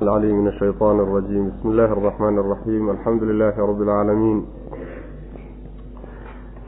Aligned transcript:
العلي 0.00 0.33
من 0.33 0.47
الشيطان 0.47 0.99
الرجيم 0.99 1.49
بسم 1.49 1.69
الله 1.69 1.85
الرحمن 1.85 2.39
الرحيم 2.39 2.89
الحمد 2.89 3.23
لله 3.23 3.53
رب 3.59 3.81
العالمين 3.81 4.45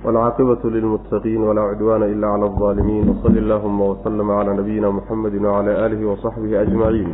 والعاقبة 0.06 0.70
للمتقين 0.70 1.42
ولا 1.42 1.62
عدوان 1.62 2.04
إلا 2.04 2.28
على 2.28 2.46
الظالمين 2.46 3.10
وصل 3.10 3.38
اللهم 3.38 3.82
وسلم 3.82 4.32
على 4.32 4.54
نبينا 4.54 4.90
محمد 4.90 5.36
وعلى 5.46 5.86
آله 5.86 6.06
وصحبه 6.06 6.62
أجمعين 6.62 7.08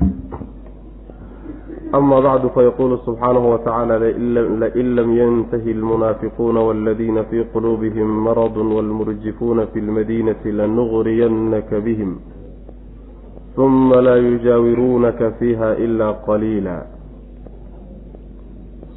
أما 1.95 2.19
بعد 2.19 2.47
فيقول 2.47 2.99
سبحانه 3.05 3.43
وتعالى 3.53 3.99
لئن 4.61 4.95
لم 4.95 5.09
ينتهي 5.17 5.71
المنافقون 5.71 6.57
والذين 6.57 7.23
في 7.23 7.43
قلوبهم 7.43 8.23
مرض 8.23 8.57
والمرجفون 8.57 9.65
في 9.65 9.79
المدينة 9.79 10.43
لنغرينك 10.45 11.73
بهم 11.73 12.19
uma 13.65 14.01
laa 14.01 14.15
yujaawiruunaka 14.27 15.31
fiiha 15.39 15.69
ilaa 15.85 16.13
qaliila 16.27 16.75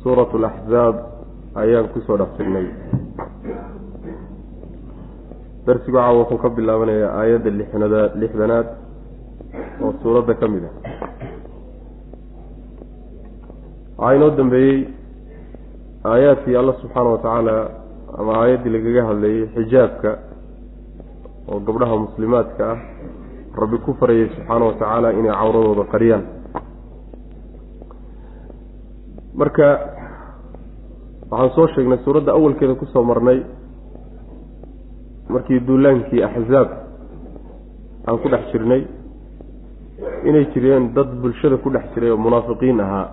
suuratu 0.03 0.37
alaxzaab 0.41 0.97
ayaan 1.63 1.89
ku 1.93 2.01
soo 2.07 2.17
dhex 2.21 2.31
jirnay 2.39 2.67
darsigu 5.67 5.97
caawa 5.97 6.19
wuxuu 6.21 6.39
ka 6.45 6.49
bilaabanayaa 6.57 7.11
aayadda 7.21 7.51
lixnada 7.59 8.01
lixdanaad 8.23 8.69
oo 9.85 9.93
suuradda 10.03 10.35
ka 10.41 10.47
mid 10.55 10.65
ah 10.69 10.75
waxaa 13.99 14.15
inoo 14.17 14.31
dambeeyey 14.41 14.79
aayaadkii 16.13 16.57
alla 16.63 16.73
subxaana 16.83 17.11
wa 17.15 17.19
tacaala 17.27 17.57
ama 18.19 18.33
aayaddii 18.43 18.75
lagaga 18.77 19.03
hadlayay 19.11 19.43
xijaabka 19.57 20.11
oo 21.51 21.61
gabdhaha 21.67 21.97
muslimaadka 22.07 22.65
ah 22.73 22.79
rabbi 23.61 23.79
ku 23.85 23.93
farayay 24.01 24.29
subxaana 24.35 24.65
wa 24.65 24.73
tacaala 24.81 25.13
inay 25.13 25.33
cawradooda 25.33 25.85
qariyaan. 25.93 26.25
Marka 29.35 29.67
waxaan 31.31 31.51
soo 31.57 31.67
sheegnay 31.75 31.99
suuradda 32.05 32.33
awalkeeda 32.33 32.75
ku 32.75 32.87
soo 32.93 33.05
marnay 33.05 33.41
markii 35.29 35.61
duulaankii 35.67 36.23
axzaab 36.25 36.69
aan 38.07 38.19
ku 38.23 38.29
dhex 38.29 38.45
jirnay 38.53 38.83
inay 40.29 40.45
jireen 40.53 40.93
dad 40.95 41.09
bulshada 41.21 41.57
ku 41.57 41.71
dhex 41.71 41.85
jiray 41.95 42.11
oo 42.11 42.17
munaafiqiin 42.21 42.81
ahaa 42.81 43.07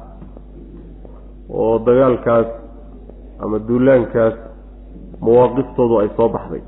oo 1.50 1.80
dagaalkaas 1.80 2.48
ama 3.40 3.60
duulaankaas 3.68 4.36
mawaaqiftoodu 5.22 5.96
ay 6.00 6.10
soo 6.18 6.30
baxday. 6.30 6.62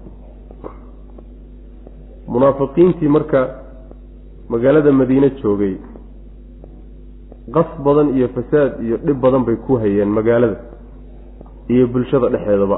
Munaafiqiintii 2.28 3.08
marka 3.12 3.61
magaalada 4.52 4.92
madiine 5.00 5.30
joogay. 5.42 5.76
Qas 7.56 7.70
badan 7.86 8.08
iyo 8.18 8.28
fasaad 8.36 8.72
iyo 8.86 8.96
dhib 9.06 9.18
badan 9.24 9.44
bay 9.48 9.56
ku 9.66 9.74
hayeen 9.82 10.10
magaalada 10.18 10.58
iyo 11.74 11.88
bulshada 11.94 12.28
dhexeedaba 12.34 12.78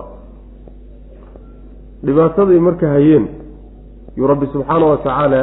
dhibaataday 2.05 2.59
marka 2.67 2.87
hayeen 2.95 3.25
yuu 4.17 4.27
rabbi 4.31 4.45
subxaana 4.53 4.85
wa 4.91 4.97
tacaala 4.97 5.41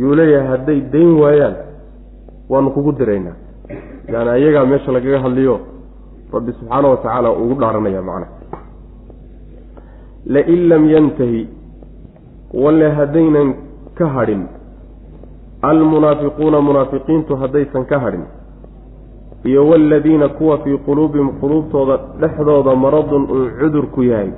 yuu 0.00 0.14
leeyahay 0.18 0.48
hadday 0.52 0.80
dayn 0.92 1.12
waayaan 1.22 1.54
waanu 2.48 2.70
kugu 2.76 2.92
diraynaa. 2.92 3.36
Yaani 4.12 4.30
ayagaa 4.30 4.64
meesha 4.70 4.92
lagaga 4.92 5.18
hadliyo 5.24 5.56
rabbi 6.32 6.52
subxaana 6.58 6.88
wa 6.88 6.96
tacaala 6.96 7.28
ugu 7.32 7.54
dhaaranaya 7.60 8.02
macnaha 8.02 8.32
lain 10.26 10.60
lam 10.68 10.82
yantahi 10.94 11.42
walle 12.62 12.88
haddaynan 12.98 13.48
ka 13.98 14.06
hadhin 14.16 14.42
almunaafiquuna 15.70 16.60
munaafiqiintu 16.60 17.36
haddaysan 17.36 17.84
ka 17.90 17.98
hadhin. 18.04 18.24
Iyo 19.44 19.68
waaladiina 19.68 20.28
kuwa 20.28 20.58
fii 20.58 20.78
quluubihim 20.86 21.28
quluubtooda 21.40 21.96
dhexdooda 22.20 22.74
maradun 22.74 23.22
uu 23.30 23.48
cudur 23.60 23.86
ku 23.94 24.02
yahay. 24.02 24.30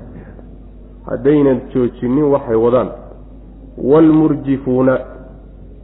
Haddaynan 1.09 1.61
joojinin 1.75 2.25
waxay 2.35 2.57
wadaan. 2.57 2.89
Waalmurjifuuna 3.91 4.99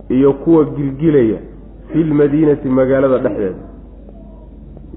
iyo 0.09 0.33
kuwa 0.33 0.65
gilgilaya 0.65 1.39
filmadiinati 1.93 2.69
magaalada 2.69 3.19
dhexdeeda. 3.19 3.63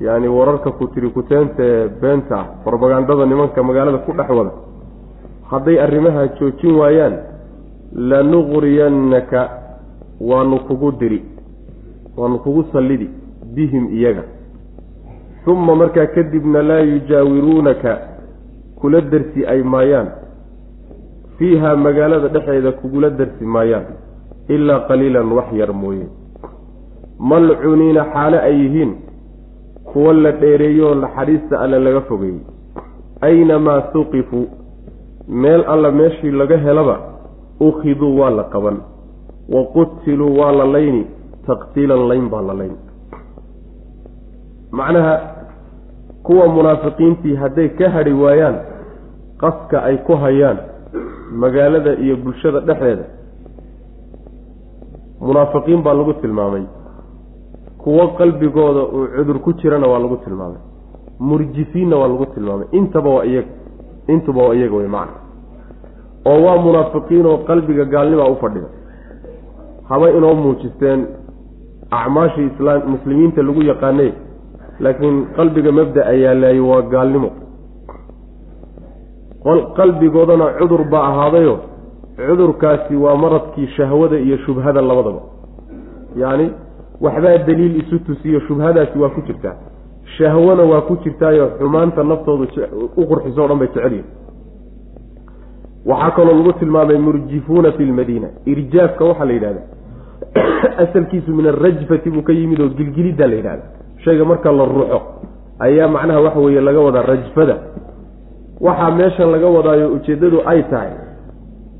Yacni 0.01 0.27
wararka 0.27 0.71
ku 0.71 0.87
tiri 0.87 1.09
kuteenta 1.09 1.63
ee 1.63 1.87
beenta 2.01 2.35
ah 2.39 2.45
brobagandada 2.65 3.25
nimanka 3.25 3.63
magaalada 3.63 3.97
ku 3.97 4.11
dhex 4.13 4.29
wada. 4.29 4.51
Hadday 5.51 5.79
arrimaha 5.79 6.27
joojin 6.27 6.75
waayaan 6.75 7.15
lanuqriyannaka 7.95 9.49
waanu 10.21 10.59
kugu 10.59 10.91
diri 10.91 11.23
waanu 12.17 12.39
kugu 12.39 12.63
sallidi 12.73 13.09
bihim 13.55 13.87
iyaga. 13.97 14.23
Uma 15.47 15.75
markaa 15.75 16.05
kadibna 16.07 16.61
laa 16.61 16.79
yujaawiruunaka 16.79 17.99
kula 18.79 19.01
darsi 19.01 19.45
ay 19.45 19.63
maayaan. 19.63 20.07
Fiiha 21.37 21.75
magaalada 21.75 22.27
dhexeeda 22.27 22.71
kugula 22.71 23.09
darsi 23.09 23.45
maayaan 23.45 23.85
ilaa 24.47 24.79
qaliilan 24.79 25.31
wax 25.31 25.53
yar 25.53 25.73
mooye. 25.73 26.07
Malcuniina 27.19 28.03
xaale 28.13 28.39
ay 28.39 28.55
yihiin 28.61 28.95
kuwa 29.93 30.13
la 30.13 30.31
dheereeyo 30.31 30.89
oo 30.89 30.95
naxariista 30.95 31.59
alle 31.59 31.79
laga 31.79 32.01
fogeeyey. 32.01 32.39
Aynamaa 33.21 33.81
suqifuu 33.93 34.47
meel 35.27 35.63
alla 35.67 35.91
meeshii 35.91 36.31
laga 36.31 36.57
helaba 36.57 36.99
ukhiduu 37.59 38.19
waa 38.19 38.29
la 38.29 38.43
qaban 38.43 38.77
wa 39.49 39.63
qutiluu 39.75 40.37
waa 40.39 40.51
la 40.51 40.65
layni 40.65 41.07
taqtiilan 41.47 42.07
layn 42.07 42.29
baa 42.29 42.41
la 42.41 42.53
layn 42.53 42.75
macnaha 44.71 45.13
kuwa 46.23 46.47
munaafiqiintii 46.47 47.35
hadday 47.35 47.69
ka 47.69 47.89
hadhi 47.89 48.13
waayaan 48.23 48.57
qaska 49.43 49.83
ay 49.83 49.97
ku 50.07 50.13
hayaan 50.23 50.57
magaalada 51.31 51.93
iyo 52.05 52.15
bulshada 52.17 52.59
dhexdeeda 52.59 53.05
munaafiqiin 55.21 55.83
baa 55.83 55.93
lagu 55.93 56.13
tilmaamay 56.13 56.63
kuwo 57.77 58.07
qalbigooda 58.07 58.81
uu 58.95 59.07
cudur 59.15 59.39
ku 59.39 59.53
jirana 59.53 59.87
waa 59.87 59.99
lagu 59.99 60.17
tilmaamay 60.25 60.61
murjifiinna 61.19 61.95
waa 61.97 62.07
lagu 62.07 62.25
tilmaamay 62.25 62.67
intaba 62.71 63.09
waa 63.09 63.25
iyaga 63.25 63.53
intuba 64.07 64.41
waa 64.47 64.55
iyaga 64.55 64.75
wey 64.75 64.87
macna 64.87 65.19
oo 66.25 66.39
waa 66.45 66.57
munaafiqiin 66.67 67.25
oo 67.25 67.37
qalbiga 67.37 67.85
gaalnimaa 67.85 68.29
u 68.33 68.35
fadhida 68.43 68.67
haba 69.89 70.09
inoo 70.17 70.33
muujisteen 70.35 71.07
acmaashii 71.99 72.47
islaam 72.51 72.81
muslimiinta 72.93 73.41
lagu 73.47 73.61
yaqaanay 73.71 74.11
laakiin 74.79 75.17
qalbiga 75.37 75.71
mabda 75.71 76.01
yaalaayey 76.23 76.59
waa 76.69 76.81
gaalnimo. 76.93 77.29
Qalbigoodana 79.77 80.45
cudur 80.59 80.83
baa 80.91 81.05
ahaadayo. 81.11 81.55
Cudurkaasi 82.17 82.95
waa 82.95 83.15
maradkii 83.15 83.67
shahwada 83.67 84.17
iyo 84.19 84.37
shubhada 84.37 84.81
labadaba. 84.81 85.21
Yacni 86.15 86.51
waxbaa 87.01 87.37
daliil 87.47 87.75
isu 87.81 87.99
tusiyo 87.99 88.39
shubhadaasi 88.47 88.99
waa 88.99 89.09
ku 89.09 89.21
jirtaa. 89.21 89.55
Shahwana 90.17 90.63
waa 90.63 90.81
ku 90.81 90.97
jirtaayo 91.03 91.45
xumaanta 91.59 92.03
naftooda 92.03 92.47
u 92.97 93.05
qurxiso 93.09 93.43
o 93.43 93.47
dhan 93.47 93.59
bay 93.59 93.67
jecelyihin 93.67 94.05
waxaa 95.85 96.11
kaloo 96.11 96.35
lagu 96.37 96.53
tilmaamay 96.59 96.97
murjifuuna 96.97 97.71
fi 97.71 97.85
lmadiina 97.85 98.27
irjaafka 98.45 99.05
waxaa 99.05 99.25
la 99.25 99.33
yidhahda 99.33 99.61
asalkiisu 100.83 101.33
min 101.33 101.47
arajfati 101.47 102.09
buu 102.09 102.21
ka 102.21 102.33
yimid 102.33 102.61
oo 102.61 102.69
gilgiliddaa 102.69 103.27
la 103.27 103.35
yidhahda 103.35 103.63
shayga 104.05 104.25
marka 104.25 104.51
la 104.51 104.65
ruuxo 104.65 105.01
ayaa 105.59 105.87
macnaha 105.87 106.21
waxa 106.21 106.39
weeye 106.39 106.61
laga 106.61 106.79
wadaa 106.79 107.01
rajfada. 107.01 107.57
Waxaa 108.61 108.91
meeshan 108.91 109.31
laga 109.31 109.47
wadaayo 109.47 109.87
ujeeddadu 109.93 110.41
ay 110.45 110.63
tahay 110.63 110.93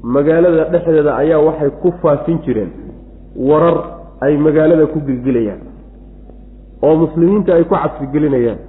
magaalada 0.03 0.63
dhexdeeda 0.73 1.17
ayaa 1.17 1.39
waxay 1.39 1.69
ku 1.81 1.93
faafin 2.01 2.39
jireen 2.45 2.69
warar 3.35 3.77
ay 4.21 4.37
magaalada 4.37 4.85
ku 4.93 4.99
gilgilayaan 5.07 5.61
oo 6.81 6.95
muslimiinta 6.95 7.55
ay 7.55 7.63
ku 7.63 7.75
cabsigelinayaan 7.75 8.59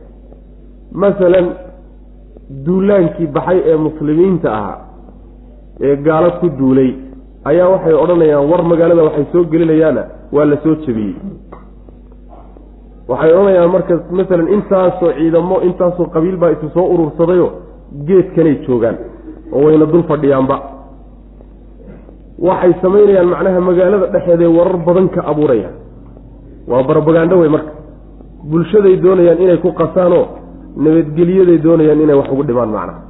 masalan 0.92 1.46
duulaankii 2.64 3.26
baxay 3.26 3.60
ee 3.70 3.76
muslimiinta 3.76 4.48
ahaa 4.58 4.78
ee 5.80 5.96
gaalo 5.96 6.30
ku 6.40 6.48
duulay 6.58 6.90
ayaa 7.50 7.68
waxay 7.74 7.94
odhanayaan 8.04 8.44
war 8.50 8.62
magaalada 8.70 9.02
waxay 9.08 9.26
soo 9.32 9.44
gelinayaana 9.52 10.02
waa 10.36 10.44
la 10.50 10.56
soo 10.64 10.74
jebiyey. 10.84 11.14
Waxay 13.10 13.32
odhanayaan 13.32 13.70
marka 13.74 13.94
masalan 14.18 14.48
intaasoo 14.56 15.12
ciidamo 15.18 15.56
intaasoo 15.68 16.06
qabiil 16.14 16.36
baa 16.42 16.50
isu 16.56 16.68
soo 16.76 16.86
urursadayo 16.94 17.48
geedkanay 18.08 18.56
joogaan 18.66 18.96
oo 19.52 19.62
wayna 19.66 19.86
dul 19.92 20.02
fadhiyaanba. 20.10 20.56
Waxay 22.48 22.72
samaynayaan 22.82 23.28
macnaha 23.32 23.60
magaalada 23.68 24.06
dhexeeday 24.14 24.50
warar 24.58 24.76
badan 24.86 25.08
ka 25.14 25.20
abuurayaan 25.30 25.74
waa 26.70 26.82
barbagaandho 26.90 27.36
wey 27.42 27.48
marka. 27.56 27.72
Bulshaday 28.50 28.96
doonayaan 29.04 29.40
inay 29.44 29.58
ku 29.64 29.70
qasaanoo 29.80 30.24
nabadgelyaday 30.84 31.58
doonayaan 31.66 32.00
inay 32.04 32.16
wax 32.20 32.28
ugu 32.34 32.44
dhimaan 32.48 32.70
macnaha. 32.76 33.00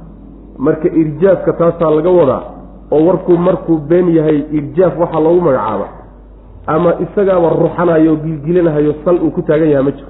Marka 0.65 0.87
irjaafka 1.01 1.51
taasaa 1.59 1.91
laga 1.97 2.11
wadaa 2.19 2.41
oo 2.91 3.05
warkuu 3.07 3.37
markuu 3.37 3.77
been 3.77 4.15
yahay 4.15 4.43
irjaaf 4.51 4.93
waxaa 4.99 5.19
loogu 5.19 5.41
magacaaba 5.41 5.87
ama 6.67 6.93
isagaaba 7.05 7.49
ruxanayo 7.49 8.11
oo 8.13 8.15
gilgilinahayo 8.23 8.93
sal 9.05 9.17
uu 9.23 9.31
ku 9.31 9.41
taagan 9.41 9.69
yaha 9.69 9.83
ma 9.83 9.91
jiro. 9.91 10.09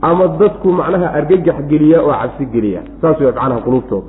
Ama 0.00 0.28
dadku 0.28 0.72
macnaha 0.72 1.06
argagax 1.18 1.56
geliya 1.68 2.02
oo 2.02 2.12
cabsi 2.12 2.46
geliya 2.46 2.80
saas 3.00 3.20
way 3.20 3.32
macnaha 3.32 3.60
quluubtooda 3.60 4.06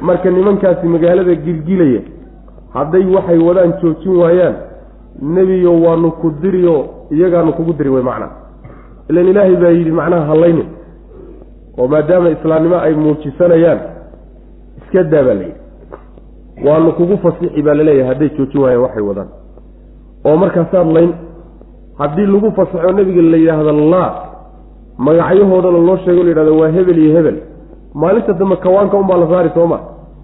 marka 0.00 0.30
nimankaasi 0.30 0.86
magaalada 0.86 1.34
gilgilaya 1.34 2.00
hadday 2.74 3.04
waxay 3.16 3.38
wadaan 3.38 3.72
joojin 3.82 4.16
waayaan 4.22 4.54
nebiyo 5.22 5.72
waanu 5.82 6.10
ku 6.20 6.30
diriyo 6.42 6.76
iyagaanu 7.10 7.52
kugu 7.52 7.72
diri 7.72 7.90
way 7.90 8.02
macnaha 8.02 8.32
ilan 9.08 9.26
ilaahay 9.28 9.56
baa 9.56 9.72
yidhi 9.78 9.90
macnaha 9.90 10.24
hallaynin. 10.26 10.68
Oo 11.78 11.88
maadaama 11.88 12.30
islaamnimo 12.30 12.76
ay 12.86 12.94
muujisanayaan 12.94 13.80
iska 14.78 15.02
daa 15.12 15.22
baa 15.22 15.34
layidhi 15.40 15.63
waanu 16.62 16.92
kugu 16.92 17.16
fasixi 17.18 17.62
baa 17.62 17.74
la 17.74 17.84
leeyahay 17.84 18.08
hadday 18.14 18.28
joojin 18.36 18.60
waayaan 18.62 18.82
waxay 18.82 19.02
wadaan. 19.02 19.28
Oo 20.24 20.36
markaasaad 20.36 20.88
layn 20.96 21.12
haddii 21.98 22.26
lagu 22.26 22.50
fasaxo 22.56 22.92
nebiga 22.92 23.22
la 23.22 23.36
yidhaahdo 23.36 23.72
laa 23.90 24.10
magacyahoodana 24.98 25.78
loo 25.78 25.96
sheego 26.04 26.22
la 26.22 26.28
yidhahdo 26.30 26.56
waa 26.60 26.68
hebel 26.76 26.98
iyo 26.98 27.16
hebel. 27.16 27.36
Maalinta 27.94 28.32
dambe 28.32 28.56
kawaanka 28.56 28.96
unbaa 28.96 29.16
la 29.16 29.28
saari 29.28 29.50
sooma. 29.54 29.78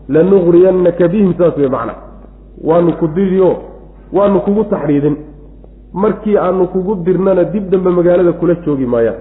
Lanuqriyannaka 0.09 1.09
bihim 1.09 1.35
saas 1.39 1.57
wey 1.57 1.69
macna. 1.69 1.95
Waanu 2.65 2.93
ku 3.01 3.07
diriyo 3.09 3.57
waanu 4.13 4.41
kugu 4.41 4.65
taxriidin. 4.65 5.17
Markii 5.93 6.37
aanu 6.37 6.67
kugu 6.69 6.95
dirnana 7.05 7.45
dib 7.45 7.71
dambe 7.71 7.91
magaalada 7.91 8.33
kula 8.33 8.55
joogi 8.65 8.87
maayaan. 8.87 9.19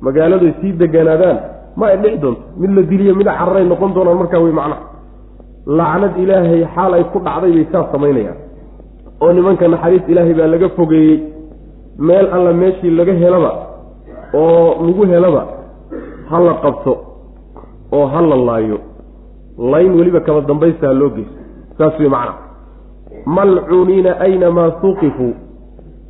Magaaladay 0.00 0.54
sii 0.60 0.72
deganaadaan 0.72 1.38
ma 1.76 1.86
ay 1.86 1.96
dhici 1.98 2.18
doonto. 2.18 2.40
Mid 2.56 2.70
la 2.70 2.82
diliyo 2.82 3.14
mid 3.14 3.26
cararay 3.26 3.64
noqon 3.64 3.94
doonaan 3.94 4.18
markaa 4.18 4.38
wey 4.40 4.52
macnaha 4.52 4.93
lacnad 5.66 6.16
ilaahay 6.22 6.64
xaal 6.74 6.92
ay 6.94 7.04
ku 7.12 7.18
dhacday 7.26 7.52
bay 7.56 7.66
saas 7.72 7.86
samaynayaan. 7.92 8.36
oo 9.22 9.32
nimanka 9.32 9.68
naxariis 9.68 10.02
ilaahay 10.08 10.34
baa 10.34 10.46
laga 10.54 10.68
fogeeyey 10.76 11.16
meel 11.98 12.26
alla 12.36 12.52
meeshii 12.52 12.90
laga 12.98 13.12
helaba 13.22 13.50
oo 14.34 14.84
lagu 14.86 15.04
helaba 15.12 15.42
ha 16.30 16.36
la 16.46 16.54
qabto 16.64 16.92
oo 17.92 18.06
ha 18.12 18.20
la 18.30 18.36
laayo. 18.48 18.78
Layn 19.72 19.92
weliba 19.98 20.20
kaba 20.20 20.40
dambaysta 20.40 20.86
ha 20.88 20.92
loo 21.00 21.10
geysto 21.16 21.38
saas 21.78 21.94
wey 22.00 22.08
macnaha 22.08 22.38
malcuuniina 23.36 24.10
aynamaa 24.26 24.70
suqifuu 24.80 25.32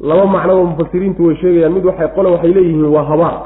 laba 0.09 0.25
macnaba 0.35 0.65
mufasiriintu 0.65 1.27
way 1.27 1.37
sheegayaan. 1.37 1.73
Mid 1.77 1.85
waxay 1.85 2.09
qole 2.17 2.29
waxay 2.35 2.53
leeyihiin 2.56 2.87
waa 2.97 3.05
habaar. 3.11 3.37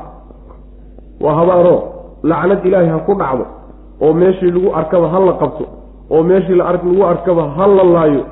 Waa 1.25 1.35
habaaroo 1.41 1.81
lacnad 2.23 2.65
ilaahay 2.67 2.89
ha 2.95 2.99
ku 3.07 3.15
dhacdo 3.15 3.45
oo 4.01 4.13
meeshii 4.21 4.51
lagu 4.51 4.69
arkaba 4.81 5.09
ha 5.13 5.19
la 5.29 5.33
qabto 5.43 5.65
oo 6.11 6.23
meeshii 6.23 6.55
lagu 6.55 7.05
arkaba 7.05 7.43
ha 7.57 7.67
la 7.67 7.85
laayo 7.85 8.23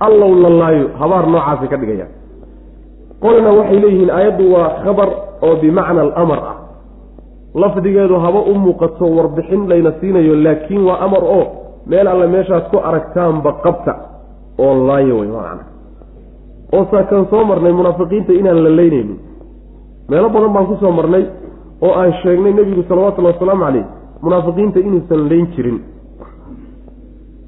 allow 0.00 0.34
la 0.34 0.50
laayo 0.50 0.88
habaar 0.98 1.26
noocaasay 1.26 1.68
ka 1.68 1.76
dhigayaan 1.76 2.12
qolna 3.20 3.50
waxay 3.52 3.80
leeyihiin 3.80 4.10
aayaddu 4.10 4.52
waa 4.54 4.68
khabar 4.84 5.08
oo 5.42 5.56
bimacna 5.56 6.00
alamar 6.00 6.38
ah. 6.38 6.56
Lafdigeedu 7.54 8.14
haba 8.18 8.40
u 8.50 8.54
muuqato 8.54 9.06
warbixin 9.06 9.68
layna 9.68 9.92
siinayo 10.00 10.34
laakiin 10.36 10.82
waa 10.86 10.98
amar 11.06 11.22
oo 11.24 11.46
meel 11.86 12.08
alle 12.08 12.26
meeshaad 12.26 12.70
ku 12.70 12.78
aragtaanba 12.78 13.52
qabta 13.62 13.94
oo 14.58 14.86
laayo 14.86 15.18
wey 15.18 15.28
macna 15.28 15.64
oo 16.74 16.84
saakaan 16.90 17.26
soo 17.30 17.44
marnay 17.44 17.72
munaafiqiinta 17.72 18.32
inaan 18.32 18.64
la 18.64 18.70
leynaynin. 18.70 19.18
Meelo 20.08 20.28
badan 20.28 20.52
baan 20.52 20.66
ku 20.66 20.76
soo 20.80 20.90
marnay 20.90 21.24
oo 21.80 21.92
aan 21.94 22.12
sheegnay 22.22 22.52
nebigu 22.52 22.82
salawatullahi 22.88 23.34
wasalaamu 23.34 23.64
caleyh 23.64 23.86
munaafiqiinta 24.22 24.78
inuusan 24.80 25.28
leyn 25.28 25.46
jirin 25.54 25.78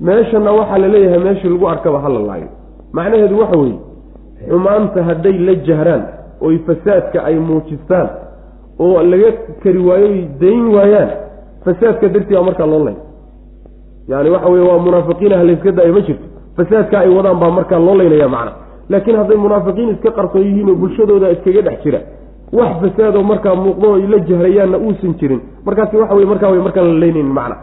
meeshana 0.01 0.53
waxaa 0.53 0.79
la 0.79 0.89
leeyahay 0.89 1.19
meeshii 1.19 1.49
lagu 1.49 1.69
arkaba 1.69 2.01
ha 2.01 2.09
la 2.09 2.19
laayo. 2.19 2.49
Macnaheedu 2.93 3.39
waxa 3.39 3.59
weeye 3.59 3.79
xumaanta 4.49 5.03
hadday 5.05 5.33
la 5.39 5.55
jahraan 5.55 6.03
oy 6.41 6.59
fasaadka 6.67 7.25
ay 7.25 7.35
muujistaan 7.39 8.09
oo 8.79 9.03
laga 9.03 9.33
kari 9.63 9.79
waayo 9.79 10.07
oy 10.07 10.21
dayn 10.41 10.67
waayaan 10.75 11.11
fasaadka 11.65 12.09
dartii 12.09 12.35
baa 12.37 12.43
markaa 12.43 12.67
loo 12.67 12.85
lay 12.85 12.95
yani 14.09 14.31
waxa 14.31 14.49
weye 14.49 14.65
waa 14.69 14.79
munaafiqiina 14.79 15.37
halayska 15.39 15.73
daayo 15.73 15.93
ma 15.95 16.01
jirto. 16.01 16.25
Fasaadka 16.57 16.99
ay 17.01 17.09
wadaan 17.09 17.41
baa 17.41 17.51
markaa 17.51 17.79
loo 17.79 17.95
laynaya 17.95 18.29
macna. 18.29 18.53
Laakiin 18.89 19.17
hadday 19.17 19.37
munaafiqiin 19.37 19.89
iska 19.95 20.11
qarsoon 20.11 20.45
yihiin 20.45 20.69
oo 20.71 20.75
bulshadooda 20.75 21.31
iskaga 21.31 21.63
dhex 21.63 21.83
jira 21.85 22.01
wax 22.53 22.73
fasaadoo 22.83 23.23
markaa 23.23 23.55
muuqdo 23.55 23.95
ay 23.95 24.07
la 24.07 24.19
jahrayaanna 24.19 24.79
uusan 24.79 25.15
jirin 25.21 25.41
markaasi 25.67 25.97
waxa 25.97 26.15
wey 26.15 26.25
markaa 26.27 26.51
way 26.51 26.61
markaan 26.61 26.87
la 26.87 26.99
leynaynin 27.03 27.33
macna 27.39 27.57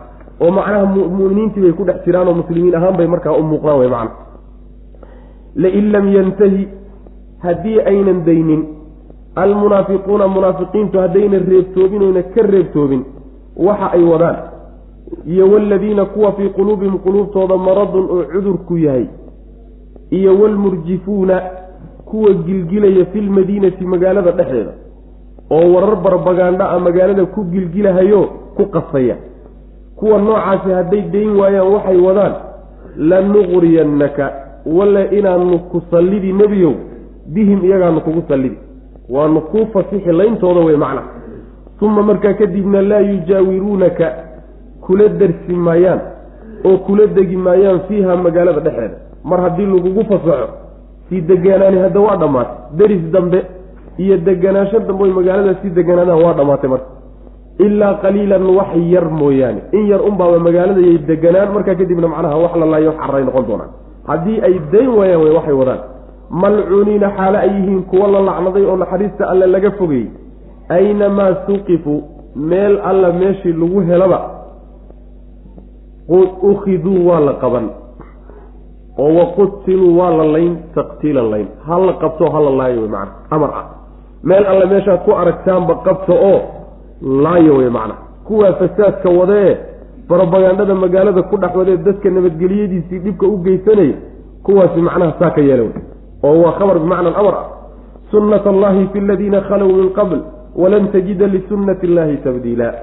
oo 0.44 0.52
macnaha 0.58 0.86
muminiintii 1.18 1.62
bay 1.66 1.74
ku 1.80 1.84
dhex 1.88 2.00
jiraan 2.06 2.28
oo 2.28 2.36
muslimiin 2.42 2.76
ahaan 2.76 2.98
bay 2.98 3.08
markaa 3.14 3.34
u 3.40 3.44
muuqdaan 3.52 3.80
wey 3.82 3.90
macna. 3.96 4.12
Lain 5.56 5.92
lam 5.94 6.06
yantahi 6.16 6.68
haddii 7.46 7.80
aynan 7.92 8.20
daynin 8.26 8.62
almunaafiquuna 9.44 10.28
munaafiqiintu 10.36 11.00
haddaynan 11.04 11.44
reebtoobin 11.52 12.02
oyna 12.08 12.24
ka 12.36 12.42
reebtoobin 12.54 13.02
waxa 13.68 13.88
ay 13.98 14.04
wadaan. 14.12 14.38
Iyo 15.34 15.46
waladiina 15.52 16.06
kuwa 16.06 16.32
fii 16.38 16.50
quluubihim 16.58 16.98
quluubtooda 17.06 17.58
maradun 17.58 18.06
oo 18.16 18.24
cudurku 18.34 18.78
yahay. 18.78 19.06
Iyo 20.12 20.32
walmurjifuuna 20.42 21.42
kuwa 22.06 22.34
gilgilaya 22.46 23.06
filmadiinati 23.06 23.86
magaalada 23.86 24.32
dhexdeeda 24.32 24.74
oo 25.52 25.74
warar 25.74 25.96
barbagaandha 26.06 26.70
a 26.70 26.80
magaalada 26.80 27.26
ku 27.26 27.44
gilgilahayo 27.54 28.22
ku 28.58 28.66
qasaya 28.76 29.16
kuwa 30.04 30.18
noocaasi 30.20 30.70
hadday 30.72 31.02
dayn 31.02 31.36
waayaan 31.40 31.68
waxay 31.74 31.98
wadaan 32.08 32.34
lanuqriyannaka 32.98 34.26
walla 34.66 35.04
inaanu 35.12 35.60
ku 35.72 35.82
sallidi 35.92 36.34
nebiyow 36.34 36.74
bihim 37.34 37.64
iyagaanu 37.66 38.02
kugu 38.02 38.24
sallidi. 38.28 38.58
Waanu 39.10 39.42
kuu 39.42 39.66
fasixi 39.74 40.12
layntooda 40.12 40.60
wey 40.60 40.76
macna 40.78 41.02
uma 41.82 42.04
markaa 42.04 42.34
kadibna 42.34 42.82
laa 42.82 43.00
yujaawiruunaka 43.00 44.08
kula 44.82 45.08
darsi 45.08 45.54
maayaan 45.54 46.00
oo 46.66 46.78
kula 46.78 47.08
degi 47.08 47.38
maayaan 47.38 47.80
fiiha 47.88 48.16
magaalada 48.16 48.60
dhexeeda 48.60 48.98
mar 49.24 49.42
haddii 49.42 49.66
lagugu 49.66 50.04
fasaxo 50.06 50.48
sii 51.10 51.22
deganaani 51.22 51.78
hadda 51.78 52.00
waa 52.00 52.16
dhammaatay. 52.18 52.56
Deris 52.78 53.02
dambe 53.12 53.46
iyo 53.98 54.18
deganaansho 54.18 54.80
dambe 54.80 55.04
oy 55.04 55.12
magaalada 55.12 55.56
sii 55.62 55.70
deganaadaan 55.70 56.24
waa 56.24 56.34
dhammaatay 56.34 56.70
marka 56.70 56.86
ilaa 57.60 57.94
qaliilan 58.04 58.44
wax 58.58 58.72
yar 58.94 59.06
mooyaane. 59.10 59.62
In 59.72 59.88
yar 59.92 60.02
unbaaba 60.02 60.40
magaaladayay 60.40 60.98
deganaan 61.08 61.54
markaa 61.54 61.76
kadibna 61.76 62.08
macnaha 62.08 62.38
wax 62.44 62.54
la 62.62 62.66
laayo 62.66 62.92
xaray 63.02 63.24
noqon 63.28 63.46
doonaan. 63.48 63.70
Haddii 64.08 64.42
ay 64.48 64.56
dayn 64.72 64.90
waayaan 64.98 65.22
way 65.24 65.32
waxay 65.38 65.54
wadaan. 65.62 65.80
Malcuuniina 66.42 67.10
xaale 67.18 67.38
ay 67.38 67.50
yihiin 67.56 67.84
kuwa 67.90 68.08
la 68.14 68.20
lacnaday 68.28 68.66
oo 68.66 68.78
naxariista 68.78 69.24
alle 69.32 69.48
laga 69.48 69.72
fogayey 69.72 70.08
aynamaa 70.70 71.32
suqifuu 71.46 72.00
meel 72.36 72.80
alla 72.84 73.12
meeshii 73.14 73.54
lagu 73.54 73.80
helaba. 73.90 74.20
Ukhiduu 76.52 77.08
waa 77.08 77.20
la 77.20 77.34
qaban. 77.34 77.70
Oo 78.98 79.14
waqutiluu 79.20 79.98
waa 80.00 80.10
la 80.18 80.26
layn 80.34 80.58
taqtiilan 80.76 81.30
layn. 81.32 81.48
Ha 81.68 81.80
la 81.80 81.94
qabto 81.94 82.26
ha 82.34 82.40
la 82.46 82.50
laayo 82.60 82.82
wey 82.82 82.90
macana 82.90 83.12
amar 83.32 83.50
ah. 83.60 83.66
Meel 84.24 84.46
alle 84.46 84.66
meeshaad 84.66 85.00
ku 85.06 85.12
aragtaanba 85.22 85.76
qabto 85.86 86.14
oo 86.14 86.40
laayo 87.04 87.56
wey 87.58 87.70
macna. 87.70 87.96
Kuwaa 88.24 88.54
fasaadka 88.54 89.10
wadee 89.10 89.58
barobagandhada 90.10 90.76
magaalada 90.76 91.22
ku 91.24 91.38
dhex 91.38 91.56
wadee 91.56 91.78
dadka 91.78 92.10
nabadgelyadiisii 92.10 93.00
dhibka 93.00 93.28
u 93.28 93.38
geysanaya 93.38 93.94
kuwaasi 94.44 94.82
macnaha 94.82 95.14
saa 95.20 95.30
ka 95.32 95.42
yeela 95.42 95.64
oo 96.24 96.42
waa 96.42 96.52
khabar 96.60 96.80
bimacna 96.80 97.10
alamar 97.10 97.34
ah. 97.34 97.48
Sunnat 98.12 98.48
allahi 98.48 98.88
fi 98.94 99.00
aladiina 99.00 99.42
khalow 99.42 99.68
min 99.68 99.90
qabl 99.94 100.20
walan 100.56 100.92
tajida 100.92 101.28
lisunnati 101.28 101.88
illahi 101.88 102.18
tabdiila. 102.18 102.74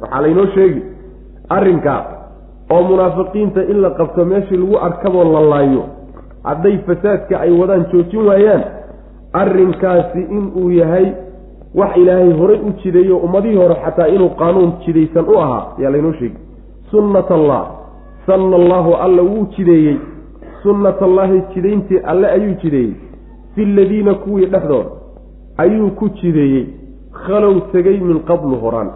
Waxaa 0.00 0.20
laynoo 0.20 0.46
sheegi 0.54 0.82
arrinkaa 1.48 2.04
oo 2.70 2.82
munaafiqiinta 2.82 3.62
in 3.64 3.80
la 3.80 3.90
qabto 3.90 4.24
meeshii 4.24 4.56
lagu 4.56 4.78
arkaboo 4.78 5.24
la 5.24 5.40
laayo 5.40 5.84
hadday 6.44 6.78
fasaadka 6.86 7.40
ay 7.40 7.50
wadaan 7.60 7.86
joojin 7.92 8.26
waayaan 8.26 8.64
arrinkaasi 9.32 10.20
inuu 10.30 10.70
yahay 10.70 11.12
wax 11.74 11.96
ilaahay 11.96 12.32
horay 12.40 12.58
u 12.68 12.72
jideeyo 12.82 13.16
ummadihii 13.16 13.56
hore 13.56 13.74
xataa 13.84 14.08
inuu 14.08 14.28
qaanuun 14.40 14.72
jidaysan 14.86 15.24
u 15.28 15.38
ahaa 15.44 15.62
ayaa 15.78 15.90
laynoo 15.90 16.12
sheegi 16.12 16.36
sunnat 16.90 17.30
allah 17.30 17.62
sanna 18.26 18.56
allaahu 18.56 18.94
alla 18.94 19.22
wuu 19.22 19.46
jideeyey. 19.56 19.96
Sunnat 20.62 21.02
allaahi 21.02 21.42
jidayntii 21.54 21.98
alle 22.12 22.26
ayuu 22.36 22.54
jideeyey. 22.62 22.94
Fi 23.54 23.64
ladiina 23.64 24.14
kuwii 24.14 24.46
dhexdooda 24.46 24.90
ayuu 25.64 25.90
ku 25.90 26.08
jideeyey. 26.08 26.66
Khalow 27.26 27.60
tegay 27.72 27.98
min 28.00 28.20
qablu 28.30 28.56
horaan. 28.62 28.90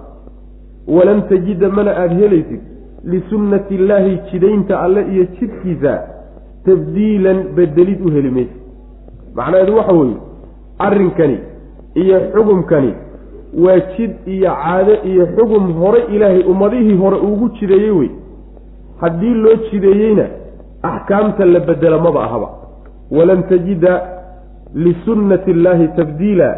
Walan 0.87 1.23
tajida 1.29 1.69
mana 1.69 1.91
aada 1.97 2.15
helaysid 2.15 2.61
lisunnati 3.05 3.75
illaahi 3.75 4.19
jidaynta 4.31 4.81
alle 4.81 5.03
iyo 5.13 5.25
jidkiisa 5.41 5.93
tabdiilan 6.65 7.43
bedelid 7.57 8.01
u 8.07 8.11
heli 8.11 8.31
maysa 8.31 8.57
macnaheedu 9.35 9.77
waxa 9.77 9.93
weeye 9.93 10.17
arrinkani 10.79 11.39
iyo 12.03 12.17
xugumkani 12.35 12.93
waa 13.65 13.79
jid 13.97 14.13
iyo 14.35 14.51
caado 14.63 14.95
iyo 15.11 15.25
xugum 15.37 15.73
hore 15.81 16.01
ilaahay 16.15 16.43
ummadihii 16.53 16.97
hore 17.03 17.17
ugu 17.29 17.49
jideeyey 17.59 17.91
wey. 17.99 18.11
Haddii 19.01 19.35
loo 19.35 19.57
jideeyeyna 19.71 20.27
axkaamta 20.83 21.45
la 21.45 21.61
bedela 21.61 21.99
maba 22.07 22.21
ahaba. 22.25 22.49
Walan 23.11 23.43
tajida 23.49 23.93
lisunnati 24.75 25.51
illaahi 25.51 25.89
tabdiila 25.97 26.49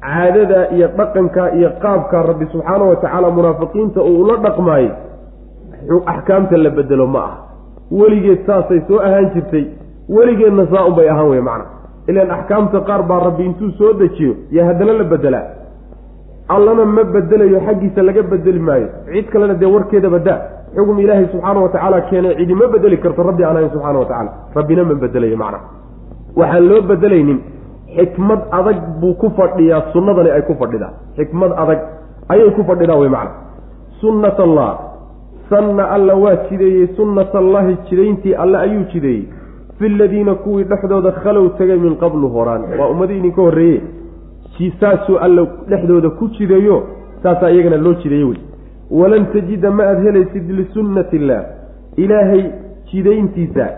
caadada 0.00 0.60
iyo 0.76 0.88
dhaqanka 0.98 1.42
iyo 1.58 1.70
qaabka 1.82 2.22
rabbi 2.22 2.46
subxaana 2.52 2.84
wa 2.84 2.96
tacaala 2.96 3.30
munaafiqiinta 3.30 4.00
uu 4.02 4.20
ula 4.22 4.36
dhaqmaayey 4.36 4.90
axkaamta 6.06 6.56
la 6.56 6.70
bedelo 6.70 7.06
ma 7.06 7.20
ah 7.28 7.34
weligeed 7.98 8.46
saasay 8.46 8.80
soo 8.88 8.98
ahaan 9.06 9.26
jirtay 9.34 9.64
weligeedna 10.16 10.66
saa 10.72 10.84
unbay 10.88 11.08
ahaan 11.12 11.28
wey 11.32 11.40
macna 11.40 11.64
ilaan 12.10 12.30
axkaamta 12.36 12.78
qaar 12.88 13.02
baa 13.10 13.20
rabbi 13.28 13.44
intuu 13.48 13.70
soo 13.78 13.92
dejiyo 14.00 14.32
yo 14.56 14.64
haddana 14.68 14.92
la 15.00 15.04
bedelaa 15.12 15.46
allana 16.54 16.84
ma 16.84 17.02
bedelayo 17.14 17.58
xaggiisa 17.66 18.02
laga 18.02 18.22
bedeli 18.22 18.60
maayo. 18.68 18.88
Cid 19.12 19.26
kalena 19.32 19.54
dee 19.60 19.70
warkeeda 19.74 20.08
badaa 20.10 20.38
xugum 20.76 20.98
ilaahay 20.98 21.26
subxaana 21.32 21.60
wa 21.64 21.68
tacaala 21.74 22.00
keenay 22.10 22.34
cidi 22.38 22.54
ma 22.54 22.66
bedeli 22.74 22.96
karto 23.04 23.22
rabbi 23.22 23.44
aan 23.44 23.56
ahayn 23.56 23.70
subxana 23.74 23.98
wa 24.02 24.06
tacala 24.10 24.30
rabbina 24.58 24.84
ma 24.84 24.94
bedelayo 24.94 25.36
macna. 25.42 25.58
Waxaan 26.36 26.64
loo 26.70 26.82
bedelaynin 26.90 27.38
xikmad 27.96 28.40
adag 28.58 28.78
buu 29.00 29.14
ku 29.20 29.30
fadhiyaa 29.38 29.82
sunnadani 29.92 30.30
ay 30.36 30.42
ku 30.48 30.54
fadhidaa. 30.60 30.92
Xikmad 31.16 31.52
adag 31.62 31.80
ayay 32.32 32.50
ku 32.56 32.62
fadhidaa 32.70 32.98
wey 33.02 33.10
macna. 33.16 33.32
Sunnat 34.00 34.38
allah. 34.46 34.70
Sanna 35.50 35.84
alla 35.96 36.14
waa 36.14 36.36
jideeyey 36.48 36.86
sunnat 36.96 37.34
allahi 37.34 37.76
jidayntii 37.88 38.34
alle 38.42 38.58
ayuu 38.58 38.84
jideeyey 38.92 39.24
fi 39.80 39.88
ladiina 39.88 40.34
kuwii 40.34 40.64
dhexdooda 40.64 41.12
khalow 41.22 41.48
tegay 41.58 41.78
min 41.78 41.96
qablu 41.96 42.28
horaan. 42.28 42.62
Waa 42.78 42.88
ummadii 42.94 43.18
idinka 43.18 43.42
horreeye 43.42 43.80
saasuu 44.80 45.16
alla 45.26 45.46
dhexdooda 45.70 46.10
ku 46.10 46.28
jideeyo 46.38 46.82
saasaa 47.22 47.50
iyagana 47.50 47.76
loo 47.76 47.94
jideeye 48.02 48.24
wey. 48.24 48.38
Walan 48.90 49.26
tajida 49.32 49.70
ma 49.70 49.84
aada 49.84 50.00
helaysid 50.00 50.50
lisunnati 50.50 51.16
illaah 51.16 51.44
ilaahay 51.96 52.44
jidayntiisa 52.92 53.68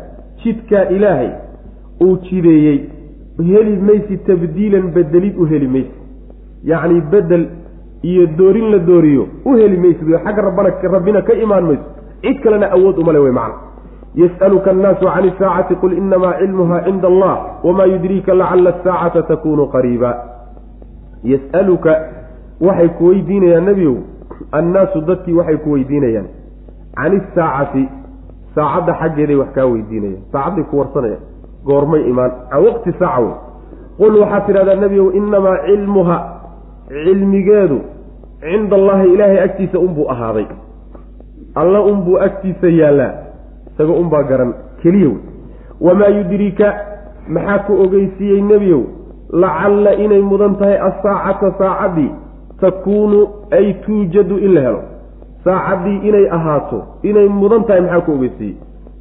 jidkaa 0.44 0.84
ilaahay 0.96 1.30
uu 2.04 2.16
jideeyey. 2.28 2.78
Heli 3.38 3.76
maysi 3.88 4.16
tabdiilan 4.26 4.92
bedelid 4.94 5.38
u 5.38 5.46
heli 5.46 5.68
maysid. 5.68 6.00
Yacni 6.64 7.00
bedel 7.00 7.46
iyo 8.02 8.26
doorin 8.38 8.70
la 8.72 8.78
dooriyo 8.78 9.26
u 9.44 9.56
heli 9.56 9.76
maysid. 9.76 10.08
Xagga 10.24 10.42
rabbana 10.42 10.70
rabbina 10.96 11.22
ka 11.22 11.34
imaan 11.34 11.64
mayso 11.64 11.86
cid 12.22 12.40
kalena 12.42 12.66
awood 12.72 12.98
umale 12.98 13.18
wey 13.18 13.32
macna 13.32 13.71
yas'aluka 14.14 14.70
annaasu 14.70 15.06
can 15.06 15.24
isaacati 15.24 15.74
qul 15.80 15.92
inamaa 15.96 16.38
cilmuha 16.38 16.84
cinda 16.84 17.08
allah 17.08 17.34
wamaa 17.64 17.86
yudriika 17.86 18.34
lacala 18.34 18.74
asaacata 18.74 19.22
takunu 19.22 19.66
qariiba 19.66 20.10
yas'aluka 21.24 21.92
waxay 22.60 22.88
ku 22.98 23.06
weydiinayaan 23.08 23.64
nebiyow 23.64 23.96
annaasu 24.52 25.00
dadkii 25.00 25.32
waxay 25.32 25.56
ku 25.64 25.72
weydiinayaan 25.72 26.28
can 26.96 27.12
isaacati 27.20 27.88
saacadda 28.54 28.92
xaggeeday 29.00 29.36
wax 29.36 29.48
kaa 29.56 29.66
weydiinayaan 29.66 30.22
saacadday 30.32 30.64
ku 30.70 30.78
warsanayaan 30.78 31.24
goormay 31.64 32.04
imaan 32.10 32.32
can 32.50 32.62
waqti 32.68 32.92
saaca 33.00 33.20
wey 33.24 33.34
qul 33.96 34.20
waxaad 34.20 34.46
tidhahdaa 34.46 34.76
nebigow 34.84 35.08
inamaa 35.20 35.56
cilmuha 35.66 36.16
cilmigeedu 36.88 37.80
cinda 38.44 38.76
allahi 38.76 39.12
ilaahay 39.14 39.40
agtiisa 39.48 39.78
unbuu 39.78 40.08
ahaaday 40.14 40.46
alla 41.54 41.80
unbuu 41.80 42.18
agtiisa 42.28 42.68
yaallaa 42.68 43.31
isaga 43.74 43.92
unbaa 43.92 44.22
garan 44.22 44.54
keliya 44.82 45.08
wey 45.08 45.18
wamaa 45.80 46.08
yudrika 46.08 46.74
maxaa 47.28 47.58
ku 47.58 47.72
ogeysiiyey 47.84 48.42
nebiyow? 48.42 48.82
Lacalla 49.32 49.94
inay 49.94 50.20
mudan 50.22 50.56
tahay 50.60 50.78
asaacata 50.78 51.52
saacaddii 51.58 52.10
takuunu 52.60 53.28
ay 53.50 53.72
tuujadu 53.84 54.38
in 54.38 54.54
la 54.54 54.60
helo. 54.60 54.82
Saacaddii 55.44 55.98
inay 56.08 56.26
ahaato 56.30 56.82
inay 57.02 57.28
mudan 57.28 57.64
tahay 57.64 57.80
maxaa 57.80 58.00
ku 58.00 58.12
ogeysiiyey? 58.12 58.56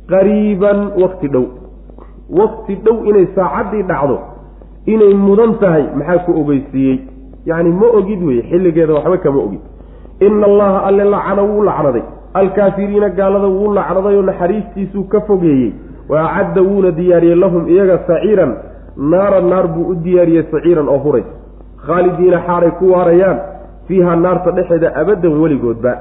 Qariiban 0.10 0.80
wakti 1.02 1.28
dhow. 1.28 1.46
Wakti 2.40 2.76
dhow 2.76 3.06
inay 3.10 3.28
saacaddii 3.36 3.84
dhacdo 3.84 4.18
inay 4.86 5.14
mudan 5.14 5.54
tahay 5.60 5.84
maxaa 5.96 6.24
ku 6.26 6.32
ogeysiiyey? 6.42 6.98
Yacni 7.46 7.72
ma 7.72 7.88
ogid 8.00 8.24
weye 8.24 8.42
xilligeeda 8.50 8.94
waxba 8.94 9.18
kama 9.18 9.40
ogid. 9.42 9.62
Ina 10.20 10.46
allaha 10.46 10.80
alle 10.88 11.04
lacana 11.04 11.42
wuu 11.42 11.64
lacnaday 11.64 12.04
alkaafiriina 12.34 13.10
gaalada 13.10 13.48
wuu 13.48 13.74
lacnaday 13.74 14.16
oo 14.16 14.22
naxariistiisuu 14.22 15.04
ka 15.04 15.22
fogeeyey. 15.22 15.72
Wa 16.10 16.32
acadda 16.32 16.62
wuuna 16.62 16.92
diyaariyey 16.92 17.36
lahum 17.36 17.68
iyaga 17.68 17.98
saciiran. 18.08 18.52
Naaran 18.98 19.50
naar 19.50 19.68
buu 19.68 19.88
u 19.92 19.96
diyaariyey 19.96 20.44
saciiran 20.52 20.88
oo 20.90 20.98
huray. 20.98 21.24
Khaalidiina 21.86 22.40
xaaray 22.48 22.72
ku 22.80 22.92
waarayaan. 22.94 23.38
Fiiha 23.88 24.16
naarta 24.16 24.52
dhexeeda 24.52 24.94
abaddan 25.02 25.40
weligoodba. 25.42 25.94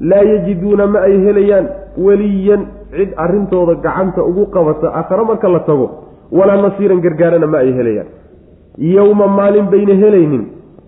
Laa 0.00 0.22
yajiduuna 0.32 0.86
ma 0.86 1.00
ay 1.08 1.16
helayaan 1.26 1.66
weliyan. 1.98 2.62
Cid 2.96 3.10
arrintooda 3.16 3.74
gacanta 3.84 4.22
ugu 4.24 4.46
qabata 4.46 4.88
aakhare 4.98 5.24
marka 5.24 5.48
la 5.48 5.60
tago 5.60 5.86
walaa 6.32 6.62
nasiiran 6.62 7.00
gargaarana 7.00 7.46
ma 7.46 7.58
ay 7.58 7.72
helayaan. 7.78 8.06
Yowma 8.78 9.26
maalin 9.26 9.66
bayna 9.72 9.94
helaynin. 10.02 10.44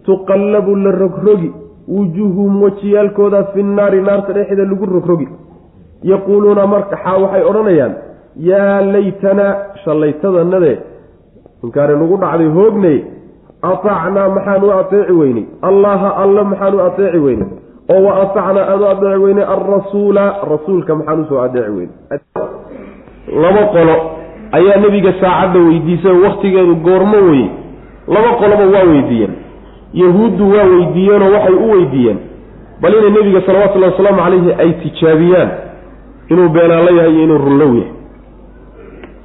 Tuqallabu 0.07 0.77
la 0.77 0.91
rogrogi 0.93 1.51
wujuuhuhum 1.89 2.63
wejiyaalkooda 2.63 3.45
fi 3.45 3.63
nnaari 3.63 4.01
naarta 4.01 4.33
dhexeeda 4.33 4.65
lagu 4.65 4.87
rogrogi. 4.87 5.29
Yaquuluuna 6.03 6.67
markaa 6.67 7.17
waxay 7.23 7.43
odhanayaan 7.43 7.95
yaa 8.51 8.81
laytanaa 8.81 9.55
shallaytadanade 9.85 10.79
inkaani 11.65 11.95
nagu 12.01 12.17
dhacday 12.17 12.49
hoognay 12.59 12.99
ataacnaa 13.63 14.29
maxaan 14.29 14.65
u 14.65 14.71
ateeci 14.71 15.13
weynay? 15.13 15.47
Allaha 15.63 16.09
alla 16.23 16.45
maxaan 16.45 16.75
u 16.75 16.81
ateeci 16.81 17.19
weynay? 17.19 17.49
Oo 17.91 18.03
wa 18.07 18.13
atacnaa 18.23 18.69
aanu 18.73 18.87
adeeci 18.93 19.23
weynay? 19.25 19.45
Alrasuula 19.45 20.25
rasuulka 20.53 20.95
maxaan 20.95 21.21
u 21.21 21.25
soo 21.29 21.41
adeeci 21.41 21.71
weynay. 21.71 21.97
Laba 23.43 23.67
qolo 23.75 23.97
ayaa 24.53 24.81
nebiga 24.81 25.13
saacadda 25.21 25.59
weydiisay 25.59 26.17
wakhtigeedu 26.25 26.75
goormo 26.77 27.19
weye 27.31 27.51
laba 28.09 28.31
qoloba 28.41 28.65
waa 28.75 28.87
weydiiyeen 28.93 29.35
yahuuddu 29.93 30.51
waa 30.55 30.65
weydiiyeenoo 30.73 31.33
waxay 31.33 31.55
u 31.55 31.71
weydiiyeen 31.71 32.19
bal 32.83 32.95
inay 32.95 33.11
nebiga 33.11 33.41
salawatullahi 33.47 33.93
wasalaamu 33.93 34.21
calayhi 34.23 34.53
ay 34.63 34.73
tijaabiyaan 34.83 35.51
inuu 36.29 36.49
beenaalo 36.49 36.91
yahay 36.97 37.13
iyo 37.15 37.23
inuu 37.25 37.39
runlow 37.39 37.75
yahay. 37.77 37.93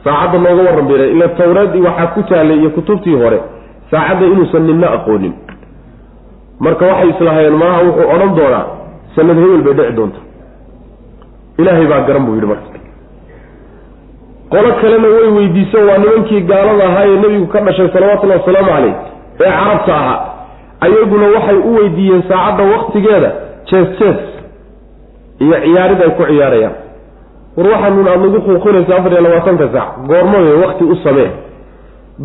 Saacadda 0.04 0.38
nooga 0.50 0.64
warran 0.70 0.88
bere 0.88 1.12
ila 1.12 1.28
tawreed 1.28 1.76
waxaa 1.86 2.08
ku 2.08 2.24
taalay 2.24 2.58
iyo 2.60 2.70
kutubtii 2.70 3.16
hore 3.16 3.40
saacadda 3.92 4.26
inuusan 4.26 4.64
ninna 4.68 4.92
aqoonin. 4.92 5.34
Marka 6.60 6.86
waxay 6.86 7.10
islaahayeen 7.10 7.54
maaha 7.64 7.82
wuxuu 7.88 8.10
odhan 8.16 8.36
doonaa 8.36 8.66
sanad 9.16 9.38
hebel 9.44 9.62
bay 9.68 9.74
dhici 9.74 9.96
doonta. 9.98 10.20
Ilaahay 11.60 11.88
baa 11.92 12.02
garan 12.08 12.26
buu 12.26 12.36
yidhi 12.36 12.48
marka. 12.48 12.68
Qolo 14.50 14.70
kalena 14.82 15.08
way 15.08 15.28
weydiiso 15.38 15.78
waa 15.88 15.98
nimankii 15.98 16.42
gaalada 16.42 16.84
ahaa 16.90 17.06
ee 17.06 17.18
nebigu 17.24 17.48
ka 17.48 17.60
dhashay 17.62 17.90
salawatullahi 17.94 18.40
wasalaamu 18.40 18.70
calayh 18.72 18.96
ee 19.40 19.52
carabta 19.52 19.96
ahaa 19.96 20.20
ayaguna 20.86 21.28
waxay 21.36 21.58
u 21.70 21.76
weydiiyeen 21.78 22.24
saacadda 22.30 22.64
waktigeeda 22.76 23.30
jees 23.70 23.88
jees 24.00 24.22
iyo 25.44 25.56
ciyaarid 25.66 26.02
ay 26.06 26.10
ku 26.18 26.24
ciyaarayaan. 26.32 26.76
War 27.58 27.68
waxaanun 27.74 28.08
aada 28.08 28.22
nagu 28.26 28.40
xuuqinaysa 28.48 28.96
afar 28.98 29.12
iyo 29.14 29.22
labaatanka 29.26 29.66
saac 29.76 29.90
goormaye 30.10 30.54
wakti 30.64 30.84
u 30.84 30.96
samee 31.04 31.30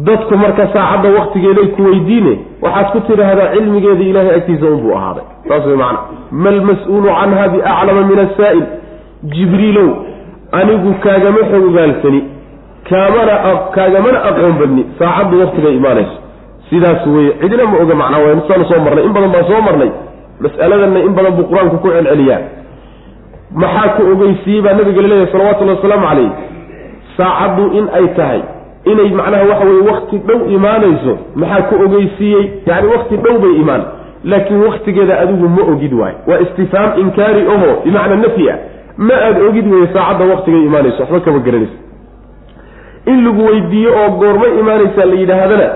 dadku 0.07 0.35
marka 0.43 0.65
saacadda 0.75 1.09
waktigeeday 1.19 1.67
ku 1.77 1.83
weydiine 1.89 2.35
waxaad 2.65 2.87
ku 2.93 3.01
tidhaahdaa 3.09 3.49
cilmigeeda 3.55 4.05
ilaahay 4.11 4.35
agtiisa 4.39 4.67
unbuu 4.75 4.95
ahaaday. 4.99 5.25
Saas 5.49 5.65
way 5.67 5.77
macana 5.83 6.01
malmas-uulu 6.45 7.09
canha 7.19 7.45
biaclama 7.55 8.03
min 8.11 8.19
asaa'il 8.27 8.65
jibriilow 9.35 9.89
anigu 10.61 10.91
kaagama 11.05 11.41
xogogaalsani 11.53 12.21
kaamana 12.91 13.35
kaagamana 13.77 14.19
aqoon 14.29 14.55
badni. 14.61 14.83
Saacaddu 14.99 15.41
waktigay 15.43 15.75
imaanayso 15.81 16.17
sidaas 16.71 17.07
weye 17.07 17.33
cidina 17.41 17.65
ma 17.73 17.77
oga 17.83 17.95
macnaa 18.03 18.19
waynu 18.27 18.43
saanu 18.49 18.65
soo 18.71 18.81
marnay 18.87 19.05
in 19.09 19.13
badan 19.17 19.31
baan 19.35 19.45
soo 19.51 19.61
marnay 19.69 19.91
mas'aladanna 20.45 21.01
in 21.09 21.13
badan 21.19 21.33
buu 21.37 21.47
qur'aanku 21.51 21.77
ku 21.83 21.89
celceliyaa. 21.95 22.41
Maxaa 23.63 23.89
ku 23.97 24.03
ogeysiiyey 24.13 24.63
baa 24.65 24.75
nabiga 24.79 25.03
la 25.03 25.09
leeyahay 25.09 25.33
salawatullahi 25.33 25.77
wasalaamu 25.79 26.07
calayh 26.09 26.31
saacaddu 27.17 27.65
in 27.79 27.85
ay 27.99 28.07
tahay 28.19 28.41
inay 28.93 29.09
macnaha 29.21 29.45
waxa 29.51 29.65
weye 29.71 29.83
wakti 29.91 30.17
dhow 30.29 30.41
imaanayso 30.57 31.13
maxaa 31.43 31.63
ku 31.71 31.75
ogeysiiyey 31.87 32.45
yani 32.67 32.87
wakti 32.95 33.17
dhow 33.25 33.37
bay 33.45 33.55
imaan 33.63 33.83
laakiin 34.25 34.61
waktigeeda 34.69 35.15
adigu 35.23 35.49
ma 35.57 35.63
ogid 35.73 35.93
waay. 36.01 36.15
Waa 36.29 36.39
istifhaam 36.45 36.91
inkaari 37.03 37.43
oho 37.55 37.71
bimacnaa 37.85 38.17
nafyi 38.25 38.51
ah 38.51 38.59
ma 39.09 39.15
aada 39.27 39.41
ogid 39.49 39.67
weye 39.73 39.87
saacadda 39.95 40.25
waktigay 40.35 40.63
imaanayso 40.69 41.03
waxba 41.03 41.21
kama 41.21 41.39
garanayso. 41.47 41.77
In 43.07 43.25
lagu 43.25 43.43
weydiiyo 43.51 43.91
oo 44.01 44.11
goormay 44.21 44.53
imaanaysaa 44.61 45.05
la 45.05 45.15
yidhaahdana 45.23 45.69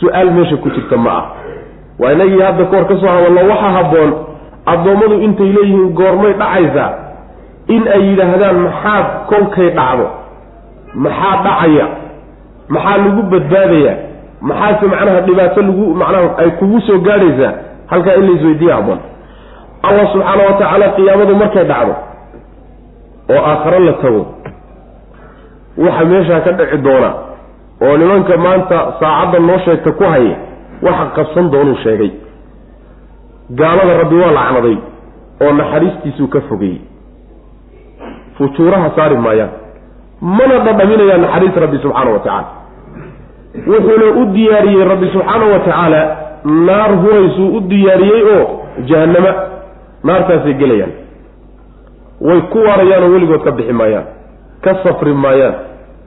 su'aal 0.00 0.30
meesha 0.36 0.56
ku 0.56 0.68
jirta 0.70 0.96
ma 0.96 1.10
ah. 1.18 1.24
Waa 2.00 2.12
inagii 2.12 2.40
hadda 2.46 2.64
kahor 2.64 2.86
ka 2.90 2.94
soo 3.00 3.06
hadalno 3.14 3.40
waxaa 3.50 3.72
habboon 3.78 4.10
addoommadu 4.72 5.16
intay 5.26 5.50
leeyihiin 5.56 5.90
goormay 5.98 6.32
dhacaysaa 6.40 6.90
in 7.74 7.82
ay 7.94 8.02
yidhaahdaan 8.08 8.56
maxaad 8.66 9.06
kolkay 9.30 9.68
dhacdo 9.78 10.06
maxaa 11.04 11.34
dhacaya 11.46 11.86
maxaa 12.74 12.96
lagu 13.04 13.22
badbaadayaa 13.32 13.96
maxaase 14.48 14.86
macnaha 14.92 15.20
dhibaato 15.26 15.60
lagu 15.68 15.84
macnaha 16.02 16.28
ay 16.42 16.50
kugu 16.60 16.80
soo 16.88 16.98
gaadhaysaa 17.08 17.52
halkaa 17.92 18.14
in 18.20 18.24
laisweydiiya 18.30 18.76
aboon 18.80 19.00
allah 19.88 20.04
subxaana 20.12 20.42
wa 20.48 20.52
tacaala 20.60 20.88
qiyaamadu 20.96 21.36
markay 21.42 21.64
dhacdo 21.72 21.94
oo 23.34 23.42
aakharo 23.50 23.78
la 23.88 23.92
tago 24.02 24.22
waxa 25.84 26.04
meeshaa 26.12 26.40
ka 26.46 26.52
dhici 26.58 26.78
doona 26.86 27.10
oo 27.86 27.96
nimanka 28.00 28.36
maanta 28.46 28.78
saacadda 29.00 29.38
noo 29.48 29.58
sheegta 29.64 29.90
ku 29.98 30.04
haya 30.12 30.36
waxa 30.86 31.06
qabsan 31.16 31.50
doonuu 31.52 31.76
sheegay. 31.84 32.10
Gaalada 33.60 33.94
rabbi 34.02 34.16
waa 34.22 34.32
lacnaday 34.38 34.76
oo 35.44 35.52
naxariistiisuu 35.60 36.28
ka 36.34 36.40
fogeeyey 36.48 36.80
fujuuraha 38.38 38.90
saari 38.96 39.16
maayaan. 39.16 39.50
Mana 40.20 40.56
dhadhaminayaan 40.66 41.20
naxariis 41.24 41.56
rabbi 41.64 41.78
subxaana 41.84 42.10
wa 42.14 42.18
tacaala. 42.18 42.48
Wuxuuna 43.72 44.06
u 44.20 44.24
diyaariyey 44.34 44.84
rabbi 44.92 45.06
subxaana 45.14 45.44
wa 45.52 45.58
tacaala 45.66 46.00
naar 46.68 46.90
huraysuu 47.02 47.48
u 47.56 47.60
diyaariyey 47.70 48.22
oo 48.36 48.44
jahannama 48.90 49.32
naartaasay 50.04 50.54
gelayaan. 50.60 50.92
Way 52.26 52.40
ku 52.52 52.58
waarayaan 52.68 53.02
oo 53.06 53.10
weligood 53.14 53.42
ka 53.44 53.50
bixi 53.58 53.72
maayaan 53.72 54.06
ka 54.64 54.74
safri 54.84 55.14
maayaan 55.24 55.54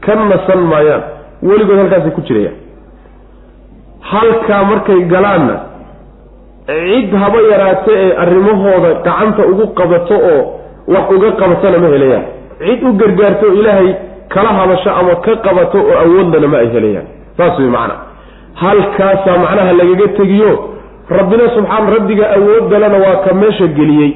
ka 0.05 0.15
nasan 0.31 0.61
maayaan 0.71 1.03
weligood 1.49 1.77
halkaasay 1.81 2.11
ku 2.17 2.21
jirayaan 2.27 2.57
halkaa 4.11 4.63
markay 4.71 4.99
galaanna 5.13 5.55
cid 6.67 7.11
haba 7.23 7.39
yaraate 7.51 7.91
ee 8.03 8.11
arrimahooda 8.23 8.89
gacanta 9.07 9.45
ugu 9.51 9.65
qabato 9.79 10.15
oo 10.31 10.41
wax 10.93 11.05
uga 11.15 11.31
qabatona 11.41 11.77
ma 11.83 11.87
helayaan. 11.93 12.25
Cid 12.59 12.83
u 12.83 12.91
gargaarto 13.01 13.45
oo 13.49 13.53
ilaahay 13.59 13.89
kala 14.33 14.49
hadasho 14.59 14.89
ama 14.99 15.15
ka 15.25 15.33
qabato 15.45 15.77
oo 15.89 15.95
awoodlana 16.03 16.47
ma 16.53 16.57
ay 16.63 16.69
helayaan. 16.75 17.05
Saas 17.37 17.59
wey 17.59 17.67
macana 17.75 17.95
halkaasaa 18.61 19.37
macnaha 19.43 19.73
lagaga 19.79 20.07
tegiyo 20.19 20.51
rabbina 21.17 21.43
subxaan 21.55 21.85
rabbiga 21.95 22.25
awoodalana 22.37 22.97
waa 23.05 23.15
ka 23.25 23.33
meesha 23.41 23.67
geliyey. 23.77 24.11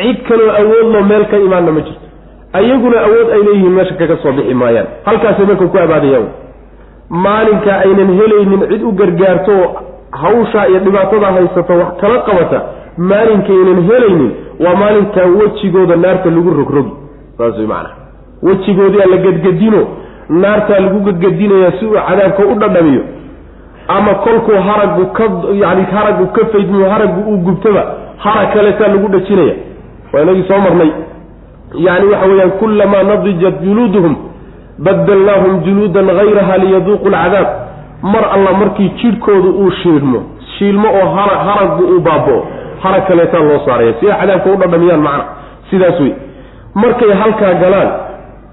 Cid 0.00 0.18
kaloo 0.28 0.50
awoodlo 0.60 0.98
meel 1.10 1.24
ka 1.32 1.36
imaanna 1.46 1.72
ma 1.76 1.80
jirto. 1.86 2.06
Ayaguna 2.58 2.98
awood 3.06 3.28
ay 3.36 3.40
leeyihiin 3.46 3.74
meesha 3.78 3.94
kaga 4.00 4.16
soo 4.22 4.32
bixi 4.38 4.54
maayaan. 4.62 4.86
Halkaasay 5.08 5.46
marka 5.50 5.66
ku 5.72 5.78
abaadayaan 5.84 6.26
maalinka 7.10 7.78
aynan 7.78 8.10
helaynin 8.20 8.60
cid 8.70 8.82
u 8.82 8.92
gargaarto 8.92 9.52
oo 9.52 9.68
hawshaa 10.10 10.66
iyo 10.68 10.78
dhibaatada 10.78 11.26
haysato 11.26 11.72
wax 11.72 11.96
kala 12.00 12.18
qabata 12.18 12.62
maalinkaynan 12.98 13.82
helaynin 13.90 14.30
waa 14.64 14.74
maalinkaa 14.76 15.26
wejigooda 15.40 15.96
naarta 15.96 16.30
lagu 16.30 16.50
rogrogi. 16.50 16.92
Saas 17.38 17.56
way 17.58 17.66
macanaha 17.66 17.94
wejigoodii 18.42 19.10
la 19.10 19.16
gadgadino 19.16 19.86
naartaa 20.28 20.80
lagu 20.80 21.00
gadgadinayaa 21.00 21.72
si 21.80 21.86
uu 21.86 21.94
cadaabka 22.08 22.46
u 22.46 22.54
dhadhamiyo. 22.54 23.02
Ama 23.88 24.14
kolkuu 24.14 24.54
haragu 24.68 25.06
ka 25.06 25.24
yani 25.54 25.82
haragu 25.82 26.26
ka 26.26 26.46
faydmiyo 26.46 26.90
haragu 26.90 27.20
uu 27.32 27.36
gubtaba 27.36 27.82
harag 28.18 28.54
kaleetaa 28.54 28.88
lagu 28.88 29.08
dhajinaya. 29.08 29.54
Waa 30.12 30.22
inagii 30.22 30.44
soo 30.48 30.58
marnay. 30.58 30.90
Yani 31.74 32.06
waxa 32.06 32.26
weeyaan 32.26 32.50
kulamaa 32.50 33.02
nadijat 33.02 33.60
juluuduhum 33.62 34.16
badalnaahum 34.78 35.60
juluudan 35.64 36.06
hayraha 36.18 36.58
liyaduuqu 36.58 37.08
lcadaab 37.08 37.48
mar 38.02 38.24
alla 38.34 38.52
markii 38.52 38.88
jidhkoodu 39.02 39.50
uu 39.62 39.70
shiilmo 39.70 40.20
shiilmo 40.58 40.88
oo 40.88 41.08
hara 41.16 41.36
haraggu 41.46 41.84
uu 41.84 42.00
baaboo 42.00 42.42
harag 42.82 43.06
kaleetaa 43.08 43.40
loo 43.40 43.58
saaraya. 43.66 43.94
Si 44.00 44.10
ay 44.10 44.18
cadaabka 44.20 44.50
u 44.52 44.56
dhadhamiyaan 44.56 45.00
macna? 45.00 45.24
Sidaas 45.70 46.00
wey 46.00 46.12
markay 46.74 47.12
halkaa 47.22 47.54
galaan 47.62 47.90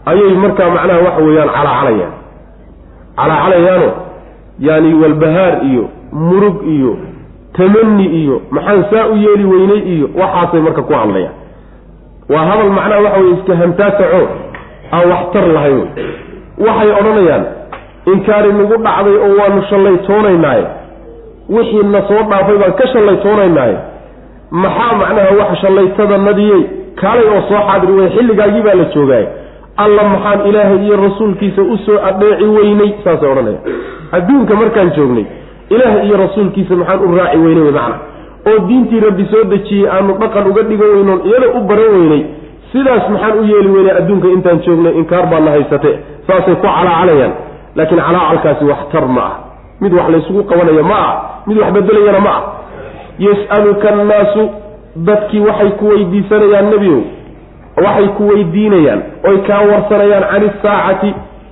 ayay 0.06 0.34
markaa 0.44 0.70
macnaha 0.76 1.00
waxa 1.08 1.22
weeyaan 1.28 1.50
calaacalayaan. 1.58 2.14
Calaacalayaano 3.18 3.90
yani 4.60 4.94
walbahaar 5.02 5.54
iyo 5.70 5.84
murug 6.12 6.58
iyo 6.76 6.98
tamani 7.58 8.06
iyo 8.22 8.42
maxaan 8.52 8.86
saa 8.92 9.08
u 9.08 9.16
yeeli 9.18 9.46
weynay 9.46 9.82
iyo 9.96 10.10
waxaasay 10.22 10.62
marka 10.62 10.82
ku 10.82 10.94
hadlayaan. 10.94 11.36
Waa 12.30 12.46
hadal 12.50 12.70
macnaha 12.78 13.02
waxa 13.02 13.20
weye 13.22 13.34
iska 13.38 13.56
hantaataco 13.56 14.22
aan 14.96 15.06
waxtar 15.14 15.46
lahayn. 15.56 15.82
Waxay 16.66 16.90
odhanayaan 17.00 17.44
inkaari 18.14 18.52
nagu 18.60 18.76
dhacday 18.86 19.16
oo 19.26 19.32
waanu 19.40 19.62
shallaytoonaynaaye 19.70 20.66
wixii 21.56 21.84
na 21.94 22.02
soo 22.10 22.22
dhaafay 22.32 22.58
baan 22.62 22.74
ka 22.80 22.86
shallaytoonaynaaye 22.94 23.78
maxaa 24.64 24.94
macnaha 25.02 25.32
wax 25.40 25.52
shallaytadanadiyey 25.64 26.62
kaalay 27.02 27.28
oo 27.36 27.42
soo 27.50 27.62
xaadiri 27.68 27.94
wey 28.00 28.10
xilligaagii 28.16 28.62
baa 28.68 28.76
la 28.82 28.86
joogaay 28.96 29.26
alla 29.84 30.04
maxaan 30.14 30.40
ilaahay 30.50 30.80
iyo 30.86 30.96
rasuulkiisa 31.06 31.62
u 31.74 31.78
soo 31.86 31.98
adheeci 32.10 32.46
weynay 32.58 32.92
saasay 33.04 33.30
odhanayaan. 33.32 33.64
Adduunka 34.18 34.54
markaan 34.62 34.92
joognay 34.98 35.26
ilaahay 35.74 36.02
iyo 36.08 36.18
rasuulkiisa 36.26 36.76
maxaan 36.82 37.00
u 37.08 37.16
raaci 37.18 37.38
weynay 37.46 37.72
macna 37.72 37.96
oo 38.50 38.60
diintii 38.68 39.00
rabbi 39.08 39.26
soo 39.32 39.44
dejiyey 39.54 39.90
aanu 39.96 40.14
dhaqan 40.22 40.48
uga 40.52 40.64
dhigan 40.70 40.90
weynoon 40.96 41.22
iyada 41.30 41.48
u 41.58 41.60
baran 41.70 41.92
weynay 41.98 42.22
sidaas 42.74 43.06
maxaan 43.14 43.40
u 43.40 43.44
yeeli 43.52 43.70
weynay 43.76 43.96
adduunka 44.02 44.28
intaan 44.36 44.60
joognay 44.66 44.94
inkaar 45.02 45.26
baadna 45.32 45.52
haysate 45.56 45.92
saasay 46.28 46.56
ku 46.56 46.62
calaacalayaan. 46.68 47.34
Laakiin 47.76 48.02
calaacalkaasi 48.08 48.64
waxtar 48.72 49.06
ma 49.16 49.22
ah. 49.30 49.34
Mid 49.82 49.94
wax 49.98 50.08
laysugu 50.14 50.42
qabanaya 50.50 50.84
ma 50.92 50.98
ah 51.08 51.14
mid 51.48 51.58
wax 51.62 51.70
bedelayana 51.78 52.20
ma 52.28 52.34
ah. 52.38 52.42
Yas'aluka 53.26 53.88
annaasu 53.94 54.42
dadkii 55.08 55.40
waxay 55.48 55.72
ku 55.80 55.86
weydiisanayaan 55.92 56.68
nebiow 56.74 57.00
waxay 57.86 58.08
ku 58.18 58.24
weydiinayaan 58.32 59.02
oy 59.30 59.38
kaa 59.48 59.62
warsanayaan 59.72 60.26
can 60.32 60.44
isaacati 60.50 61.10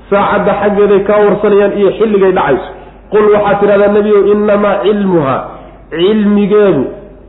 saacadda 0.10 0.52
xaggeeday 0.62 1.00
kaa 1.10 1.20
warsanayaan 1.26 1.74
iyo 1.80 1.90
xilligay 2.00 2.32
dhacayso. 2.38 2.70
Qul 3.14 3.26
waxaad 3.36 3.58
tidhahdaa 3.62 3.92
nebiyow 3.98 4.22
innamaa 4.34 4.76
cilmuha 4.86 5.36
cilmigeedu 5.94 6.84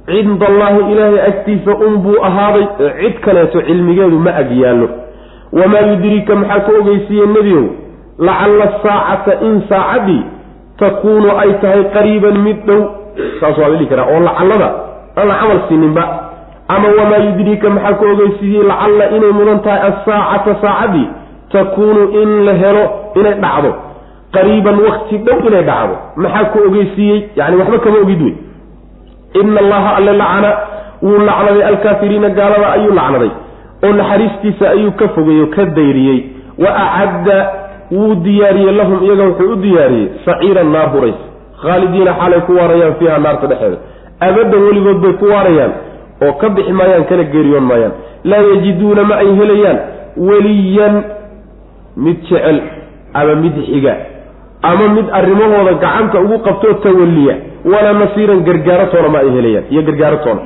cinda 0.06 0.46
allaahi 0.46 0.92
ilaahay 0.92 1.20
agtiisa 1.30 1.76
unbuu 1.86 2.18
ahaaday 2.24 2.66
cid 3.00 3.20
kaleeto 3.20 3.62
cilmigeedu 3.62 4.18
ma 4.18 4.34
ag 4.34 4.50
yaallo. 4.62 4.88
wamaa 5.52 5.80
yudriika 5.90 6.34
maxaa 6.34 6.60
ku 6.60 6.72
ogeysiiyey 6.80 7.26
nebiyow? 7.26 7.64
lacalla 8.18 8.66
saacata 8.82 9.40
in 9.46 9.62
saacaddii 9.68 10.22
takuunu 10.78 11.30
ay 11.38 11.52
tahay 11.62 11.84
qariiban 11.94 12.38
mid 12.46 12.66
dhow. 12.66 12.80
saas 13.40 13.58
waa 13.58 13.68
la 13.68 13.76
dhihi 13.76 13.86
karaa 13.90 14.06
oo 14.14 14.20
lacallada 14.20 14.68
aan 15.16 15.28
la 15.28 15.34
camal 15.40 15.60
siininba. 15.68 16.04
ama 16.68 16.88
wamaa 16.98 17.22
yudriika 17.26 17.70
maxaa 17.70 17.94
ku 17.94 18.04
ogeysiiyey? 18.12 18.62
lacalla 18.66 19.04
inay 19.16 19.32
mudan 19.38 19.60
tahay 19.62 19.80
assaacata 19.90 20.54
saacaddii 20.62 21.08
takuunu 21.52 22.02
in 22.22 22.44
la 22.44 22.52
helo 22.62 22.84
inay 23.14 23.34
dhacdo. 23.44 23.70
qariiban 24.34 24.76
wakti 24.86 25.18
dhow 25.18 25.38
inay 25.48 25.62
dhacdo. 25.62 25.94
maxaa 26.16 26.44
ku 26.44 26.58
ogeysiiyey? 26.68 27.28
yani 27.36 27.56
waxba 27.56 27.78
kama 27.78 27.98
ogid 28.02 28.22
wey 28.22 28.34
ina 29.40 29.60
allaha 29.60 29.96
alle 29.96 30.12
lacana 30.12 30.50
wuu 31.02 31.18
lacnaday 31.28 31.64
alkaafiriina 31.70 32.28
gaalada 32.30 32.72
ayuu 32.72 32.94
lacnaday. 32.94 33.30
Oo 33.84 33.92
naxariistiisa 33.92 34.70
ayuu 34.70 34.92
ka 34.92 35.08
fogeeyo 35.08 35.46
ka 35.46 35.64
dayriyey. 35.64 36.18
Wa 36.58 36.70
acadda 36.76 37.50
wuu 37.92 38.14
diyaariyey 38.14 38.72
lahum 38.80 39.04
iyaga 39.04 39.24
wuxuu 39.24 39.52
u 39.52 39.56
diyaariyey. 39.56 40.08
Saciiran 40.24 40.70
naar 40.72 40.88
hurays. 40.94 41.20
Khaalidiina 41.62 42.12
xaalay 42.20 42.40
ku 42.46 42.52
waarayaan 42.58 42.94
fiiha 42.98 43.18
naarta 43.18 43.46
dhexeeda. 43.46 43.76
Abadan 44.20 44.60
weligood 44.66 44.98
bay 45.04 45.12
ku 45.20 45.26
waarayaan 45.34 45.72
oo 46.24 46.32
ka 46.40 46.48
bixi 46.48 46.72
maayaan 46.72 47.04
kana 47.10 47.24
geeriyoon 47.24 47.66
maayaan. 47.70 47.92
Laa 48.24 48.42
yajiduuna 48.50 49.02
ma 49.10 49.14
ay 49.22 49.30
helayaan. 49.40 49.78
Weliyan 50.28 50.94
mid 51.96 52.18
jecel 52.28 52.58
ama 53.14 53.34
mid 53.34 53.56
xiga 53.66 53.94
ama 54.62 54.88
mid 54.96 55.06
arrimahooda 55.18 55.72
gacanta 55.82 56.20
ugu 56.20 56.38
qabtoo 56.46 56.74
tawalliya 56.84 57.34
walaa 57.64 57.92
nasiiran 58.02 58.40
gargaaratoona 58.48 59.08
ma 59.08 59.18
ay 59.24 59.30
helayaan 59.36 59.64
iyo 59.70 59.82
gargaaratoona 59.88 60.40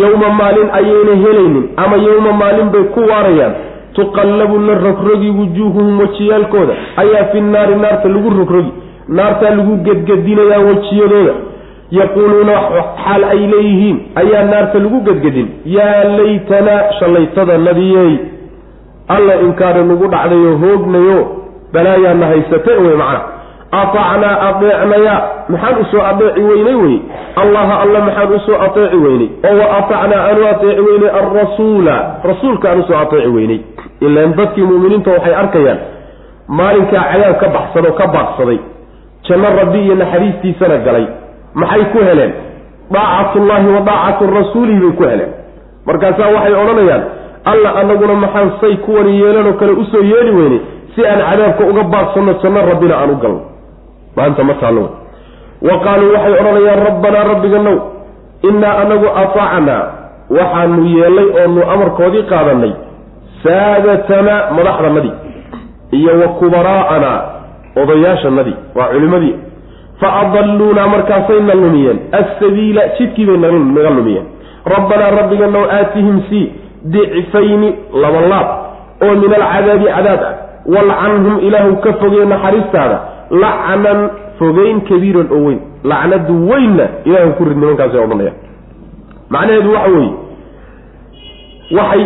yowma 0.00 0.28
maalin 0.40 0.68
ayayna 0.78 1.14
helaynin 1.24 1.64
ama 1.76 1.96
yowma 1.96 2.32
maalin 2.32 2.68
bay 2.74 2.84
ku 2.94 3.00
waarayaan. 3.10 3.54
Tuqallabu 3.96 4.58
la 4.66 4.74
rogrogi 4.84 5.30
wujuuhuhum 5.38 5.98
wejiyaalkooda 6.00 6.74
ayaa 7.02 7.24
fi 7.32 7.40
naari 7.40 7.74
naarta 7.76 8.08
lagu 8.08 8.30
rogrogi. 8.38 8.72
Naartaa 9.08 9.50
lagu 9.58 9.74
gedgedinayaa 9.86 10.60
wejiyadooda 10.68 11.34
yaquuluuna 11.98 12.54
xaal 13.04 13.24
ay 13.32 13.40
leeyihiin. 13.52 13.96
Ayaa 14.20 14.44
naarta 14.52 14.78
lagu 14.84 15.00
gedgedin. 15.08 15.48
Yaa 15.76 16.04
laytanaa 16.16 16.80
shallaytada 16.98 17.58
nadiyey 17.58 18.12
alla 19.08 19.34
inkaari 19.46 19.84
nagu 19.84 20.06
dhacdayo 20.14 20.52
hoognayo. 20.62 21.18
Balaayaana 21.72 22.26
haysate 22.32 22.72
wey 22.84 22.96
macna 23.02 23.20
aacnaa 23.72 24.34
adeecnaya 24.48 25.14
maxaan 25.48 25.80
u 25.80 25.84
soo 25.90 26.02
adeeci 26.10 26.40
weynay 26.50 26.74
wey 26.82 26.96
allaha 27.42 27.74
alle 27.84 27.98
maxaan 28.08 28.32
u 28.36 28.38
soo 28.46 28.58
ateeci 28.66 28.96
weynay 29.04 29.28
oo 29.50 29.54
wa 29.60 29.66
aacnaa 29.78 30.20
aanu 30.28 30.46
ateeci 30.52 30.80
weynay 30.88 31.10
alrasuula 31.20 31.96
rasuulka 32.30 32.70
aan 32.70 32.80
u 32.80 32.84
soo 32.88 32.96
ateeci 33.04 33.28
weynay 33.36 33.60
ilaan 34.00 34.34
dadkii 34.36 34.62
muuminiinta 34.70 35.10
waxay 35.10 35.34
arkayaan 35.42 35.78
maalinkaa 36.58 37.04
cadaab 37.12 37.36
ka 37.42 37.48
baxsadoo 37.56 37.92
ka 38.00 38.06
baaqsaday 38.16 38.58
janno 39.28 39.48
rabbi 39.60 39.78
iyo 39.86 39.94
naxariistiisana 40.02 40.76
galay 40.86 41.06
maxay 41.54 41.84
ku 41.92 41.98
heleen 42.08 42.32
daacatullaahi 42.94 43.66
wa 43.76 43.80
daacatu 43.90 44.30
rasuulihi 44.38 44.80
bay 44.80 44.92
ku 44.98 45.04
heleen 45.10 45.30
markaasaa 45.86 46.28
waxay 46.36 46.54
odhanayaan 46.62 47.02
alla 47.52 47.70
anaguna 47.80 48.14
maxaan 48.24 48.50
say 48.60 48.76
kuwani 48.86 49.20
yeelanoo 49.20 49.52
kale 49.60 49.72
u 49.72 49.84
soo 49.92 50.02
yeeli 50.12 50.30
weynay 50.38 50.60
si 50.94 51.06
aan 51.06 51.20
cadaabka 51.30 51.64
uga 51.72 51.82
baaqsanno 51.94 52.32
janno 52.42 52.60
rabbina 52.70 52.94
aan 53.00 53.10
u 53.10 53.16
galno 53.24 53.40
maanta 54.16 54.44
ma 54.44 54.54
taallo. 54.54 54.90
Wa 55.62 55.74
qaaluu 55.84 56.12
waxay 56.14 56.34
odhanayaan 56.40 56.84
rabbanaa 56.88 57.24
rabbiganow 57.32 57.78
innaa 58.48 58.78
anagu 58.82 59.08
ataacnaa 59.22 59.82
waxaanu 60.30 60.86
yeellay 60.86 61.28
oonu 61.42 61.62
amarkoodii 61.74 62.22
qaadanay 62.32 62.72
saadatanaa 63.44 64.50
madaxdanadii 64.56 65.14
iyo 65.98 66.12
wa 66.20 66.28
kubaraa'anaa 66.40 67.18
odayaashanadii 67.76 68.56
waa 68.74 68.88
culimadii 68.92 69.34
fa 70.00 70.08
adalluunaa 70.20 70.86
markaasayna 70.86 71.54
lumiyeen. 71.54 71.98
Assabiila 72.12 72.88
jidkii 72.98 73.26
bay 73.26 73.36
naga 73.36 73.90
lumiyeen. 73.90 74.26
Rabbanaa 74.76 75.10
rabbiganow 75.10 75.64
aatihim 75.70 76.22
sii 76.28 76.52
dicfayni 76.84 77.74
laba 77.94 78.20
laab 78.20 78.48
oo 79.02 79.14
min 79.14 79.30
alcadaabi 79.34 79.84
cadaab 79.84 80.22
ah. 80.22 80.34
Walcanhum 80.66 81.38
ilaahu 81.42 81.76
ka 81.82 81.92
fogee 81.92 82.24
naxariistaada 82.24 82.98
lacnan 83.40 84.00
fogeyn 84.38 84.80
kabiiran 84.88 85.28
oo 85.32 85.44
weyn. 85.46 85.60
Lacnadu 85.84 86.34
weynna 86.50 86.86
ilaahu 87.04 87.32
ku 87.38 87.44
rid 87.44 87.56
nimankaasi 87.58 87.96
odhanaya 87.98 88.32
macnaheedu 89.30 89.72
waxa 89.72 89.90
weeye 89.90 90.12
waxay 91.78 92.04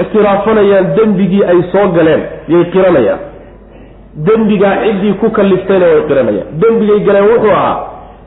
ictiraafanayaan 0.00 0.86
dembigii 0.96 1.44
ay 1.44 1.62
soo 1.72 1.88
galeen 1.96 2.22
yay 2.48 2.64
qiranayaan. 2.72 3.18
Dembigaa 4.26 4.76
ciddii 4.84 5.12
ku 5.20 5.30
kaliftayna 5.30 5.86
way 5.86 6.02
qiranayaan. 6.08 6.46
Dembigay 6.62 7.00
galeen 7.06 7.26
wuxuu 7.30 7.50
ahaa 7.50 7.76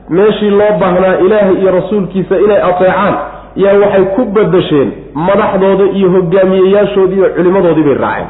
meeshii 0.08 0.50
loo 0.50 0.72
baahnaa 0.80 1.16
ilaahay 1.26 1.54
iyo 1.60 1.70
rasuulkiisa 1.78 2.36
inay 2.44 2.60
ateecaan 2.70 3.14
yaa 3.56 3.74
waxay 3.82 4.04
ku 4.16 4.24
badasheen 4.24 4.92
madaxdooda 5.14 5.84
iyo 5.98 6.08
hogaamiyeyaashoodii 6.10 7.16
iyo 7.16 7.28
culimadoodii 7.36 7.82
bay 7.88 7.94
raaceen. 7.94 8.28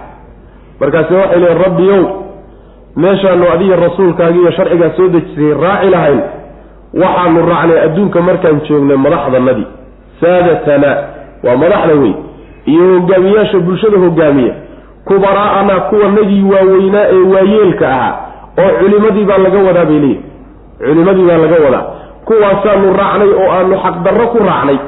Markaase 0.80 1.14
waxay 1.14 1.40
leeyiin 1.40 1.62
rabbiyow 1.64 2.02
meeshaanu 3.02 3.44
adiga 3.54 3.76
rasuulkaagi 3.84 4.38
iyo 4.42 4.50
sharcigaa 4.58 4.90
soo 4.96 5.08
dejisay 5.14 5.52
raaci 5.64 5.90
lahayn 5.94 6.20
waxaanu 7.02 7.40
raacnay 7.50 7.78
adduunka 7.86 8.20
markaan 8.28 8.60
joognay 8.68 8.96
madaxdanadii 9.04 9.66
saadatana 10.20 10.90
waa 11.46 11.56
madaxda 11.62 11.94
wey 12.02 12.12
iyo 12.72 12.84
hogaamiyaasha 12.94 13.58
bulshada 13.66 13.98
hogaamiya. 14.04 14.54
Kubaraa'ana 15.08 15.74
kuwanagii 15.90 16.42
waaweynaa 16.52 17.04
ee 17.14 17.22
waayeelka 17.34 17.86
ahaa 17.94 18.14
oo 18.62 18.70
culimadii 18.80 19.24
baa 19.30 19.38
laga 19.44 19.58
wadaa 19.68 19.84
bay 19.90 19.98
leeyihi 19.98 20.20
culimadii 20.86 21.26
baa 21.28 21.36
laga 21.44 21.56
wadaa. 21.64 21.84
Kuwaasaanu 22.26 22.92
raacnay 23.00 23.30
oo 23.40 23.48
aanu 23.56 23.76
xaqdarro 23.84 24.26
ku 24.32 24.38
raacnay. 24.48 24.78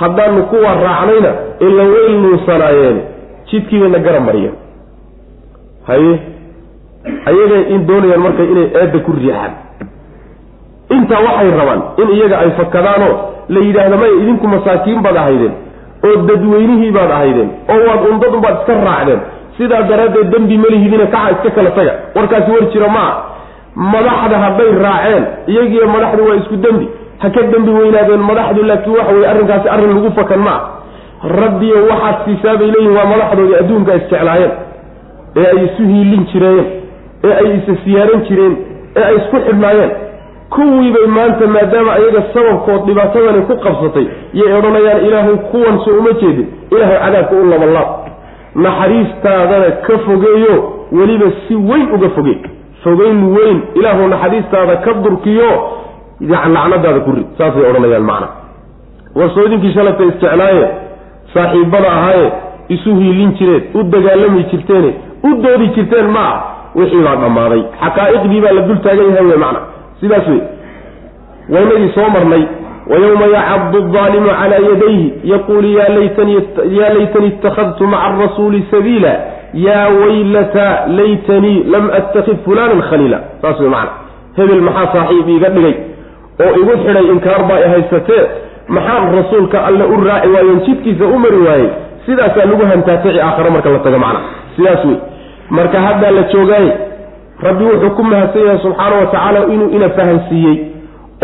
Haddaanu 0.00 0.42
kuwa 0.50 0.74
raacnayna 0.84 1.30
ila 1.66 1.82
way 1.92 2.08
nuusanaayeen. 2.22 2.98
Jidkii 3.50 3.78
bayna 3.82 3.98
garab 3.98 4.24
mariyeen 4.28 4.54
haye 5.86 6.12
ayagay 7.30 7.62
in 7.74 7.86
doonayaan 7.88 8.20
marka 8.26 8.42
inay 8.52 8.66
eedda 8.80 8.98
ku 9.06 9.12
riixaan. 9.18 9.52
Intaa 10.96 11.20
waxay 11.26 11.50
rabaan 11.60 11.80
in 12.02 12.08
iyaga 12.16 12.36
ay 12.44 12.50
fakadaanoo 12.58 13.14
la 13.54 13.60
yidhaahda 13.66 13.96
maya 14.02 14.12
idinku 14.22 14.46
masaakiin 14.54 15.00
baad 15.04 15.16
ahaydeen 15.22 15.54
oo 16.08 16.16
dadweynihii 16.28 16.92
baad 16.96 17.10
ahaydeen 17.16 17.50
oo 17.72 17.80
waad 17.88 18.02
undadunbaad 18.12 18.56
iska 18.60 18.74
raacdeen. 18.88 19.20
Sidaa 19.58 19.82
daraaddeed 19.90 20.30
dembi 20.32 20.56
malihidina 20.64 21.06
kaxa 21.14 21.30
iska 21.36 21.50
kala 21.56 21.70
taga. 21.78 21.92
Warkaasi 22.16 22.50
war 22.54 22.64
jira 22.72 22.88
maa 22.96 23.12
madaxda 23.94 24.36
hadday 24.44 24.70
raaceen 24.84 25.24
iyagiiyo 25.52 25.86
madaxdu 25.94 26.22
waa 26.28 26.36
isku 26.42 26.56
dembi. 26.56 26.86
Ha 27.22 27.30
ka 27.34 27.42
dembi 27.52 27.70
weynaadeen 27.78 28.22
madaxdu 28.30 28.62
laakiin 28.70 28.96
waxa 28.98 29.12
weye 29.14 29.26
arrinkaasi 29.32 29.68
arrin 29.74 29.90
lagu 29.96 30.10
fakan 30.20 30.40
maa 30.48 30.60
rabbiyo 31.40 31.78
waxaad 31.90 32.16
siisaa 32.24 32.56
bay 32.60 32.70
leeyihiin 32.74 32.96
waa 32.98 33.06
madaxdoodii 33.12 33.56
adduunka 33.62 33.94
isjeclaayeen 34.00 34.52
ee 35.40 35.46
ay 35.52 35.58
isu 35.66 35.82
hiilin 35.92 36.24
jireen 36.32 36.66
ee 37.24 37.32
ay 37.40 37.48
isa 37.58 37.72
siyaaran 37.84 38.20
jireen 38.28 38.54
ee 38.96 39.04
ay 39.04 39.16
isku 39.16 39.36
xidhnaayeen. 39.46 39.90
Kuwiibay 40.54 41.06
maanta 41.16 41.46
maadaama 41.46 41.92
ayaga 41.92 42.22
sababkood 42.34 42.86
dhibaatadani 42.86 43.40
ku 43.48 43.54
qabsatay 43.64 44.06
yay 44.40 44.52
odhanayaan 44.58 45.04
ilaahay 45.06 45.36
kuwan 45.52 45.76
soo 45.84 45.98
uma 46.00 46.12
jeedin 46.20 46.46
ilaahay 46.74 46.98
cadaabka 47.04 47.36
u 47.36 47.44
labalaab 47.50 47.88
naxariistaadana 48.64 49.70
ka 49.86 49.98
fogeeyo 50.06 50.54
weliba 50.92 51.26
si 51.48 51.54
weyn 51.54 51.86
uga 51.96 52.08
foge. 52.16 52.36
Fogeyn 52.84 53.18
weyn 53.36 53.58
ilaahu 53.74 54.08
naxariistaada 54.08 54.76
ka 54.76 54.92
durkiyo 55.04 55.50
lacnadaada 56.20 57.00
ku 57.06 57.10
rid 57.16 57.26
saasay 57.38 57.64
odhanayaan 57.70 58.02
macna. 58.10 58.28
Warsoodinkii 59.14 59.72
shalatay 59.74 60.08
isjeclaaye 60.08 60.64
saaxiibbada 61.34 61.88
ahaaye 61.92 62.32
isu 62.68 62.94
hiilin 63.00 63.32
jireen 63.38 63.62
u 63.74 63.82
dagaalami 63.82 64.44
jirteene 64.50 64.90
u 65.24 65.34
doodi 65.42 65.66
jirteen 65.76 66.06
ma 66.16 66.20
ah 66.20 66.40
wixii 66.78 67.02
baa 67.06 67.16
dhammaaday 67.22 67.62
xaqaa'iqdii 67.82 68.40
baa 68.44 68.52
la 68.58 68.62
dul 68.68 68.78
taagan 68.86 69.06
yahay 69.10 69.26
wey 69.30 69.38
macna. 69.44 69.60
Sidaas 70.00 70.26
wey 70.32 70.40
waynagii 71.54 71.90
soo 71.96 72.08
marnay 72.16 72.44
wayowma 72.90 73.26
yacadu 73.36 73.78
aalimu 74.02 74.28
calaa 74.40 74.62
yadayhi 74.70 75.06
yaquulu 75.32 75.68
ya 75.78 75.88
laytanii 75.88 77.28
ittakhadtu 77.32 77.86
maca 77.86 78.02
arasuuli 78.08 78.60
sabiila 78.70 79.12
yaa 79.54 79.88
waylata 80.00 80.66
laytanii 80.98 81.64
lam 81.72 81.90
attakid 81.98 82.36
fulanan 82.44 82.82
khaliila. 82.90 83.18
Saas 83.42 83.60
wey 83.60 83.68
macna. 83.68 83.92
Hebel 84.36 84.60
maxaa 84.68 84.92
saaxiib 84.94 85.28
iiga 85.28 85.48
dhigay? 85.56 85.74
Oo 86.44 86.52
igu 86.60 86.72
xidhay 86.84 87.06
inkaar 87.14 87.42
baa 87.48 87.58
i 87.64 87.68
haysatee 87.74 88.22
maxaan 88.68 89.14
rasuulka 89.18 89.58
alle 89.68 89.84
u 89.84 89.96
raaci 90.08 90.28
waayen 90.34 90.60
jidkiisa 90.66 91.04
u 91.04 91.18
mari 91.18 91.38
waayey 91.46 91.68
sidaasaa 92.06 92.46
lagu 92.50 92.64
hantaataci 92.72 93.20
aakhare 93.20 93.50
marka 93.50 93.70
la 93.70 93.78
tago 93.78 93.98
macna. 94.04 94.20
Sidaas 94.56 94.84
wey 94.84 94.96
marka 95.50 95.80
haddaa 95.80 96.10
la 96.10 96.22
joogaay 96.32 96.68
rabbi 97.42 97.64
wuxuu 97.64 97.90
ku 97.96 98.02
mahadsan 98.04 98.42
yahay 98.46 98.58
subxaana 98.64 98.96
wa 98.96 99.06
tacaala 99.06 99.40
inuu 99.54 99.68
ina 99.76 99.88
fahansiiyey 99.98 100.56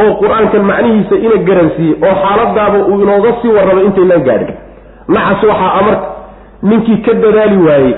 oo 0.02 0.12
qur'aankan 0.20 0.62
macnihiisa 0.70 1.16
ina 1.26 1.36
garansiiyey 1.48 1.94
oo 2.08 2.14
xaaladaaba 2.24 2.78
uu 2.90 3.00
inooga 3.04 3.32
sii 3.42 3.48
warramay 3.56 3.84
intaynaan 3.84 4.22
gaadhin. 4.28 4.54
Naxas 5.08 5.42
waxaa 5.50 5.72
amarka 5.80 6.06
ninkii 6.62 6.96
ka 7.06 7.12
dadaali 7.24 7.56
waayey 7.66 7.94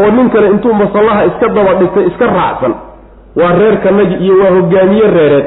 oo 0.00 0.10
nin 0.16 0.30
kale 0.30 0.46
intuu 0.54 0.74
masallaha 0.82 1.24
iska 1.30 1.48
daba 1.56 1.74
dhigtay 1.80 2.06
iska 2.10 2.26
raacsan 2.26 2.74
waa 3.40 3.52
reerkanagi 3.60 4.14
iyo 4.24 4.34
waa 4.42 4.50
hogaamiye 4.56 5.06
reereed 5.16 5.46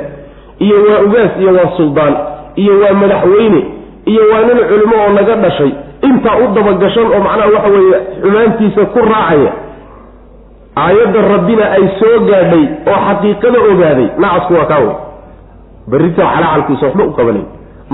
iyo 0.66 0.76
waa 0.88 1.00
ugaas 1.08 1.32
iyo 1.42 1.52
waa 1.58 1.70
suldaan 1.78 2.16
iyo 2.56 2.74
waa 2.82 2.94
madaxweyne 3.02 3.62
iyo 4.12 4.22
waa 4.32 4.42
nin 4.48 4.58
culimo 4.70 4.96
oo 5.04 5.12
naga 5.18 5.36
dhashay 5.44 5.72
intaa 6.10 6.36
u 6.44 6.48
dabagashan 6.56 7.06
oo 7.14 7.20
macnaha 7.28 7.50
waxa 7.56 7.70
weeye 7.76 7.98
xumaantiisa 8.22 8.86
ku 8.94 9.00
raacaya 9.12 9.52
aayadda 10.76 11.20
rabbina 11.34 11.66
ay 11.78 11.84
soo 12.00 12.16
gaadhay 12.30 12.64
oo 12.92 13.00
xaqiiqada 13.08 13.60
ogaaday 13.72 14.08
nacasku 14.24 14.54
waa 14.58 14.66
kaa 14.72 14.80
wey 14.86 14.96
berrita 15.92 16.24
calacalkiisa 16.34 16.86
waxba 16.88 17.04
u 17.04 17.14
qabanay 17.18 17.46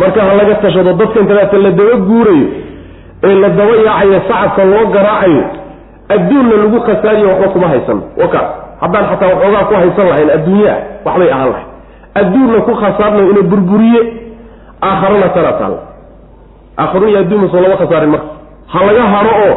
marka 0.01 0.19
ha 0.27 0.33
laga 0.39 0.55
tashado 0.63 0.93
dadkan 1.01 1.27
kadaata 1.31 1.57
la 1.65 1.71
daba 1.79 1.95
guurayo 2.09 2.47
ee 3.27 3.35
la 3.43 3.49
daba 3.59 3.73
yaacayo 3.87 4.19
sacabka 4.29 4.63
loo 4.71 4.85
garaacayo 4.95 5.43
adduunna 6.15 6.55
lagu 6.63 6.79
khasaariyo 6.87 7.27
waxba 7.31 7.47
kuma 7.53 7.67
haysan. 7.71 7.99
Waka 8.21 8.39
haddaan 8.81 9.05
xataa 9.11 9.27
waxoogaa 9.33 9.63
ku 9.69 9.73
haysan 9.81 10.05
lahayn 10.11 10.29
adduunye 10.37 10.73
waxbay 11.05 11.29
ahaan 11.35 11.49
lahay 11.53 11.65
adduunna 12.21 12.57
ku 12.67 12.73
khasaarnayo 12.81 13.27
ina 13.33 13.41
burburiye 13.51 14.01
aakharana 14.89 15.27
tana 15.35 15.51
taalla 15.59 15.79
aakharun 16.81 17.09
iyo 17.11 17.19
adduunma 17.23 17.47
soo 17.51 17.61
lama 17.65 17.75
khasaarin 17.81 18.09
marka. 18.15 18.27
Ha 18.73 18.79
laga 18.87 19.03
haro 19.13 19.31
oo 19.45 19.55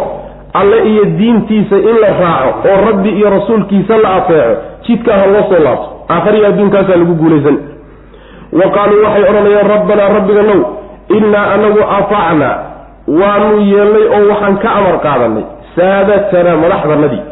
alle 0.61 0.79
iyo 0.91 1.05
diintiisa 1.05 1.77
in 1.77 1.97
la 2.03 2.09
raaco 2.23 2.69
oo 2.69 2.81
rabbi 2.88 3.09
iyo 3.19 3.31
rasuulkiisa 3.31 3.97
la 4.05 4.11
ateeco 4.15 4.57
jidkaa 4.87 5.19
ha 5.21 5.27
loo 5.27 5.43
soo 5.51 5.62
laabto. 5.65 5.88
Aakhar 6.11 6.35
iyo 6.37 6.47
adduunkaasaa 6.51 6.97
lagu 7.01 7.15
guulaysan. 7.15 7.57
Wa 8.59 8.67
qaaluu 8.77 9.03
waxay 9.05 9.25
odhanayaan 9.31 9.69
rabbanaa 9.75 10.09
rabbiga 10.17 10.43
now 10.43 10.61
innaa 11.17 11.47
anagu 11.55 11.81
afaacnaa 11.99 12.55
waanu 13.21 13.61
yeelnay 13.71 14.05
oo 14.17 14.23
waxaan 14.33 14.57
ka 14.62 14.69
amar 14.79 14.97
qaadanay 15.07 15.45
saadatanaa 15.77 16.57
madaxdanadii 16.62 17.23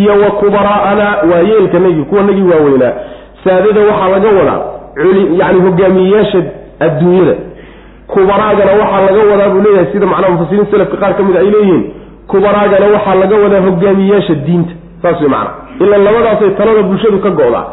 iyo 0.00 0.12
wa 0.22 0.30
kubaraa'anaa 0.40 1.12
waayeelkanagii 1.30 2.02
kuwanagii 2.10 2.46
waaweynaa 2.52 2.92
saadada 3.44 3.80
waxaa 3.90 4.08
laga 4.14 4.28
wadaa 4.38 4.60
yani 5.40 5.60
hogaamiyeyaasha 5.66 6.38
adduunyada. 6.86 7.34
Kubaraagana 8.12 8.72
waxaa 8.82 9.00
laga 9.06 9.22
wadaa 9.32 9.48
buu 9.52 9.60
leeyahay 9.64 9.92
sida 9.92 10.06
macnaha 10.06 10.32
mufasiriin 10.32 10.66
selafka 10.70 10.96
qaar 11.02 11.14
ka 11.16 11.22
mid 11.22 11.36
ay 11.36 11.50
leeyihiin 11.54 11.82
kubaraagana 12.30 12.86
waxaa 12.94 13.14
laga 13.22 13.36
wadaa 13.44 13.60
hogaamiyeyaasha 13.66 14.34
diinta 14.46 14.74
saas 15.02 15.20
wey 15.20 15.30
macana 15.34 15.50
ila 15.84 15.96
labadaasay 16.06 16.50
talada 16.58 16.82
bulshadu 16.82 17.18
ka 17.24 17.30
go'daa. 17.40 17.64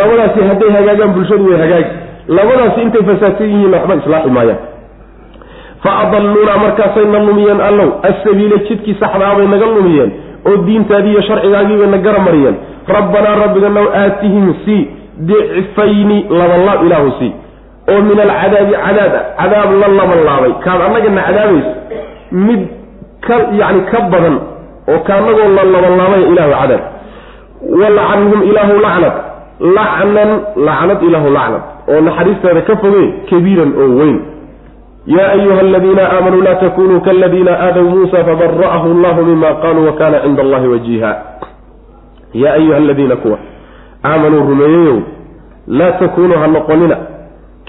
Labadaasi 0.00 0.40
hadday 0.48 0.70
hagaagaan 0.76 1.12
bulshadu 1.16 1.44
way 1.50 1.58
hagaagi. 1.62 1.92
Labadaasi 2.38 2.80
intay 2.84 3.02
fasaadsan 3.08 3.48
yihiin 3.52 3.72
waxba 3.74 3.94
islaaxi 4.00 4.30
maayaan. 4.36 4.60
Fa 5.82 5.90
adalluunaa 6.02 6.58
markaasayna 6.64 7.18
lumiyeen 7.28 7.60
allow 7.68 7.88
assabiila 8.10 8.56
jidkii 8.68 8.96
saxdaabay 9.02 9.46
naga 9.54 9.66
lumiyeen 9.76 10.10
oo 10.48 10.56
diintaadii 10.66 11.12
iyo 11.14 11.22
sharcigaagiibay 11.28 11.88
na 11.94 11.98
gara 12.06 12.18
mariyeen. 12.26 12.56
Rabbanaa 12.96 13.34
rabbiganow 13.44 13.86
aatihim 14.02 14.46
sii 14.64 14.80
dicfayni 15.30 16.18
labanlaab 16.40 16.80
ilaahu 16.86 17.12
sii. 17.18 17.32
Oo 17.92 18.00
min 18.08 18.18
alcadaabi 18.26 18.72
cadaab 18.86 19.14
cadaab 19.40 19.70
la 19.80 19.88
labanlaabay 20.00 20.52
kaad 20.64 20.80
annagana 20.86 21.22
cadaabaysa 21.28 21.72
mid 22.46 22.60
ka 23.26 23.34
yani 23.60 23.80
ka 23.90 23.98
badan 24.12 24.36
oo 24.92 24.98
kaanagoo 25.08 25.48
la 25.56 25.62
labanlaabay 25.74 26.22
ilaahu 26.32 26.52
cadaab 26.60 26.82
walcanhum 27.80 28.42
ilaahu 28.50 28.74
lacnad. 28.86 29.12
Lacnan 29.76 30.30
lacnad 30.66 31.02
ilaahu 31.02 31.28
lacnad. 31.36 31.62
Oo 31.90 32.00
naxariisteeda 32.06 32.60
ka 32.68 32.74
fogey 32.82 33.06
kabiiran 33.30 33.70
oo 33.82 33.88
weyn. 33.98 34.16
Yaa 35.06 35.28
ayuha 35.36 35.60
aladiina 35.60 36.02
aamanuu 36.12 36.42
laa 36.46 36.54
takunuu 36.62 37.00
kaladiina 37.00 37.52
aadaw 37.66 37.82
muusa 37.92 38.24
fabara'ahu 38.28 38.86
allahu 38.94 39.20
mima 39.30 39.50
qaluu 39.62 39.86
wa 39.86 39.92
kana 40.00 40.20
cinda 40.20 40.42
allahi 40.42 40.68
wajiha 40.68 41.10
yaa 42.34 42.52
ayuha 42.52 42.76
aladiina 42.76 43.16
kuwa 43.16 43.38
aamanuu 44.04 44.40
rumeeyeyow 44.50 44.98
laa 45.68 45.92
takuunuu 45.92 46.38
ha 46.38 46.46
noqonina. 46.46 46.96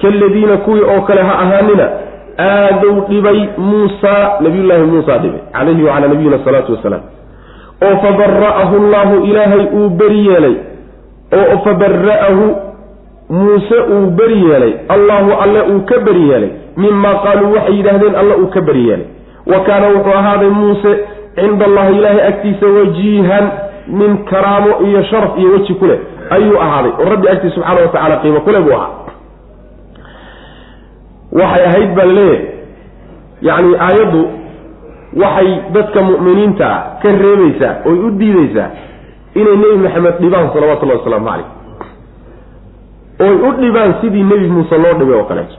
Kaaladiina 0.01 0.57
kuwii 0.57 0.81
oo 0.93 1.01
kale 1.01 1.21
ha 1.21 1.33
ahaanina 1.39 1.89
aadow 2.47 2.95
dhibay 3.09 3.39
muusaa 3.57 4.39
nabiyullaahi 4.45 4.83
muusa 4.93 5.17
dhibay 5.23 5.41
calayhi 5.53 5.83
wacalaa 5.83 6.07
nabiyina 6.13 6.35
asalaatu 6.41 6.71
wasalaam 6.75 7.01
oo 7.87 7.95
fabara'ahu 8.05 8.75
allaahu 8.83 9.15
ilaahay 9.29 9.63
uu 9.79 9.89
beri 9.89 10.25
yeelay. 10.27 10.55
Oo 11.39 11.57
fabara'ahu 11.65 12.45
muuse 13.29 13.77
uu 13.95 14.05
beri 14.19 14.39
yeelay. 14.49 14.73
Allaahu 14.95 15.31
alle 15.43 15.61
uu 15.71 15.79
ka 15.89 15.99
beri 16.07 16.23
yeelay. 16.29 16.49
Mimaa 16.77 17.13
qaaluu 17.25 17.53
waxay 17.55 17.75
yidhaahdeen 17.77 18.15
alle 18.21 18.35
uu 18.43 18.47
ka 18.55 18.61
beri 18.61 18.83
yeelay. 18.89 19.07
Wa 19.51 19.59
kaana 19.67 19.87
wuxuu 19.95 20.15
ahaaday 20.19 20.49
muuse 20.49 20.91
cinda 21.35 21.65
allahi 21.65 21.95
ilaahay 21.97 22.27
agtiisa 22.27 22.67
wajiihan 22.77 23.45
min 23.87 24.17
karaamo 24.31 24.71
iyo 24.87 25.03
sharaf 25.03 25.37
iyo 25.37 25.49
weji 25.51 25.73
ku 25.73 25.85
leh. 25.85 25.99
Ayuu 26.35 26.59
ahaaday. 26.65 26.91
Oo 26.99 27.09
rabbi 27.13 27.29
agtiisa 27.29 27.55
subxaana 27.55 27.81
wa 27.81 27.87
tacala 27.95 28.15
qiimo 28.23 28.39
kule 28.41 28.59
buu 28.59 28.73
ahaa 28.73 28.89
waxay 31.31 31.63
ahayd 31.69 31.89
baa 31.97 32.05
la 32.05 32.13
leeyahay 32.13 32.45
yacni 33.47 33.75
aayaddu 33.87 34.21
waxay 35.23 35.49
dadka 35.75 35.99
mu'miniinta 36.09 36.65
ah 36.75 36.79
ka 37.01 37.09
reebaysaa 37.23 37.73
oy 37.89 37.97
u 38.07 38.09
diideysaa 38.19 38.69
inay 39.39 39.55
nebi 39.63 39.77
maxamed 39.85 40.15
dhibaan 40.23 40.47
salawatullahi 40.53 40.99
wasalaamu 40.99 41.27
caleyh 41.29 41.47
oy 43.27 43.35
u 43.47 43.51
dhibaan 43.61 43.93
sidii 44.01 44.23
nebi 44.31 44.47
muuse 44.55 44.77
loo 44.83 44.93
dhibay 44.99 45.15
oo 45.19 45.23
kaleeto 45.31 45.55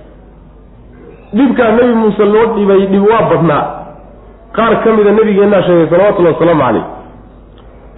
dhibkaa 1.38 1.70
nebi 1.78 1.94
muuse 2.02 2.24
loo 2.34 2.46
dhibay 2.56 2.86
dhib 2.92 3.04
waa 3.10 3.22
badnaa. 3.30 3.64
Qaar 4.56 4.72
ka 4.84 4.92
mida 4.96 5.12
nabigeennaa 5.18 5.62
sheegay 5.66 5.86
salawatullahi 5.92 6.34
wasalaamu 6.34 6.62
caleyh 6.66 6.84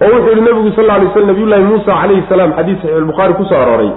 oo 0.03 0.09
wuxuu 0.15 0.29
yihi 0.35 0.41
nabigu 0.47 0.71
sal 0.75 0.85
lla 0.85 0.93
alay 0.95 1.07
slam 1.13 1.27
nabiyullaahi 1.31 1.63
muusa 1.69 1.91
calayhi 2.01 2.23
salaam 2.29 2.51
xadiis 2.57 2.77
saxiix 2.81 2.97
albukhaari 3.01 3.33
ku 3.39 3.45
soo 3.49 3.57
arooray 3.63 3.91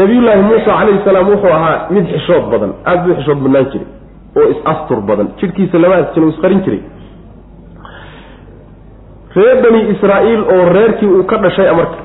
nabiyullaahi 0.00 0.42
muusa 0.48 0.70
calayhi 0.78 1.00
salaam 1.04 1.28
wuxuu 1.32 1.52
ahaa 1.58 1.76
mid 1.94 2.04
xishood 2.12 2.44
badan 2.52 2.72
aada 2.90 3.02
buu 3.06 3.14
xishood 3.20 3.40
badnaan 3.44 3.66
jiray 3.72 3.86
oo 4.40 4.46
is-astur 4.54 5.00
badan 5.08 5.28
jidhkiisa 5.40 5.78
lama 5.82 5.96
asjin 6.02 6.28
isqarin 6.32 6.60
jiray. 6.66 6.82
Reer 9.36 9.56
bani 9.64 9.80
israa'iil 9.94 10.42
oo 10.54 10.62
reerkii 10.76 11.08
uu 11.16 11.24
ka 11.30 11.36
dhashay 11.44 11.68
marka 11.80 11.98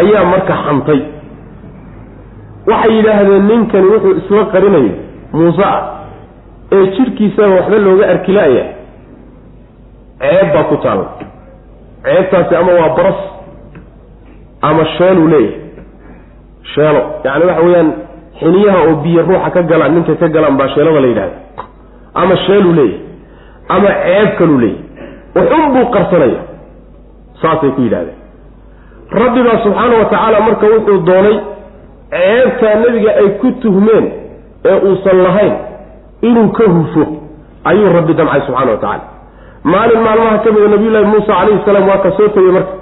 ayaa 0.00 0.24
marka 0.32 0.54
xantay. 0.64 1.00
Waxay 2.70 2.92
yidhaahdeen 2.96 3.44
ninkani 3.50 3.86
wuxuu 3.94 4.14
isla 4.20 4.44
qarinayo 4.54 4.92
muuse 5.32 5.64
ah 5.64 5.80
ee 6.76 6.84
jidhkiisaba 6.96 7.54
waxba 7.58 7.78
looga 7.86 8.04
arkila'aya 8.14 8.64
ceeb 10.20 10.48
baa 10.54 10.64
ku 10.70 10.76
taalla 10.84 11.06
ceebtaasi 12.06 12.54
ama 12.60 12.72
waa 12.80 12.88
baras 12.98 13.20
ama 14.68 14.84
sheeluu 14.96 15.28
leeyahay 15.34 15.65
sheelo. 16.74 17.00
Yacni 17.24 17.44
waxa 17.50 17.62
weeyaan 17.66 17.88
xiniyaha 18.40 18.78
oo 18.88 18.94
biyo 19.04 19.22
ruuxa 19.28 19.50
ka 19.54 19.62
galaan 19.70 19.92
ninka 19.94 20.14
ka 20.20 20.28
galaan 20.36 20.56
baa 20.60 20.68
sheelada 20.74 21.00
la 21.04 21.08
yidhahda 21.12 21.38
ama 22.20 22.36
sheeluu 22.46 22.72
leeyahay 22.72 23.00
ama 23.74 23.88
ceeb 24.04 24.28
kaluu 24.38 24.58
leeyahay. 24.58 24.84
Waxun 25.36 25.66
buu 25.74 25.86
qarsanaya 25.96 26.40
saasay 27.42 27.70
ku 27.76 27.80
yidhahdeen 27.86 28.18
rabbi 29.20 29.40
baa 29.46 29.58
subxaana 29.64 29.94
wa 30.00 30.04
tacaala 30.12 30.38
marka 30.46 30.66
wuxuu 30.74 30.98
doonay 31.08 31.36
ceebtaa 32.14 32.74
nebiga 32.82 33.10
ay 33.20 33.28
ku 33.40 33.48
tuhmeen 33.62 34.04
ee 34.70 34.76
uusan 34.88 35.18
lahayn 35.26 35.54
inuu 36.28 36.48
ka 36.58 36.64
hufo 36.76 37.04
ayuu 37.70 37.92
rabbi 37.98 38.14
damcay 38.20 38.40
subxana 38.46 38.70
wa 38.76 38.80
tacaala. 38.84 39.04
Maalin 39.72 40.00
maalmaha 40.06 40.38
ka 40.44 40.50
mida 40.54 40.68
nabiyullaahi 40.74 41.06
muusa 41.12 41.32
calayhi 41.38 41.60
salaam 41.68 41.88
waa 41.90 41.98
ka 42.04 42.10
soo 42.18 42.28
tegey 42.36 42.52
marka 42.56 42.72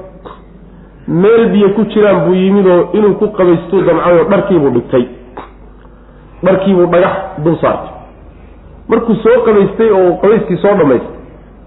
meel 1.08 1.48
biyo 1.52 1.68
ku 1.76 1.84
jiraan 1.84 2.24
buu 2.26 2.34
yimid 2.34 2.66
oo 2.66 2.88
inuu 2.92 3.14
ku 3.20 3.28
qabaystuu 3.36 3.82
damcay 3.86 4.18
oo 4.18 4.24
dharkiibuu 4.30 4.70
dhigtay. 4.70 5.04
Dharkiibuu 6.44 6.86
dhagax 6.86 7.16
dul 7.44 7.56
saartay. 7.60 7.92
Markuu 8.88 9.14
soo 9.24 9.40
qabaystay 9.46 9.90
oo 9.90 10.16
qabayskii 10.22 10.56
soo 10.62 10.74
dhammaystay 10.78 11.16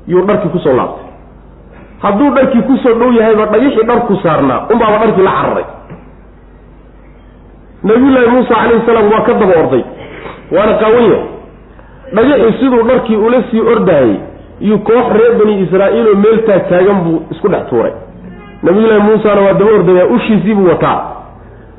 yuu 0.07 0.25
dharkii 0.27 0.49
ku 0.49 0.59
soo 0.59 0.73
laabtay. 0.73 1.05
Hadduu 2.03 2.29
dharkii 2.35 2.61
ku 2.61 2.77
soo 2.83 2.93
dhow 2.99 3.11
yahayba 3.13 3.45
dhagixii 3.45 3.85
dharku 3.87 4.15
saarnaa 4.23 4.67
unbaaba 4.73 4.97
dharkii 5.05 5.23
la 5.23 5.31
cararay. 5.31 5.65
Nabiyullaahi 7.83 8.27
muusa 8.29 8.55
calayhi 8.55 8.85
salaam 8.85 9.11
waa 9.11 9.21
ka 9.21 9.33
daba 9.33 9.53
orday 9.63 9.83
waana 10.51 10.73
qaawanya 10.81 11.19
dhagixii 12.15 12.59
siduu 12.59 12.83
dharkii 12.89 13.15
ula 13.15 13.43
sii 13.51 13.59
ordahayay 13.61 14.17
iyo 14.59 14.77
koox 14.77 15.05
reer 15.17 15.33
bani 15.39 15.61
israa'iil 15.63 16.07
oo 16.07 16.15
meel 16.23 16.39
taag 16.47 16.69
taagan 16.69 17.03
buu 17.05 17.21
isku 17.31 17.47
dhex 17.53 17.69
tuuray 17.69 17.91
nabiyullaahi 18.63 19.01
muusana 19.09 19.41
waa 19.41 19.53
daba 19.53 19.71
ordayaa 19.79 20.05
ushiisii 20.15 20.53
buu 20.55 20.67
wataa. 20.69 20.99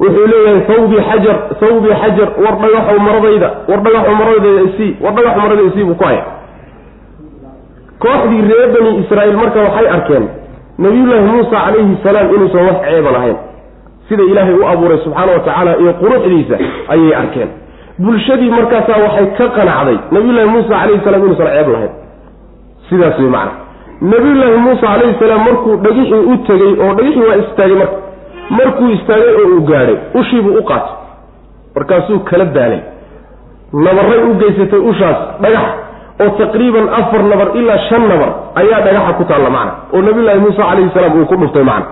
Wuxuu 0.01 0.27
leeyahay 0.33 0.61
thawbii 0.71 1.01
xajar 1.11 1.37
thawbii 1.61 1.95
xajar 2.03 2.29
war 2.45 2.55
dhagaxow 2.63 2.99
maradayda 3.07 3.49
war 3.69 3.81
dhagaxow 3.87 4.15
maradayda 4.21 4.61
isii 4.69 4.91
war 5.05 5.13
dhagaxow 5.15 5.43
maradayda 5.43 5.71
isii 5.73 5.85
buu 5.89 5.95
ku 5.95 6.05
haya 6.05 6.25
kooxdii 8.03 8.43
reer 8.51 8.69
bani 8.75 8.91
israa'iil 9.03 9.37
marka 9.43 9.59
waxay 9.67 9.87
arkeen 9.97 10.25
nabiyullaahi 10.85 11.27
muusa 11.33 11.51
calayhi 11.65 11.97
salaam 12.03 12.27
inuusan 12.35 12.63
wax 12.69 12.79
ceeba 12.87 13.11
lahayn. 13.17 13.37
Sida 14.09 14.23
ilaahay 14.31 14.55
u 14.55 14.67
abuuray 14.73 14.99
subxaana 15.05 15.33
wa 15.33 15.39
tacaala 15.47 15.73
iyo 15.83 15.93
quruxdiisa 16.01 16.57
ayay 16.93 17.15
arkeen. 17.23 17.49
Bulshadii 17.99 18.51
markaasaa 18.51 18.99
waxay 19.07 19.27
ka 19.39 19.47
qanacday 19.57 19.97
nabiyullaahi 20.15 20.49
muusa 20.55 20.69
calayhi 20.69 21.01
salaam 21.05 21.23
inuusan 21.27 21.47
ceeb 21.55 21.69
lahayn. 21.75 21.93
Sidaas 22.89 23.19
wey 23.19 23.29
macana 23.29 23.53
nabiyullaahi 24.01 24.57
muusa 24.57 24.81
calayhi 24.87 25.19
salaam 25.21 25.41
markuu 25.45 25.77
dhagixii 25.77 26.23
u 26.33 26.37
tegey 26.47 26.73
oo 26.85 26.95
dhagixii 26.99 27.27
waa 27.29 27.37
istaagay 27.43 27.77
marka 27.77 27.97
markuu 28.59 28.89
istaagay 28.97 29.35
oo 29.41 29.49
uu 29.55 29.61
gaadhay 29.71 29.97
ushiibuu 30.21 30.59
u 30.61 30.63
qaatay. 30.71 30.95
Markaasuu 31.77 32.19
kala 32.31 32.45
daalay. 32.45 32.81
Nabaray 33.73 34.21
u 34.31 34.35
geysatay 34.43 34.81
ushaas 34.91 35.19
dhagax 35.43 35.67
oo 36.23 36.29
taqriiban 36.39 36.87
afar 37.01 37.23
nabar 37.33 37.49
ilaa 37.61 37.79
shan 37.89 38.03
nabar 38.13 38.31
ayaa 38.61 38.81
dhagaxa 38.87 39.13
ku 39.19 39.25
taalla 39.31 39.51
macna 39.57 39.73
oo 39.95 40.01
nabiyullaahi 40.07 40.41
muusa 40.45 40.63
calayhi 40.71 40.91
salaam 40.95 41.19
uu 41.21 41.27
ku 41.27 41.37
dhuftay 41.43 41.63
macna. 41.71 41.87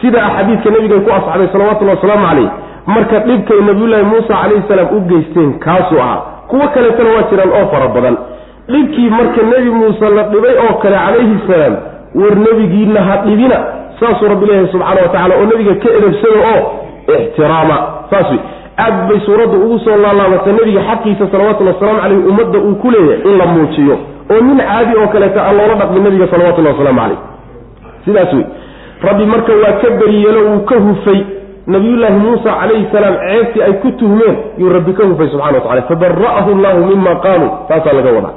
Sida 0.00 0.20
xadiidka 0.36 0.70
nabigay 0.74 1.00
ku 1.06 1.10
asxabay 1.18 1.48
salawatullahi 1.52 1.96
wasalaamu 1.98 2.26
calayh 2.30 2.48
marka 2.94 3.18
dhibkay 3.28 3.60
nabiyullaahi 3.70 4.04
muusa 4.12 4.32
calayhi 4.42 4.64
salaam 4.68 4.88
u 4.96 5.00
geysteen 5.10 5.50
kaasuu 5.64 6.00
ahaa 6.04 6.20
kuwo 6.50 6.68
kaleetana 6.74 7.10
waa 7.16 7.24
jiraan 7.30 7.52
oo 7.58 7.66
fara 7.72 7.88
badan 7.96 8.16
dhibkii 8.72 9.10
marka 9.18 9.42
nebi 9.52 9.70
muuse 9.70 10.06
la 10.16 10.22
dhibay 10.32 10.54
oo 10.64 10.74
kale 10.82 10.96
calayhi 11.06 11.36
salaam 11.50 11.74
war 12.20 12.34
nebigiina 12.46 13.00
ha 13.08 13.16
dhibina 13.26 13.58
saasuu 14.00 14.28
rabbi 14.32 14.46
leeyahay 14.46 14.68
subxaana 14.72 15.00
wa 15.02 15.08
tacala 15.14 15.34
oo 15.40 15.46
nebiga 15.52 15.74
ka 15.82 15.88
edabsada 15.98 16.38
oo 16.52 16.62
ixtiraama. 17.18 17.76
Saas 18.10 18.30
wey 18.32 18.40
aad 18.84 18.96
bay 19.08 19.18
suuraddu 19.26 19.56
ugu 19.64 19.78
soo 19.84 19.96
laalaabatay 20.04 20.52
nebiga 20.58 20.80
xaqiisa 20.90 21.24
salawatullhi 21.32 21.72
wasalaamu 21.74 22.00
caleyh 22.02 22.28
ummadda 22.30 22.58
uu 22.68 22.74
ku 22.82 22.90
leeyahay 22.94 23.20
in 23.30 23.38
la 23.40 23.46
muujiyo 23.54 23.96
oo 24.34 24.40
nin 24.46 24.58
caadi 24.68 24.92
oo 25.00 25.08
kaleeta 25.14 25.40
aan 25.46 25.56
loola 25.58 25.74
dhaqmin 25.82 26.02
nebiga 26.06 26.26
salawatullahi 26.34 26.74
wasalaamu 26.76 27.00
caleyh 27.00 27.18
sidaas 28.04 28.32
wey 28.38 28.44
rabbi 29.08 29.24
marka 29.32 29.52
waa 29.64 29.72
ka 29.82 29.88
beriyeelo 30.00 30.40
uu 30.52 30.60
ka 30.70 30.76
hufay 30.86 31.20
nabiyullaahi 31.74 32.18
muusa 32.24 32.50
calayhi 32.60 32.86
salaam 32.92 33.14
ceebtii 33.26 33.62
ay 33.66 33.72
ku 33.82 33.90
tuhmeen 34.00 34.36
yuu 34.58 34.72
rabbi 34.76 34.92
ka 35.00 35.04
hufay 35.10 35.28
subxana 35.34 35.58
wa 35.58 35.60
tacala 35.64 35.82
fabara'ahu 35.90 36.50
llahu 36.64 36.80
mima 36.90 37.14
qaaluu. 37.26 37.50
Taasaa 37.68 37.92
laga 37.98 38.10
wadaa 38.16 38.34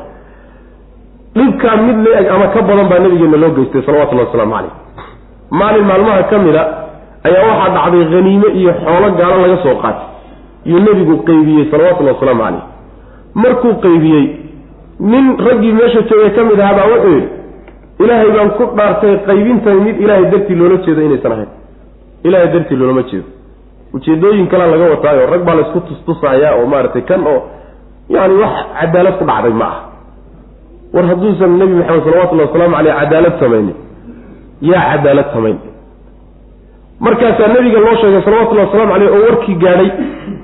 dhibkaa 1.35 1.75
mid 1.85 1.97
la-eg 2.07 2.27
ama 2.35 2.47
ka 2.53 2.61
badan 2.67 2.87
baa 2.91 2.99
nabigeena 3.05 3.37
loo 3.43 3.51
geystay 3.57 3.81
salawatullahi 3.85 4.27
wasalaamu 4.27 4.53
caleyh 4.55 4.73
maalin 5.59 5.85
maalmaha 5.91 6.23
ka 6.31 6.37
mid 6.45 6.55
a 6.55 6.63
ayaa 7.27 7.43
waxaa 7.49 7.73
dhacday 7.75 8.03
haniime 8.13 8.47
iyo 8.59 8.71
xoolo 8.83 9.07
gaalo 9.19 9.37
laga 9.43 9.57
soo 9.63 9.75
qaatay. 9.83 10.07
Yuu 10.69 10.79
nebigu 10.85 11.15
qeybiyey 11.27 11.65
salawatullahi 11.71 12.15
wasalaamu 12.15 12.43
caleyh 12.43 12.63
markuu 13.43 13.73
qeybiyey 13.85 14.23
nin 15.11 15.25
raggii 15.47 15.73
meesha 15.79 16.01
joogay 16.09 16.29
ka 16.37 16.43
mid 16.49 16.59
ahaa 16.59 16.73
baa 16.79 16.87
wuxuu 16.93 17.13
yidhi 17.15 17.29
ilaahay 18.03 18.29
baan 18.35 18.49
ku 18.57 18.63
dhaartay 18.77 19.13
qaybintan 19.27 19.77
mid 19.87 19.95
ilaahay 20.03 20.25
dartii 20.33 20.55
loola 20.59 20.77
jeedo 20.85 21.01
inaysan 21.07 21.31
ahayn. 21.35 21.49
Ilaahay 22.27 22.47
dartii 22.53 22.77
loolama 22.79 23.03
jeedo. 23.11 23.27
Ujeedooyin 23.93 24.47
kalea 24.51 24.67
laga 24.73 24.85
wataayo 24.93 25.25
rag 25.33 25.41
baa 25.47 25.55
laysku 25.59 25.79
tustusayaa 25.89 26.53
oo 26.59 26.65
maaragtay 26.73 27.01
kan 27.09 27.21
oo 27.27 27.39
yani 28.15 28.33
wax 28.41 28.53
cadaalad 28.79 29.15
ku 29.19 29.25
dhacday 29.29 29.53
ma 29.61 29.65
ah 29.65 29.77
war 30.93 31.05
hadduusan 31.11 31.51
nebi 31.61 31.73
maxamed 31.79 32.03
salawatullahi 32.07 32.47
wasalaamu 32.49 32.75
caleyh 32.77 32.95
cadaalad 33.01 33.35
samaynin 33.43 33.75
yaa 34.71 34.83
cadaalad 34.91 35.27
samayn. 35.35 35.57
Markaasaa 36.99 37.47
nebiga 37.55 37.79
loo 37.85 37.95
sheegay 38.01 38.21
salawatullahi 38.27 38.67
wasalamu 38.67 38.91
caleyh 38.93 39.09
oo 39.15 39.21
warkii 39.29 39.55
gaadhay 39.63 39.89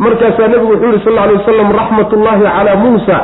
markaasaa 0.06 0.48
nebigu 0.54 0.72
wuxuu 0.74 0.92
yihi 0.92 1.04
sal 1.06 1.14
lla 1.14 1.24
alay 1.24 1.36
wasalam 1.42 1.70
raxmatullaahi 1.80 2.44
calaa 2.58 2.76
muusa 2.84 3.18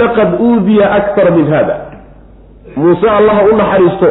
laqad 0.00 0.30
uudiya 0.46 0.86
akara 0.98 1.30
min 1.36 1.46
hada 1.54 1.74
muuse 2.76 3.08
allaha 3.18 3.40
u 3.52 3.56
naxariisto 3.60 4.08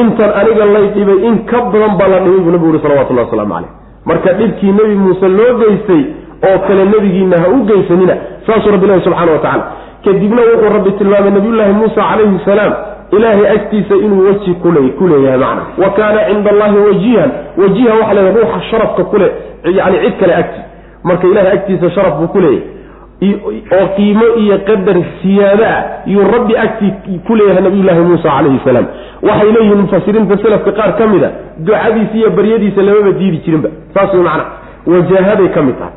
intan 0.00 0.30
aniga 0.40 0.64
lay 0.74 0.86
dhibay 0.96 1.18
in 1.28 1.34
ka 1.50 1.58
badan 1.72 1.92
baa 2.00 2.08
la 2.12 2.18
dhibay 2.24 2.40
buu 2.44 2.50
nabigu 2.56 2.72
yihi 2.72 2.82
salawatullahi 2.86 3.26
waslamu 3.28 3.54
caleyh 3.54 3.70
marka 4.10 4.32
dhibkii 4.40 4.72
nebi 4.78 4.94
muuse 5.04 5.28
loo 5.38 5.52
geystay 5.62 6.02
oo 6.48 6.58
kale 6.66 6.84
nebigiina 6.92 7.36
ha 7.42 7.48
u 7.54 7.58
geysanina 7.70 8.14
saasuu 8.46 8.70
rabbi 8.74 8.86
ilahi 8.88 9.04
subxana 9.06 9.32
wa 9.32 9.38
tacala 9.38 9.64
kadibna 10.06 10.42
wuxuu 10.50 10.72
rabbi 10.76 10.90
tilmaamay 10.98 11.30
nabiyullaahi 11.36 11.72
muusa 11.80 12.00
calayhi 12.10 12.38
salaam 12.44 12.72
ilaahay 13.16 13.48
agtiisa 13.56 13.94
inuu 14.04 14.22
weji 14.28 14.54
ku 14.62 14.68
leeyahay 15.08 15.38
macna. 15.44 15.62
Wa 15.82 15.90
kaana 15.98 16.20
cinda 16.28 16.50
allahi 16.54 16.78
wajihan 16.86 17.30
wajiha 17.62 17.94
waxa 18.00 18.14
la 18.14 18.22
ruuxa 18.36 18.60
sharafka 18.70 19.04
kule 19.04 19.28
yani 19.78 19.96
cid 20.04 20.14
kale 20.20 20.34
agti. 20.34 20.60
Marka 21.04 21.26
ilahay 21.32 21.52
agtiisa 21.58 21.90
sharaf 21.96 22.14
buu 22.20 22.28
ku 22.34 22.40
leeyahay 22.40 22.74
oo 23.76 23.86
qiimo 23.96 24.26
iyo 24.42 24.56
qadar 24.68 24.96
siyaado 25.22 25.64
ah 25.64 25.82
yuu 26.06 26.24
rabbi 26.34 26.54
agtii 26.64 27.18
ku 27.26 27.34
leeyahay 27.38 27.62
nabiyullaahi 27.66 28.00
muusa 28.08 28.28
calayhi 28.36 28.60
salaam. 28.64 28.86
Waxay 29.28 29.50
leeyihiin 29.56 29.80
mufasiriinta 29.84 30.36
selafka 30.42 30.72
qaar 30.78 30.92
ka 30.98 31.06
mid 31.12 31.24
a 31.24 31.30
ducadiisa 31.66 32.14
iyo 32.20 32.30
baryadiisa 32.38 32.82
lamaba 32.82 33.12
diidi 33.20 33.38
jirinba. 33.44 33.68
Saas 33.94 34.12
way 34.14 34.22
macna. 34.28 34.44
Wajaahaday 34.92 35.48
ka 35.56 35.62
mid 35.68 35.78
tahay 35.78 35.94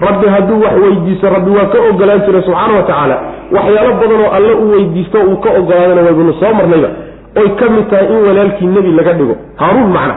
rabbi 0.00 0.26
hadduu 0.28 0.60
wax 0.64 0.74
weydiisto 0.82 1.26
rabbi 1.30 1.50
waa 1.50 1.66
ka 1.72 1.78
ogolaan 1.90 2.20
jira 2.26 2.42
subxaana 2.42 2.74
wa 2.76 2.82
tacaala. 2.82 3.16
Waxyaalo 3.52 3.92
badan 4.00 4.20
oo 4.24 4.30
alle 4.36 4.52
u 4.54 4.70
weydiisto 4.72 5.18
uu 5.20 5.36
ka 5.36 5.50
ogolaadana 5.58 6.02
waybanu 6.02 6.32
soo 6.40 6.54
marnayba. 6.54 6.88
Oy 7.40 7.48
ka 7.60 7.66
mid 7.70 7.86
tahay 7.90 8.06
in 8.06 8.26
walaalkii 8.28 8.66
nebi 8.66 8.90
laga 8.98 9.12
dhigo. 9.12 9.36
Haaruun 9.56 9.90
macna. 9.96 10.14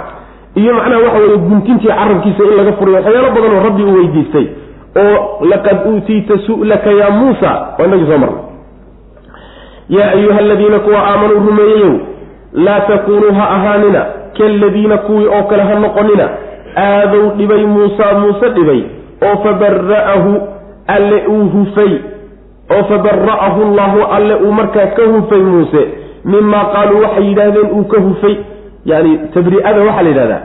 Iyo 0.56 0.74
macnaha 0.74 1.02
waxa 1.06 1.20
weye 1.20 1.38
guntintii 1.38 1.88
carabkiisa 1.88 2.44
in 2.44 2.58
laga 2.58 2.72
furiyo. 2.80 2.96
Waxyaalo 2.98 3.30
badan 3.36 3.52
oo 3.58 3.64
rabbi 3.68 3.84
u 3.84 3.94
weydiistay. 3.98 4.46
Oo 5.02 5.46
laqad 5.52 5.78
uutiita 5.90 6.38
su'laka 6.46 6.92
yaa 6.92 7.10
muusa. 7.10 7.50
Waa 7.80 7.86
inagii 7.88 8.06
soo 8.12 8.18
marnay. 8.18 8.44
Yaa 9.90 10.10
ayuha 10.12 10.40
aladiina 10.40 10.80
kuwa 10.80 11.00
aamanuu 11.08 11.40
rumeeyeyow 11.48 11.94
laa 12.54 12.80
takuunuu 12.80 13.34
ha 13.40 13.50
ahaanina. 13.50 14.06
Kaaladiina 14.38 14.98
kuwii 14.98 15.28
oo 15.28 15.44
kale 15.44 15.64
ha 15.64 15.76
noqonina. 15.80 16.30
Aadow 16.78 17.32
dhibay 17.38 17.66
muusa 17.66 18.14
muuse 18.20 18.50
dhibay 18.50 18.82
oo 19.24 19.36
fabara'ahu 19.44 20.32
alle 20.88 21.18
uu 21.28 21.46
hufay 21.56 21.94
oo 22.76 22.84
fabara'ahu 22.84 23.62
allahu 23.68 24.04
alle 24.18 24.36
uu 24.36 24.52
markaa 24.52 24.86
ka 24.98 25.04
hufay 25.14 25.40
muuse 25.40 25.88
mimaa 26.26 26.66
qaaluu 26.74 27.02
waxay 27.04 27.26
yidhaahdeen 27.30 27.72
uu 27.72 27.84
ka 27.84 28.02
hufay 28.02 28.36
yani 28.86 29.20
tabri'ada 29.34 29.80
waxaa 29.88 30.02
la 30.04 30.10
yidhahdaa 30.10 30.42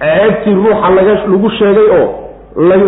ceebtii 0.00 0.54
ruuxa 0.54 0.90
lagu 1.30 1.50
sheegay 1.58 1.88
oo 2.00 2.08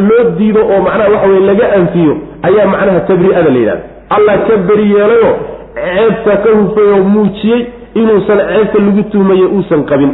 loo 0.09 0.25
diido 0.39 0.61
oo 0.61 0.81
macnaha 0.87 1.11
waxa 1.15 1.27
weye 1.29 1.41
laga 1.41 1.73
anfiyo 1.73 2.17
ayaa 2.43 2.67
macnaha 2.67 3.01
tabri'ada 3.01 3.51
la 3.51 3.59
yidhahda 3.59 3.83
allah 4.17 4.35
ka 4.49 4.57
beri 4.69 4.87
yeelayoo 4.95 5.35
ceebta 5.75 6.37
ka 6.45 6.51
hufay 6.61 6.89
oo 6.95 7.03
muujiyey 7.15 7.67
inuusan 7.95 8.39
ceebta 8.49 8.79
lagu 8.79 9.03
tuhmaye 9.13 9.45
uusan 9.45 9.85
qabin. 9.85 10.13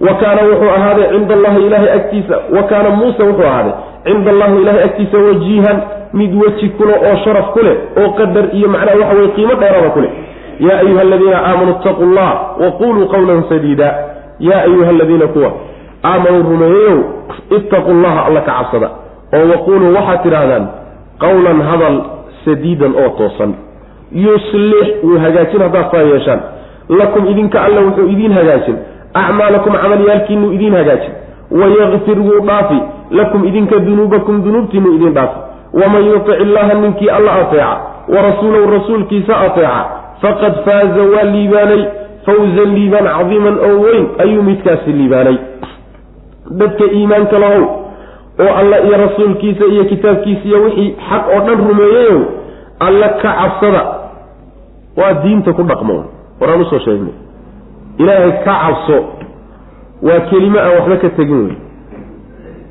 Wa 0.00 0.14
kaana 0.14 0.42
wuxuu 0.42 0.70
ahaaday 0.70 1.06
cinda 1.12 1.34
allahi 1.34 1.66
ilahay 1.66 1.90
agtiisa 1.92 2.36
wa 2.56 2.62
kaana 2.62 2.90
muuse 2.90 3.22
wuxuu 3.22 3.46
ahaaday 3.46 3.72
cinda 4.04 4.30
allahi 4.30 4.62
ilahay 4.62 4.82
agtiisa 4.84 5.18
wajiihan 5.18 5.76
mid 6.12 6.34
weji 6.42 6.68
kule 6.68 6.94
oo 6.94 7.16
sharaf 7.24 7.52
ku 7.52 7.60
leh 7.66 7.76
oo 8.00 8.10
qadar 8.18 8.44
iyo 8.52 8.68
macnaha 8.68 8.98
waxa 8.98 9.14
weye 9.18 9.28
qiimo 9.36 9.54
dheerada 9.54 9.90
ku 9.90 10.00
leh 10.00 10.10
yaa 10.60 10.78
ayuha 10.84 11.00
aladiina 11.00 11.38
aamanuu 11.46 11.74
itaquu 11.80 12.04
llah 12.14 12.32
wa 12.60 12.70
quluu 12.80 13.06
qawlan 13.08 13.44
sadiida. 13.48 13.88
Yaa 14.40 14.62
ayuha 14.62 14.88
aladiina 14.90 15.26
kuwa 15.26 15.50
aamanuu 16.04 16.42
rumeeyeyow 16.50 16.98
ittaquu 17.56 17.92
llaha 18.02 18.20
alla 18.26 18.40
ka 18.40 18.52
cabsada. 18.58 18.88
Oo 19.34 19.44
waquluu 19.52 19.94
waxaad 19.96 20.22
tidhaahdaan 20.22 20.64
qawlan 21.24 21.58
hadal 21.70 21.96
sadiidan 22.44 22.92
oo 23.02 23.08
toosan. 23.18 23.54
Yuslix 24.12 24.88
wuu 25.04 25.18
hagaajin 25.18 25.60
haddaad 25.62 25.90
saa 25.92 26.02
yeeshaan. 26.02 26.40
Lakum 26.88 27.26
idinka 27.26 27.62
alla 27.62 27.80
wuxuu 27.80 28.08
idiin 28.08 28.32
hagaajin. 28.32 28.76
Acmaalakum 29.14 29.72
camalyaalkiinuu 29.82 30.52
idiin 30.52 30.74
hagaajin. 30.74 31.12
Wayakfir 31.50 32.18
wuu 32.18 32.40
dhaafi 32.46 32.78
lakum 33.10 33.44
idinka 33.44 33.78
dunuubakum 33.78 34.42
dunuubtiinu 34.44 34.94
idiin 34.94 35.12
dhaafi 35.14 35.38
waman 35.80 36.04
yutic 36.04 36.40
illaha 36.40 36.74
ninkii 36.74 37.10
alla 37.10 37.32
ateeca 37.32 37.76
wa 38.08 38.22
rasuulahu 38.22 38.70
rasuulkiisa 38.70 39.40
ateeca 39.40 39.84
faqad 40.22 40.54
faaza 40.64 41.02
waa 41.14 41.22
liibaanay. 41.34 41.84
Fawzan 42.28 42.74
liibaan 42.76 43.06
cadiiman 43.08 43.56
oo 43.66 43.76
weyn 43.82 44.06
ayuu 44.18 44.42
midkaasi 44.42 44.92
liibaanay. 44.92 45.36
Dadka 46.60 46.84
iimaanka 46.84 47.38
lahow 47.38 47.62
oo 48.40 48.52
alla 48.60 48.80
iyo 48.80 48.96
rasuulkiisa 48.96 49.64
iyo 49.64 49.84
kitaabkiisa 49.84 50.44
iyo 50.48 50.62
wixii 50.62 50.96
xaq 51.08 51.24
oo 51.34 51.40
dhan 51.46 51.58
rumeeyeyow 51.68 52.20
alla 52.80 53.08
ka 53.08 53.30
cabsada. 53.38 53.82
Waa 54.96 55.12
diinta 55.22 55.52
ku 55.52 55.62
dhaqmo 55.62 56.04
waraan 56.40 56.60
u 56.60 56.64
soo 56.64 56.78
sheegnay. 56.78 57.14
Ilaahay 57.98 58.32
ka 58.44 58.54
cabso. 58.62 58.98
Waa 60.02 60.20
kelimo 60.30 60.58
aan 60.58 60.72
waxba 60.76 60.96
ka 60.96 61.08
tegin 61.16 61.40
wey 61.48 61.56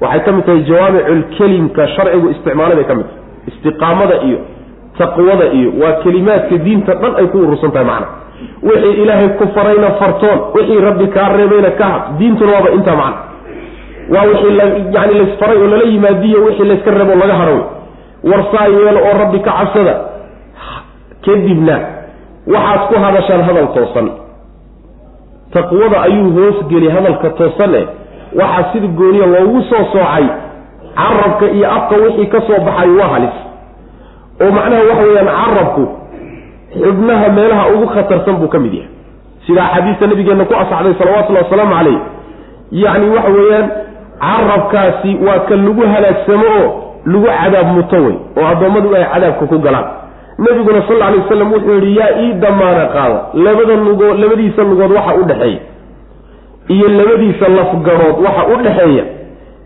waxay 0.01 0.21
ka 0.25 0.31
mid 0.37 0.45
tahay 0.47 0.61
jawaamiculkelimka 0.69 1.83
sharcigu 1.95 2.27
isticmaalay 2.35 2.75
bay 2.79 2.85
ka 2.91 2.95
mid 2.99 3.05
tahay. 3.09 3.23
Istiqaamada 3.51 4.15
iyo 4.27 4.39
taqwada 4.99 5.45
iyo 5.57 5.69
waa 5.81 5.95
kelimaadka 6.03 6.55
diinta 6.65 6.93
dhan 7.01 7.13
ay 7.21 7.27
ku 7.33 7.37
urursan 7.45 7.71
tahay 7.75 7.87
macna. 7.91 8.07
Wixii 8.67 8.95
ilaahay 9.03 9.29
ku 9.39 9.45
farayna 9.55 9.89
fartoon 10.01 10.39
wixii 10.55 10.79
rabbi 10.87 11.07
kaa 11.15 11.29
reebayna 11.37 11.71
ka 11.79 11.85
had 11.93 12.03
diintuna 12.19 12.51
waaba 12.55 12.69
intaa 12.77 12.95
macna. 13.01 13.19
Waa 14.13 14.25
wixii 14.29 14.53
yani 14.95 15.13
laysfaray 15.19 15.57
oo 15.63 15.67
lala 15.73 15.85
yimaadiyo 15.93 16.39
wixii 16.47 16.67
layska 16.71 16.91
reebo 16.97 17.15
laga 17.21 17.35
haro 17.41 17.57
warsaa 18.31 18.67
yeelo 18.75 18.99
oo 19.09 19.15
rabbi 19.23 19.39
ka 19.47 19.51
cabsada 19.59 19.95
kadibna 21.25 21.75
waxaad 22.53 22.81
ku 22.89 22.95
hadashaan 23.03 23.41
hadal 23.47 23.67
toosan. 23.77 24.07
Taqwada 25.55 25.97
ayuu 26.07 26.29
hoosgeli 26.37 26.89
hadalka 26.95 27.29
toosan 27.39 27.73
eh 27.81 27.85
waxaa 28.39 28.71
sida 28.73 28.87
gooniya 28.87 29.25
loogu 29.33 29.61
soo 29.69 29.83
soocay 29.93 30.25
carabka 30.97 31.45
iyo 31.55 31.71
afka 31.71 31.95
wixii 31.95 32.25
ka 32.33 32.41
soo 32.47 32.59
baxay 32.67 32.89
waa 32.99 33.07
halis. 33.13 33.35
Oo 34.41 34.51
macnaha 34.51 34.81
waxa 34.89 35.03
weeyaan 35.07 35.27
carabku 35.39 35.83
xubnaha 36.83 37.29
meelaha 37.37 37.63
ugu 37.73 37.87
khatarsan 37.93 38.35
buu 38.41 38.47
ka 38.47 38.59
mid 38.59 38.73
yahay. 38.73 38.89
Sida 39.47 39.63
axaadiista 39.65 40.07
nabigeenna 40.07 40.45
ku 40.45 40.53
asaxday 40.53 40.93
salawatullahi 40.99 41.45
wasalaamu 41.45 41.73
calayh 41.77 41.99
yacni 42.71 43.07
waxa 43.15 43.29
weeyaan 43.37 43.67
carabkaasi 44.21 45.11
waa 45.27 45.39
kan 45.49 45.59
lagu 45.67 45.81
halaagsamo 45.93 46.47
oo 46.59 46.67
lagu 47.05 47.25
cadaab 47.39 47.67
muto 47.77 47.97
wey 48.05 48.15
oo 48.37 48.45
addoommadu 48.51 48.95
ay 48.95 49.05
cadaabka 49.13 49.45
ku 49.53 49.59
galaan. 49.59 49.87
Nabiguna 50.37 50.81
sal 50.87 50.97
lla 50.97 51.05
alay 51.07 51.19
wasalam 51.23 51.49
wuxuu 51.53 51.73
yidhi 51.73 51.97
yaa 51.99 52.11
ii 52.23 52.33
damaana 52.43 52.85
qaada 52.95 53.19
labada 53.45 53.73
lugood 53.85 54.19
labadiisa 54.23 54.61
lugood 54.63 54.91
waxa 54.97 55.13
u 55.21 55.23
dhexeeya 55.29 55.59
iyo 56.73 56.87
labadiisa 56.97 57.45
lafgarood 57.57 58.15
waxa 58.25 58.43
u 58.53 58.55
dhexeeya 58.63 59.03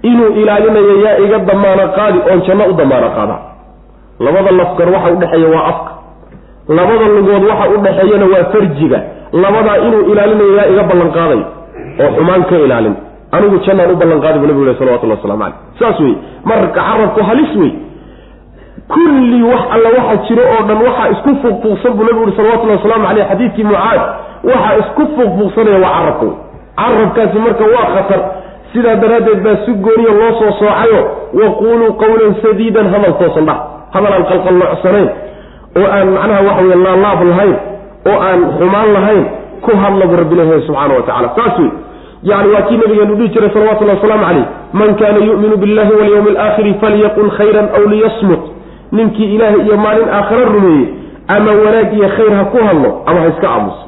inuu 0.09 0.29
ilaalinayo 0.41 0.93
yaa 1.05 1.17
iga 1.25 1.39
damaano 1.49 1.83
qaadi 1.97 2.19
oon 2.31 2.41
janno 2.47 2.63
u 2.69 2.73
damaano 2.73 3.09
qaada. 3.17 3.35
Labada 4.25 4.51
lafgar 4.59 4.89
waxa 4.95 5.09
udhexeeya 5.15 5.49
waa 5.55 5.65
afka. 5.71 5.91
Labada 6.77 7.05
lugood 7.15 7.43
waxa 7.49 7.65
u 7.69 7.77
dhexeeyana 7.85 8.25
waa 8.33 8.43
farjiga. 8.53 8.99
Labadaa 9.43 9.77
inuu 9.87 10.03
ilaalinayo 10.11 10.55
yaa 10.57 10.67
iga 10.73 10.83
ballan 10.89 11.11
qaadayo 11.17 11.45
oo 12.03 12.09
xumaan 12.17 12.43
ka 12.49 12.55
ilaalin. 12.65 12.95
Anigu 13.35 13.57
jannaan 13.65 13.91
u 13.91 13.95
ballan 14.01 14.19
qaadi 14.23 14.39
bu 14.39 14.45
nabigu 14.47 14.65
leh 14.67 14.75
salawatullah 14.79 15.17
waslamu 15.17 15.43
caleyh 15.43 15.57
saas 15.79 15.99
wey 15.99 16.13
marka 16.49 16.67
carabku 16.81 17.21
halis 17.29 17.51
wey 17.61 17.71
kulli 18.93 19.43
wax 19.51 19.61
alla 19.75 19.89
waxa 19.97 20.15
jiro 20.27 20.43
oo 20.53 20.63
dhan 20.67 20.77
waxaa 20.87 21.07
isku 21.13 21.29
fuuqfuuqsan 21.41 21.91
buu 21.97 22.03
nabigu 22.07 22.23
uhi 22.27 22.35
salawatullahi 22.37 22.77
wasalaamu 22.79 23.05
caleyh 23.07 23.25
xadiidkii 23.31 23.63
mucaad 23.69 24.01
waxaa 24.49 24.75
isku 24.81 25.01
fuuqfuuqsanaya 25.15 25.79
waa 25.85 25.93
carabka 25.97 26.25
wey 26.25 26.35
carabkaasi 26.81 27.37
marka 27.45 27.65
waa 27.75 27.87
khatar. 27.95 28.21
Sidaa 28.73 28.95
daraaddeed 29.03 29.39
baa 29.45 29.57
si 29.65 29.71
gooniya 29.85 30.11
loo 30.19 30.31
soo 30.39 30.51
soocayo. 30.59 31.01
Waquuluu 31.39 31.91
qawlan 32.01 32.33
sadiidan 32.43 32.87
hadal 32.93 33.13
toosan 33.21 33.45
dhah 33.49 33.57
hadal 33.95 34.13
aan 34.17 34.25
qalqalloocsanayn 34.31 35.09
oo 35.79 35.87
aan 35.95 36.07
macnaha 36.15 36.41
waxa 36.47 36.61
weye 36.67 36.75
laalaab 36.85 37.21
lahayn 37.31 37.55
oo 38.11 38.17
aan 38.27 38.39
xumaan 38.59 38.89
lahayn 38.95 39.23
ku 39.65 39.71
hadla 39.81 40.05
bu 40.11 40.15
rabbi 40.21 40.35
leeyahay 40.39 40.61
subxaana 40.67 40.93
wa 40.99 41.03
tacala 41.07 41.29
saas 41.37 41.55
wey 41.59 41.69
yani 42.29 42.47
waa 42.53 42.61
kii 42.67 42.77
nabigeenu 42.81 43.15
dhihi 43.19 43.29
jiray 43.35 43.49
salawatullahi 43.55 43.97
wasalaamu 43.99 44.25
caleyh 44.27 44.45
man 44.79 44.89
kaana 45.01 45.19
yu'minu 45.29 45.55
billahi 45.63 45.91
walyawmi 45.99 46.29
alaakhiri 46.35 46.73
falyaqul 46.83 47.31
khayran 47.37 47.67
aw 47.77 47.83
liyasmut. 47.93 48.41
Ninkii 48.97 49.29
ilaahay 49.35 49.61
iyo 49.67 49.77
maalin 49.85 50.09
aakhare 50.17 50.45
rumeeyey 50.55 50.87
ama 51.35 51.51
wanaag 51.63 51.89
iyo 51.97 52.09
khayr 52.17 52.33
ha 52.39 52.43
ku 52.53 52.57
hadlo 52.67 52.89
ama 53.09 53.19
ha 53.23 53.27
iska 53.33 53.47
aamuso 53.55 53.83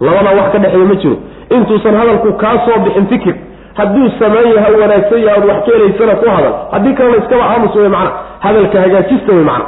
labadaa 0.00 0.34
wax 0.38 0.52
ka 0.52 0.58
dhexeeya 0.58 0.86
ma 0.90 0.94
jiro. 1.02 1.16
Intuusan 1.56 1.94
hadalku 2.00 2.32
kaa 2.42 2.56
soo 2.66 2.78
bixin 2.84 3.06
fikir 3.12 3.34
hadduu 3.78 4.08
samaan 4.18 4.48
yaha 4.56 4.68
wanaagsan 4.80 5.20
yaha 5.26 5.36
od 5.40 5.44
wax 5.50 5.58
ka 5.66 5.72
helaysana 5.76 6.14
ku 6.20 6.26
hadal. 6.36 6.54
Haddii 6.72 6.94
kalena 6.98 7.16
iskaba 7.22 7.44
aamus 7.52 7.74
wey 7.76 7.88
macna 7.88 8.10
hadalka 8.44 8.80
hagaajista 8.84 9.32
wey 9.36 9.44
macna. 9.50 9.66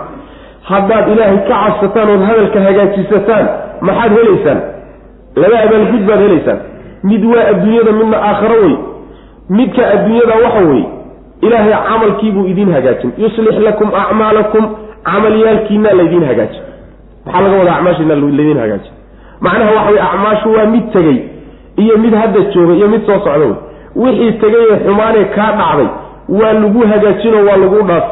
Haddaad 0.71 1.09
ilaahay 1.13 1.39
ka 1.49 1.55
cabsataan 1.63 2.09
ood 2.15 2.23
hadalka 2.31 2.59
hagaajisataan 2.67 3.45
maxaad 3.89 4.13
helaysaan? 4.19 4.59
Laba 5.43 5.57
abaalgud 5.67 6.03
baad 6.09 6.21
helaysaan. 6.27 6.59
Mid 7.11 7.23
waa 7.33 7.45
adduunyada 7.53 7.93
midna 8.01 8.17
aakharo 8.29 8.57
wey 8.65 8.75
midka 9.59 9.83
adduunyada 9.95 10.35
waxa 10.45 10.63
weeye 10.71 10.87
ilaahay 11.47 11.75
camalkiibuu 11.89 12.47
idiin 12.53 12.73
hagaajin. 12.77 13.11
Yuslix 13.23 13.57
lakum 13.69 13.89
acmaalakum 14.03 14.65
camalyaalkiina 15.11 15.91
laydiin 15.99 16.25
hagaajin. 16.31 16.63
Maxaa 17.27 17.43
laga 17.45 17.57
wadaa 17.61 17.77
acmaashiina 17.79 18.15
laydiin 18.15 18.59
hagaajin 18.65 18.93
macnaha 19.41 19.71
waxa 19.77 19.91
wey 19.93 20.01
acmaashu 20.01 20.53
waa 20.53 20.67
mid 20.67 20.93
tegey 20.93 21.19
iyo 21.77 21.99
mid 21.99 22.15
hadda 22.15 22.41
jooga 22.41 22.75
iyo 22.75 22.89
mid 22.89 23.07
soo 23.07 23.19
socda 23.25 23.31
wey 23.39 23.55
wixii 23.97 24.33
tegay 24.33 24.65
ee 24.71 24.79
xumaanee 24.87 25.25
kaa 25.25 25.53
dhacday 25.53 25.89
waa 26.29 26.53
lagu 26.53 26.81
hagaajinoo 26.93 27.45
waa 27.49 27.57
lagu 27.57 27.83
dhaaf. 27.83 28.05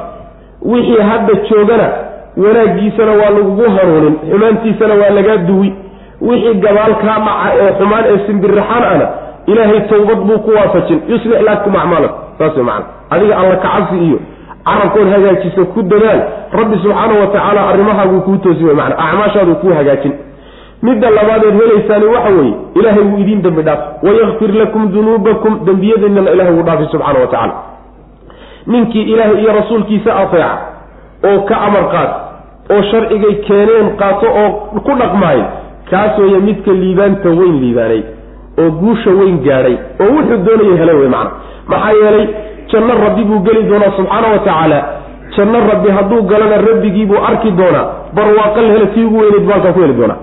Wixii 0.63 1.03
hadda 1.11 1.33
joogana 1.51 1.89
wanaaggiisana 2.37 3.13
waa 3.13 3.31
lagugu 3.31 3.63
hanuunin 3.77 4.15
xumaantiisana 4.31 4.95
waa 4.95 5.11
lagaa 5.11 5.37
duwi. 5.37 5.75
Wixii 6.21 6.55
gabaal 6.55 6.95
kaa 6.95 7.19
dhaca 7.27 7.53
ee 7.61 7.73
xumaan 7.79 8.05
ee 8.07 8.19
simbirraxaan 8.27 8.85
ana 8.85 9.09
ilaahay 9.47 9.81
tawbad 9.81 10.19
buu 10.19 10.39
ku 10.39 10.51
waafajin. 10.51 11.01
Yuslix 11.09 11.41
lakum 11.43 11.77
acmaalakum 11.77 12.19
saas 12.39 12.57
wey 12.57 12.65
macana 12.65 12.85
adiga 13.11 13.37
alla 13.39 13.57
kacabsi 13.57 13.97
iyo 14.07 14.19
carabkood 14.65 15.09
hagaajiso 15.13 15.65
ku 15.65 15.83
dadaal. 15.83 16.21
Rabbi 16.53 16.77
subxaanahu 16.83 17.21
wa 17.21 17.27
tacaala 17.27 17.69
arrimahaaguu 17.69 18.21
kuu 18.21 18.37
toosi 18.37 18.65
wey 18.65 18.75
macana 18.75 18.99
acmaashaaduu 18.99 19.55
kuu 19.55 19.73
hagaajin 19.75 20.13
midda 20.87 21.11
labaadeed 21.19 21.55
helaysaani 21.61 22.07
waxa 22.15 22.31
weeye 22.39 22.55
ilaahay 22.79 23.03
wuu 23.11 23.19
idiin 23.23 23.43
dembi 23.43 23.63
dhaaf. 23.69 23.81
Wayakfir 24.07 24.51
lakum 24.61 24.83
dunuubakum 24.95 25.53
dembiyadiinana 25.67 26.31
ilahay 26.35 26.53
wuu 26.57 26.63
dhaafay 26.69 26.87
subxana 26.93 27.21
wa 27.25 27.27
tacala 27.27 27.55
ninkii 28.67 29.03
ilaahay 29.13 29.39
iyo 29.43 29.53
rasuulkiisa 29.61 30.17
ateeca 30.17 30.51
oo 31.29 31.41
ka 31.49 31.57
amar 31.67 31.85
qaat 31.95 32.11
oo 32.75 32.83
sharcigay 32.91 33.35
keeneen 33.47 33.87
qaato 34.01 34.27
oo 34.43 34.51
ku 34.87 34.93
dhaqmaay 35.01 35.41
kaas 35.91 36.19
weeye 36.19 36.39
midka 36.49 36.73
liibaanta 36.83 37.29
weyn 37.41 37.57
liibaanay 37.63 38.03
oo 38.63 38.71
guusha 38.81 39.11
weyn 39.21 39.39
gaadhay 39.47 39.77
oo 40.03 40.09
wuxuu 40.17 40.39
doonaya 40.47 40.77
helay 40.83 40.97
wey 41.01 41.09
macana 41.15 41.31
maxaa 41.69 41.93
yeelay 42.01 42.27
janno 42.73 42.95
rabbi 43.05 43.25
buu 43.31 43.41
geli 43.47 43.63
doonaa 43.71 43.93
subxaana 43.97 44.29
wa 44.35 44.39
tacaala. 44.39 44.81
Janno 45.37 45.59
rabbi 45.71 45.91
hadduu 45.97 46.23
galana 46.31 46.57
rabbigiibuu 46.69 47.21
arki 47.29 47.51
doonaa 47.61 47.85
barwaaqal 48.17 48.67
hele 48.75 48.87
tii 48.95 49.05
ugu 49.05 49.19
weyneyd 49.23 49.47
baalkaa 49.51 49.73
ku 49.77 49.81
heli 49.81 49.95
doonaa 50.01 50.17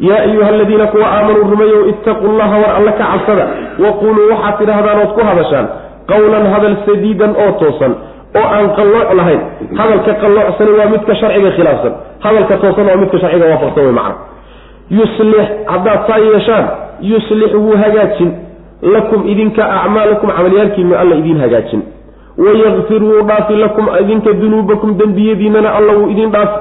yaa 0.00 0.20
ayuha 0.20 0.48
aladiina 0.48 0.86
kuwa 0.86 1.06
aamanuu 1.16 1.50
rumeeyow 1.50 1.88
ittaquu 1.88 2.26
llaha 2.38 2.56
war 2.62 2.76
alle 2.76 2.92
ka 2.92 3.04
cabsada 3.12 3.46
waquluu 3.84 4.30
waxaad 4.30 4.58
tidhaahdaan 4.58 4.98
ood 5.04 5.12
ku 5.18 5.20
hadashaan 5.28 5.66
qawlan 6.10 6.46
hadal 6.54 6.76
sadiidan 6.86 7.32
oo 7.44 7.52
toosan 7.60 7.92
oo 8.40 8.46
aan 8.56 8.68
qallooc 8.78 9.08
lahayn. 9.18 9.40
Hadalka 9.78 10.12
qalloocsani 10.22 10.70
waa 10.78 10.86
midka 10.94 11.14
sharciga 11.20 11.50
khilaafsan. 11.56 11.92
Hadalka 12.24 12.54
toosan 12.62 12.86
waa 12.90 12.96
midka 13.02 13.18
sharciga 13.22 13.46
waafaqsan 13.52 13.84
wey 13.86 13.92
macna. 13.98 14.14
Yuslix 14.90 15.46
haddaad 15.72 16.00
saa 16.08 16.18
yeeshaan 16.18 16.66
yuslix 17.00 17.52
wuu 17.54 17.76
hagaajin. 17.82 18.30
Lakum 18.82 19.20
idinka 19.32 19.62
acmaalakum 19.80 20.30
camalyaalkiinu 20.36 20.94
alla 21.02 21.14
idiin 21.16 21.40
hagaajin. 21.40 21.82
Wayakfir 22.38 23.02
wuu 23.02 23.22
dhaafi 23.28 23.54
lakum 23.56 23.88
idinka 24.00 24.32
dunuubakum 24.32 24.98
dembiyadiinana 24.98 25.70
alla 25.78 25.92
wuu 25.92 26.08
idin 26.10 26.30
dhaafi. 26.30 26.58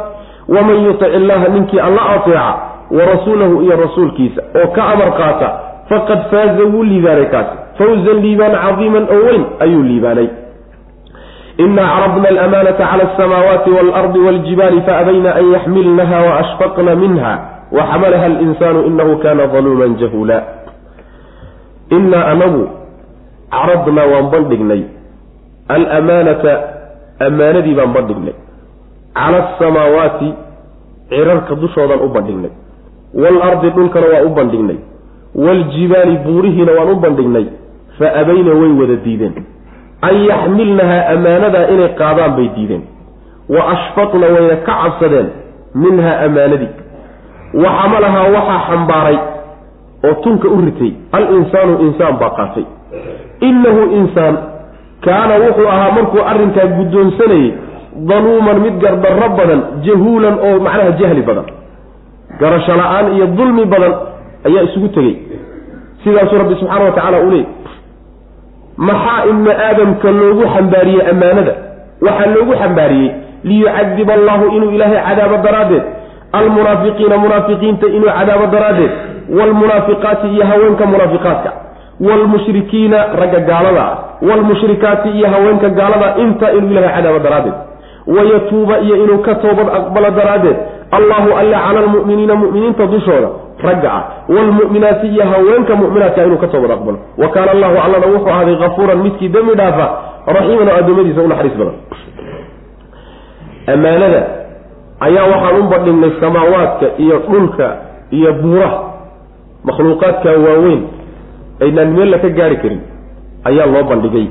Waman 0.47 0.86
yutic 0.86 1.13
illaha 1.15 1.47
ninkii 1.47 1.79
alla 1.79 2.01
ateeca 2.15 2.53
wa 2.91 3.05
rasuulahu 3.05 3.61
iyo 3.65 3.75
rasuulkiisa 3.83 4.41
oo 4.61 4.67
ka 4.75 4.83
amar 4.93 5.09
qaata 5.19 5.47
faqad 5.89 6.19
faaza 6.31 6.63
wuu 6.73 6.83
liibaanay 6.83 7.25
kaasi 7.33 7.55
fawzan 7.77 8.17
liibaan 8.25 8.55
cadiiman 8.65 9.05
oo 9.15 9.21
weyn 9.27 9.43
ayuu 9.59 9.83
liibaanay. 9.83 10.27
Ina 11.57 11.83
carabna 11.88 12.27
alamanata 12.29 12.83
cala 12.88 13.03
alsamaawaati 13.09 13.69
waalardi 13.71 14.19
waljibaali 14.19 14.81
faabayna 14.81 15.36
an 15.36 15.45
yaxmilnaha 15.55 16.17
waashfaqna 16.27 16.95
minha 16.95 17.33
waxamalaha 17.71 18.25
alinsaanu 18.25 18.86
inahu 18.86 19.17
kana 19.23 19.47
daluuman 19.47 19.95
jahuula 20.01 20.43
inaa 21.89 22.25
anagu 22.33 22.63
caradnaa 23.51 24.05
waan 24.13 24.27
bandhignay. 24.33 24.81
Alamaanata 25.67 26.53
ammaanadii 27.27 27.73
baan 27.79 27.93
bandhignay. 27.93 28.36
Cala 29.15 29.38
asamaawaati 29.49 30.33
cirarka 31.09 31.55
dushoodaan 31.55 32.03
u 32.03 32.09
bandhignay 32.09 32.51
waalardi 33.24 33.70
dhulkana 33.76 34.07
waa 34.13 34.24
u 34.28 34.30
bandhignay 34.38 34.78
waaljibaali 35.45 36.16
buurihiina 36.26 36.72
waan 36.78 36.89
u 36.89 36.95
bandhignay 37.05 37.45
fa 37.99 38.07
abayna 38.22 38.51
way 38.61 38.72
wada 38.82 38.95
diideen. 39.05 39.34
An 40.01 40.16
yaxmilnahaa 40.32 41.03
ammaanadaa 41.13 41.66
inay 41.74 41.89
qaadaan 42.01 42.36
bay 42.38 42.47
diideen. 42.55 42.84
Wa 43.49 43.61
ashfaqna 43.74 44.28
wayna 44.36 44.55
ka 44.68 44.74
cabsadeen 44.84 45.28
minhaa 45.84 46.18
ammaanadii 46.26 46.72
wa 47.63 47.70
xamalahaa 47.78 48.26
waxaa 48.36 48.59
xambaaray 48.70 49.18
oo 50.07 50.13
tunka 50.24 50.47
u 50.47 50.61
ritay 50.66 50.91
al-insaanu 51.18 51.74
insaan 51.88 52.18
baa 52.22 52.30
qaatay. 52.39 52.66
Innahu 53.49 53.82
insaan 53.99 54.36
kaana 55.05 55.36
wuxuu 55.43 55.68
ahaa 55.74 55.91
markuu 55.97 56.22
arrinkaa 56.32 56.68
guddoonsanayay 56.78 57.51
daluuman 58.09 58.59
mid 58.66 58.76
gardarro 58.84 59.30
badan 59.38 59.61
jahuulan 59.88 60.36
oo 60.47 60.59
macnaha 60.68 60.91
jahli 61.01 61.22
badan 61.30 61.45
garasho 62.39 62.73
la'aan 62.81 63.05
iyo 63.15 63.25
dulmi 63.38 63.65
badan 63.65 63.93
ayaa 64.47 64.63
isugu 64.67 64.88
tegey. 64.95 65.15
Sidaasuu 66.03 66.38
rabbi 66.41 66.55
subxaana 66.59 66.86
wa 66.86 66.91
tacaala 66.91 67.17
uu 67.25 67.31
leeyay. 67.31 67.47
Maxaa 68.77 69.25
ibni 69.29 69.51
aadamka 69.67 70.11
loogu 70.19 70.43
xambaariyey 70.55 71.03
ammaanada? 71.11 71.53
Waxaa 72.05 72.29
loogu 72.36 72.53
xambaariyey 72.61 73.11
liyucadiba 73.49 74.13
allahu 74.13 74.45
inuu 74.55 74.71
ilaahay 74.75 74.99
cadaabo 75.07 75.38
daraaddeed 75.45 75.83
almunaafiqiina 76.38 77.17
munaafiqiinta 77.23 77.88
inuu 77.97 78.09
cadaabo 78.19 78.45
daraaddeed 78.55 78.91
waalmunaafiqaati 79.38 80.27
iyo 80.36 80.45
haweenka 80.51 80.86
munaafiqaadka 80.93 81.51
waalmushrikiina 82.07 82.97
ragga 83.19 83.39
gaalada 83.49 83.86
waalmushrikaati 84.29 85.09
iyo 85.17 85.27
haweenka 85.33 85.69
gaalada 85.79 86.07
inta 86.23 86.51
inuu 86.57 86.71
ilahay 86.71 86.93
cadaabo 86.95 87.19
daraaddeed 87.25 87.53
wayatuuba 88.15 88.79
iyo 88.86 88.95
inuu 89.03 89.17
ka 89.27 89.36
toobad 89.36 89.67
aqbalo 89.77 90.09
daraaddeed 90.19 90.57
allahu 90.99 91.29
alla 91.41 91.57
cala 91.65 91.79
almu'miniina 91.85 92.35
mu'miniinta 92.35 92.83
dushooda 92.93 93.29
ragga 93.67 93.89
ah. 93.97 94.03
Waalmu'minaati 94.29 95.07
iyo 95.07 95.23
haweenka 95.31 95.73
mu'minaadka 95.81 96.23
inuu 96.25 96.37
ka 96.37 96.47
toobad 96.47 96.71
aqbalo. 96.71 96.97
Wa 97.17 97.27
kaana 97.33 97.51
allahu 97.55 97.75
allana 97.85 98.07
wuxuu 98.13 98.29
ahaaday 98.33 98.55
kafuuran 98.63 98.97
midkii 99.05 99.29
dembi 99.29 99.53
dhaafa 99.59 99.85
raxiiman 100.35 100.67
oo 100.71 100.77
addoommadiisa 100.79 101.21
u 101.21 101.27
naxariis 101.27 101.57
badan. 101.59 101.75
Ammaanada 103.73 104.21
ayaa 105.07 105.25
waxaan 105.33 105.59
u 105.59 105.63
bandhignay 105.71 106.11
samaawaadka 106.21 106.85
iyo 107.03 107.17
dhulka 107.29 107.67
iyo 108.17 108.33
buuraha 108.41 108.79
makhluuqaadka 109.67 110.29
waaweyn 110.45 110.81
aynaan 111.63 111.89
meella 111.97 112.17
ka 112.23 112.29
gaari 112.29 112.57
karin 112.63 112.81
ayaa 113.49 113.65
loo 113.73 113.83
bandhigay. 113.91 114.27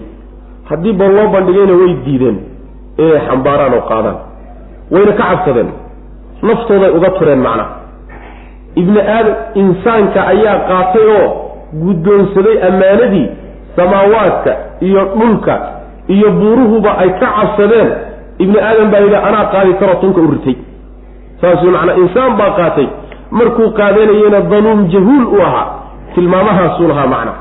Haddii 0.68 0.92
ba 1.00 1.06
loo 1.16 1.26
bandhigayna 1.34 1.72
way 1.80 1.92
diideen 2.06 2.38
inay 2.98 3.20
xambaaraan 3.28 3.74
oo 3.78 3.84
qaadaan 3.90 4.16
wayna 4.92 5.12
ka 5.18 5.24
cabsadeen 5.30 5.70
naftooday 6.48 6.90
uga 6.98 7.10
tureen 7.18 7.40
macnaha 7.46 7.70
ibni 8.80 9.00
aadam 9.16 9.34
insaanka 9.62 10.20
ayaa 10.32 10.56
qaatay 10.70 11.06
oo 11.16 11.26
guddoonsaday 11.84 12.56
ammaanadii 12.68 13.26
samaawaadka 13.76 14.52
iyo 14.88 15.02
dhulka 15.18 15.54
iyo 16.14 16.28
buuruhuba 16.30 16.90
ay 17.02 17.10
ka 17.20 17.26
cabsadeen. 17.36 17.88
Ibni 18.38 18.58
aadam 18.68 18.90
baa 18.92 18.98
yidhi 19.04 19.16
anaa 19.28 19.44
qaadi 19.52 19.72
karoo 19.80 19.94
tunka 20.02 20.20
u 20.20 20.30
ritay. 20.34 20.56
Saasuu 21.40 21.70
macnaa 21.74 21.94
insaan 22.02 22.32
baa 22.40 22.50
qaatay. 22.58 22.86
Markuu 23.30 23.70
qaadanayena 23.78 24.40
danuum 24.52 24.80
jahuul 24.92 25.24
u 25.36 25.42
ahaa 25.46 25.66
tilmaamahaasuu 26.14 26.88
lahaa 26.88 27.06
macnaa 27.14 27.36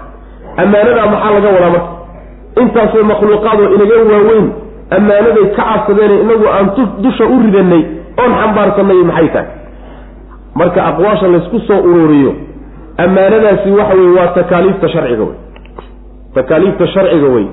ammaanadaa 0.62 1.06
maxaa 1.14 1.32
laga 1.36 1.49
wadaa 1.56 1.70
marka? 1.76 1.91
Intaasoo 2.62 3.04
makhluuqaadoo 3.12 3.70
inaga 3.76 3.95
waaweyn 4.12 4.47
ammaanaday 4.97 5.45
ka 5.58 5.64
cabsadeen 5.70 6.14
inagu 6.24 6.45
aan 6.56 6.68
dusha 7.04 7.26
u 7.26 7.39
ridanay 7.45 7.84
oon 8.22 8.32
xambaarsanay 8.41 9.01
maxay 9.09 9.28
tahay? 9.36 9.47
Marka 10.55 10.80
aqwaasha 10.89 11.28
laysku 11.34 11.59
soo 11.68 11.80
ururiyo 11.89 12.34
ammaanadaasi 13.03 13.72
waxa 13.80 13.95
weye 13.99 14.11
waa 14.18 14.28
takaaliifta 14.38 14.89
sharciga 14.89 15.24
wey 15.24 15.38
takaaliifta 16.36 16.88
sharciga 16.88 17.28
wey 17.36 17.45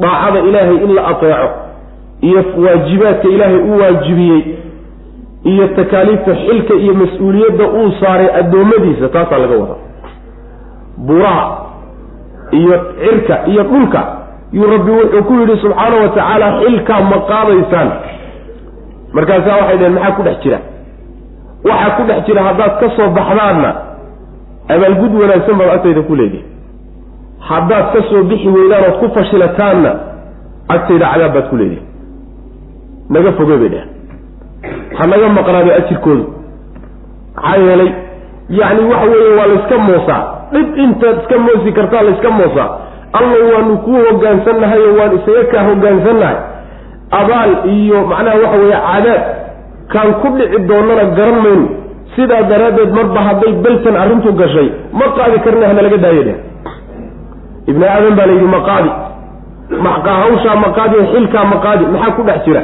daacada 0.00 0.40
ilaahay 0.48 0.76
in 0.84 0.94
la 0.94 1.02
ateeco 1.12 1.48
iyo 2.28 2.44
waajibaadka 2.64 3.28
ilaahay 3.28 3.56
u 3.58 3.78
waajibiyey 3.80 4.42
iyo 5.44 5.68
takaaliifta 5.68 6.34
xilka 6.34 6.74
iyo 6.74 6.94
mas'uuliyadda 6.94 7.64
uu 7.68 7.90
saaray 8.00 8.28
addoommadiisa 8.40 9.08
taasaa 9.08 9.38
laga 9.38 9.56
wadaa. 9.62 9.80
Buuraha 11.06 11.46
iyo 12.50 12.74
cirka 13.04 13.46
iyo 13.46 13.62
dhulka 13.62 14.02
yuu 14.52 14.66
rabbi 14.72 14.90
wuxuu 14.90 15.22
ku 15.28 15.34
yidhi 15.40 15.56
subxaana 15.62 15.96
wa 16.02 16.08
tacaala 16.08 16.48
xilkaa 16.60 17.00
ma 17.10 17.18
qaadaysaan 17.30 17.90
markaasaa 19.16 19.56
waxay 19.60 19.76
dhaheen 19.80 19.94
maxaa 19.98 20.16
ku 20.16 20.22
dhex 20.26 20.36
jira? 20.44 20.58
Waxaa 21.68 21.90
ku 21.96 22.02
dhex 22.08 22.18
jira 22.26 22.42
haddaad 22.48 22.72
ka 22.80 22.86
soo 22.96 23.08
baxdaanna 23.18 23.70
abaalgud 24.74 25.12
wanaagsan 25.22 25.56
baad 25.60 25.70
agtayda 25.76 26.02
ku 26.08 26.14
leedihi 26.20 26.44
haddaad 27.50 27.86
ka 27.94 28.00
soo 28.10 28.22
bixi 28.30 28.48
weydaan 28.56 28.84
ood 28.88 28.96
ku 29.02 29.06
fashilataanna 29.16 29.90
agtayda 30.74 31.06
cadaab 31.12 31.32
baad 31.36 31.46
ku 31.50 31.56
leedihi 31.60 31.82
naga 33.14 33.30
foge 33.38 33.56
bay 33.62 33.68
dheheen 33.74 33.90
ha 34.98 35.06
naga 35.12 35.28
maqnaado 35.38 35.70
ajirkoodu. 35.80 36.24
Maxaa 37.36 37.56
yeelay 37.66 37.90
yacni 38.58 38.82
waxa 38.92 39.06
weeye 39.12 39.32
waa 39.38 39.46
layska 39.52 39.76
moosaa. 39.88 40.22
Dhib 40.52 40.68
intaad 40.84 41.16
iska 41.22 41.36
moosi 41.46 41.72
kartaa 41.78 42.02
layska 42.08 42.30
moosaa. 42.38 42.68
Alla 43.18 43.38
waanu 43.52 43.74
kuu 43.84 43.98
hogaansannahay 44.10 44.80
oo 44.86 44.94
waan 44.98 45.12
isaga 45.18 45.44
kaa 45.52 45.62
hogaansannahay 45.68 46.36
abaal 47.10 47.50
iyo 47.76 47.98
macnaha 48.10 48.36
waxa 48.42 48.58
weeye 48.62 48.78
cadaab 48.88 49.22
kaan 49.92 50.10
ku 50.22 50.28
dhici 50.38 50.58
doonana 50.68 51.04
garan 51.18 51.38
mayno 51.46 51.66
sidaa 52.16 52.42
daraaddeed 52.50 52.90
marba 52.98 53.20
hadday 53.28 53.52
beltan 53.64 53.96
arrintu 54.02 54.32
gashay 54.40 54.68
ma 54.98 55.06
qaadi 55.18 55.38
karna 55.44 55.66
hana 55.70 55.82
laga 55.86 55.98
daayo 56.04 56.22
dheh 56.28 56.38
ibni 57.70 57.84
aadan 57.94 58.14
baa 58.18 58.26
layidhi 58.30 58.48
maqaadi 58.56 58.90
hawshaa 60.22 60.56
maqaadi 60.66 60.96
xilkaa 61.12 61.44
maqaadi 61.54 61.84
maxaa 61.92 62.12
ku 62.16 62.22
dhex 62.22 62.38
jira? 62.46 62.62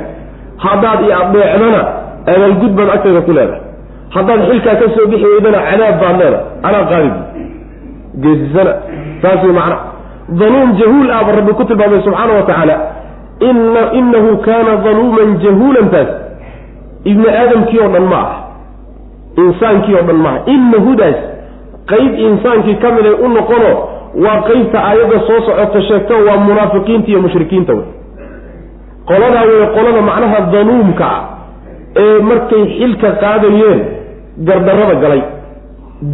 Haddaad 0.64 1.00
i 1.08 1.12
adeecdana 1.20 1.80
abaalgud 2.32 2.72
baad 2.78 2.88
agteeda 2.96 3.20
ku 3.26 3.32
leedahay. 3.32 3.60
Haddaad 4.14 4.40
xilkaa 4.48 4.74
ka 4.80 4.86
soo 4.94 5.06
bixi 5.10 5.26
weydana 5.34 5.58
cadaab 5.68 5.94
baad 6.02 6.16
leeda 6.22 6.38
anaa 6.62 6.84
qaadi. 6.90 7.10
Geesisana. 8.22 8.72
Saas 9.22 9.42
way 9.44 9.52
macna. 9.58 9.76
Danuum 10.40 10.70
jahuul 10.80 11.10
ahba 11.10 11.30
rabbi 11.38 11.52
ku 11.58 11.64
tilmaamay 11.64 12.00
subxaana 12.06 12.32
wa 12.38 12.42
tacaala 12.48 12.74
inahu 13.50 14.36
kaana 14.46 14.76
daluuman 14.84 15.30
jahuulan 15.44 15.90
taas 15.94 16.08
ibni 17.10 17.28
aadamkii 17.40 17.80
oo 17.84 17.88
dhan 17.94 18.06
ma 18.12 18.20
ah 18.26 18.32
insaankii 19.44 19.94
oo 20.00 20.02
dhan 20.10 20.16
maaha 20.26 20.40
inahudaas 20.54 21.18
qayb 21.92 22.12
insaankii 22.28 22.74
ka 22.84 22.90
mid 22.96 23.06
ay 23.12 23.16
u 23.24 23.28
noqono 23.36 23.70
waa 24.24 24.38
qeybta 24.48 24.78
aayadda 24.88 25.18
soo 25.28 25.40
socota 25.48 25.82
sheegto 25.88 26.14
waa 26.28 26.36
munaafiqiinta 26.48 27.08
iyo 27.10 27.20
mushrikiinta 27.26 27.72
wey 27.78 27.86
qoladaa 29.10 29.44
wey 29.50 29.66
qolada 29.76 30.02
macnaha 30.10 30.40
danuumka 30.54 31.04
ah 31.16 31.22
ee 32.02 32.18
markay 32.30 32.62
xilka 32.78 33.10
qaadayeen 33.22 33.80
gardarrada 34.48 34.94
galay 35.04 35.22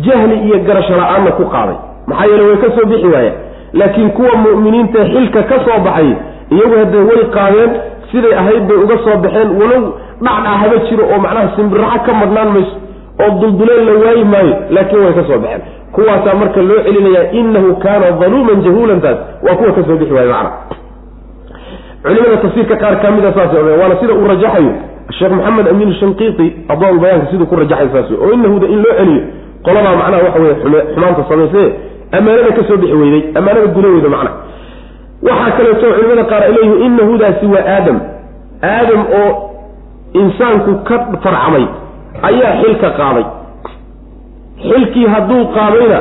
jahli 0.07 0.37
iyo 0.47 0.59
garasho 0.69 0.95
la'aanna 1.01 1.31
ku 1.41 1.45
qaaday 1.55 1.77
maxaa 2.11 2.27
yeele 2.31 2.43
way 2.49 2.57
ka 2.65 2.69
soo 2.77 2.87
bixi 2.93 3.09
waayeen 3.15 3.37
laakiin 3.81 4.11
kuwa 4.19 4.33
mu'miniinta 4.47 5.05
xilka 5.13 5.43
ka 5.51 5.57
soo 5.67 5.79
baxay 5.87 6.11
iyagu 6.57 6.75
haddee 6.83 7.05
way 7.11 7.23
qaadeen 7.39 7.71
siday 8.13 8.35
ahayd 8.43 8.63
bay 8.71 8.77
uga 8.85 8.97
soo 9.07 9.17
baxeen 9.25 9.49
walow 9.61 9.83
dhacdhac 10.27 10.57
haba 10.63 10.77
jiro 10.89 11.05
oo 11.13 11.19
macnaha 11.27 11.49
simbiraxo 11.57 11.99
ka 12.07 12.13
madhnaan 12.21 12.49
mayso 12.57 12.75
oo 13.25 13.31
dulduleel 13.41 13.83
la 13.89 13.93
waayi 14.05 14.25
maayo 14.35 14.55
laakiin 14.77 15.03
way 15.05 15.13
ka 15.19 15.23
soo 15.31 15.39
baxeen. 15.45 15.63
Kuwaasaa 15.95 16.35
marka 16.41 16.61
loo 16.69 16.81
celinayaa 16.87 17.31
inahu 17.41 17.71
kaana 17.85 18.11
daluuman 18.21 18.63
jahuulan 18.67 19.01
taas 19.05 19.19
waa 19.47 19.55
kuwa 19.59 19.73
ka 19.77 19.83
soo 19.89 19.97
bixi 20.01 20.15
waaye 20.19 20.29
macna. 20.33 20.51
Culimada 22.03 22.37
tafsiirka 22.43 22.77
qaar 22.83 22.97
ka 23.03 23.11
mida 23.11 23.33
saas 23.37 23.53
waana 23.81 23.97
sida 24.01 24.13
uu 24.15 24.27
rajaxayo. 24.33 24.73
Sheekh 25.19 25.33
maxamed 25.39 25.69
amiin 25.73 25.93
shanqiiti 26.01 26.47
adwaalbayaanka 26.73 27.27
siduu 27.31 27.47
ku 27.51 27.57
rajaxay 27.57 27.89
saas 27.95 28.09
oo 28.23 28.33
inahuda 28.37 28.67
in 28.75 28.79
loo 28.85 28.95
celiyo 29.01 29.23
qoladaa 29.67 29.97
macnaha 30.01 30.23
waxa 30.27 30.41
weye 30.43 30.55
xumaanta 30.95 31.23
samayse 31.31 31.63
ammaanada 32.19 32.51
ka 32.59 32.63
soo 32.69 32.77
bixi 32.83 32.95
weyday 33.03 33.23
ammaanada 33.39 33.67
gula 33.77 33.89
weyda 33.95 34.09
macna 34.15 34.31
waxaa 35.27 35.51
kaleeto 35.57 35.87
culimada 35.97 36.25
qaar 36.31 36.43
ay 36.47 36.53
leeyihiin 36.57 36.93
inahudaasi 36.93 37.47
waa 37.55 37.65
aadam. 37.77 37.99
Aadam 38.73 39.01
oo 39.21 39.31
insaanku 40.23 40.73
ka 40.89 40.97
farcamay 41.25 41.65
ayaa 42.29 42.53
xilka 42.63 42.89
qaaday. 43.01 43.25
Xilkii 44.69 45.07
hadduu 45.15 45.43
qaadayna 45.57 45.99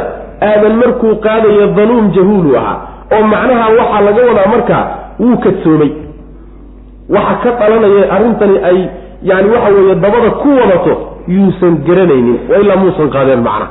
aadan 0.50 0.76
markuu 0.82 1.14
qaadayo 1.26 1.66
danuum 1.78 2.06
jahuulu 2.16 2.52
ahaa 2.62 2.78
oo 3.16 3.24
macnaha 3.34 3.66
waxaa 3.80 4.02
laga 4.08 4.22
wadaa 4.30 4.48
markaa 4.54 4.84
wuu 5.22 5.38
kadsoomay. 5.46 5.92
Waxa 7.16 7.36
ka 7.44 7.50
dhalanaya 7.60 8.04
arrintani 8.16 8.58
ay 8.70 8.80
yani 9.30 9.48
waxa 9.54 9.70
weeye 9.76 9.96
dabada 10.04 10.30
ku 10.42 10.50
wadato 10.60 10.94
yuusan 11.36 11.74
garanaynin 11.88 12.38
wa 12.50 12.56
ilaa 12.64 12.76
muusan 12.84 13.10
qaadeen 13.16 13.42
macna. 13.50 13.68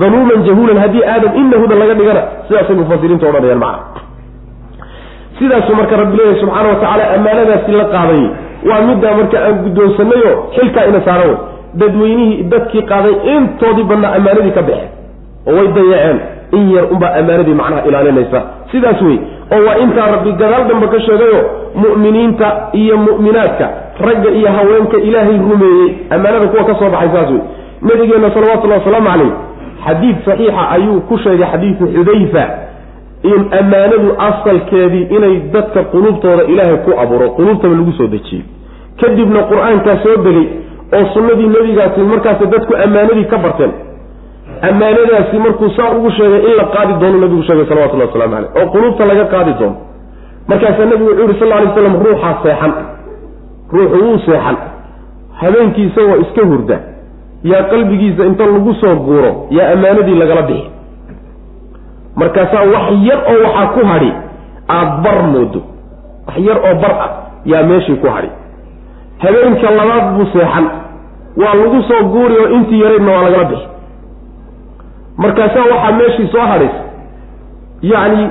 Danuuman 0.00 0.40
jahuulan 0.46 0.78
haddii 0.82 1.04
aadam 1.12 1.32
inahuda 1.42 1.74
laga 1.82 1.94
dhigana 1.98 2.22
sidaasay 2.48 2.76
mufasiriinta 2.80 3.26
odhanayaan 3.30 3.58
macna 3.64 3.82
sidaasuu 5.38 5.74
marka 5.80 5.96
rabbi 5.96 6.16
leeyahay 6.16 6.40
subxaana 6.40 6.68
wa 6.68 6.74
tacaala 6.74 7.04
ammaanadaasi 7.16 7.72
la 7.80 7.84
qaaday. 7.94 8.22
Waa 8.70 8.80
middaa 8.88 9.14
marka 9.20 9.36
aan 9.46 9.54
guddoonsanayo 9.64 10.32
xilkaa 10.56 10.84
ina 10.90 11.00
saaran 11.06 11.28
wey 11.30 11.36
dadweynihii 11.80 12.42
dadkii 12.52 12.82
qaaday 12.92 13.14
intoodii 13.34 13.84
badnaa 13.90 14.12
ammaanadii 14.18 14.50
ka 14.58 14.62
baxeen 14.62 14.90
oo 15.48 15.52
way 15.58 15.68
dayaceen 15.76 16.18
in 16.58 16.70
yar 16.74 16.84
unbaa 16.94 17.12
ammaanadii 17.20 17.54
macnaha 17.60 17.82
ilaalinaysa. 17.88 18.40
Sidaas 18.72 19.02
wey 19.02 19.18
oo 19.54 19.60
waa 19.66 19.76
intaa 19.84 20.06
rabbi 20.14 20.32
gadaal 20.42 20.64
dambe 20.70 20.86
ka 20.94 21.00
sheegayo 21.06 21.40
mu'miniinta 21.82 22.48
iyo 22.82 22.96
mu'minaadka 23.06 23.66
ragga 24.06 24.30
iyo 24.38 24.48
haweenka 24.56 24.96
ilaahay 25.08 25.38
rumeeyey 25.50 25.88
ammaanada 26.10 26.46
kuwa 26.52 26.64
ka 26.64 26.74
soo 26.80 26.90
baxay 26.94 27.10
saas 27.14 27.30
wey 27.30 27.40
nabigeenna 27.88 28.30
salawatullahi 28.34 28.80
wasalaamu 28.80 29.08
calayh 29.10 29.32
xadiid 29.86 30.16
saxiixa 30.26 30.62
ayuu 30.76 31.00
ku 31.08 31.18
sheegay 31.24 31.46
xadiidu 31.52 31.86
xudayfa 31.96 32.44
ammaanadu 33.24 34.14
asalkeedii 34.28 35.06
inay 35.16 35.36
dadka 35.52 35.82
quluubtooda 35.92 36.42
ilaahay 36.44 36.76
ku 36.86 36.90
abuuro 37.00 37.30
quluubtaba 37.30 37.74
lagu 37.74 37.92
soo 37.92 38.06
dejiyey. 38.06 38.44
Kadibna 39.00 39.42
qur'aankaa 39.50 39.96
soo 40.02 40.16
degay 40.26 40.46
oo 40.96 41.04
sunnadii 41.14 41.48
nebigaasi 41.54 42.00
markaas 42.00 42.40
dadku 42.54 42.72
ammaanadii 42.84 43.24
ka 43.24 43.38
barteen. 43.38 43.72
Ammaanadaasi 44.70 45.36
markuu 45.38 45.70
saa 45.76 45.90
ugu 45.96 46.10
sheegay 46.10 46.40
in 46.50 46.56
la 46.56 46.64
qaadi 46.64 46.92
doono 47.00 47.18
nabigu 47.18 47.42
sheegay 47.42 47.66
salawatullahi 47.66 48.08
waslamu 48.10 48.34
caleyh 48.34 48.50
oo 48.62 48.66
quluubta 48.72 49.04
laga 49.06 49.24
qaadi 49.24 49.52
doono. 49.60 49.76
Markaasaa 50.48 50.84
nebigu 50.84 51.10
wuxuu 51.10 51.26
yihi 51.28 51.38
sal 51.40 51.48
lla 51.48 51.60
lay 51.60 51.70
slam 51.74 51.94
ruuxaa 52.04 52.34
seexan. 52.42 52.72
Ruuxu 53.72 54.04
wuu 54.04 54.18
seexan. 54.26 54.56
Habeenkiisa 55.40 56.00
waa 56.10 56.16
iska 56.24 56.46
hurda. 56.46 56.78
Yaa 57.44 57.62
qalbigiisa 57.62 58.24
inta 58.24 58.46
lagu 58.46 58.74
soo 58.74 58.94
guuro 58.96 59.46
yaa 59.50 59.72
ammaanadii 59.72 60.14
lagala 60.22 60.42
bixi 60.42 60.70
markaasaa 62.20 62.64
wax 62.74 62.86
yar 63.08 63.20
oo 63.32 63.38
waxaa 63.46 63.66
ku 63.74 63.80
hadhi 63.90 64.12
aada 64.76 64.96
bar 65.04 65.18
moodo. 65.32 65.60
Wax 66.26 66.36
yar 66.48 66.58
oo 66.68 66.74
bar 66.82 66.92
ah 67.06 67.10
yaa 67.52 67.62
meeshii 67.70 67.96
ku 68.02 68.06
hadhi 68.16 68.30
habeenka 69.22 69.70
labaad 69.78 70.04
buu 70.16 70.26
seexan. 70.32 70.66
Waa 71.40 71.54
lagu 71.60 71.82
soo 71.88 72.02
guuri 72.12 72.34
oo 72.42 72.48
intii 72.56 72.80
yaraydna 72.82 73.12
waa 73.12 73.22
lagala 73.26 73.44
bixi. 73.50 73.68
Markaasaa 75.16 75.64
waxaa 75.72 75.92
meeshii 75.98 76.28
soo 76.32 76.40
hadhaysa 76.52 76.82
yacni 77.92 78.22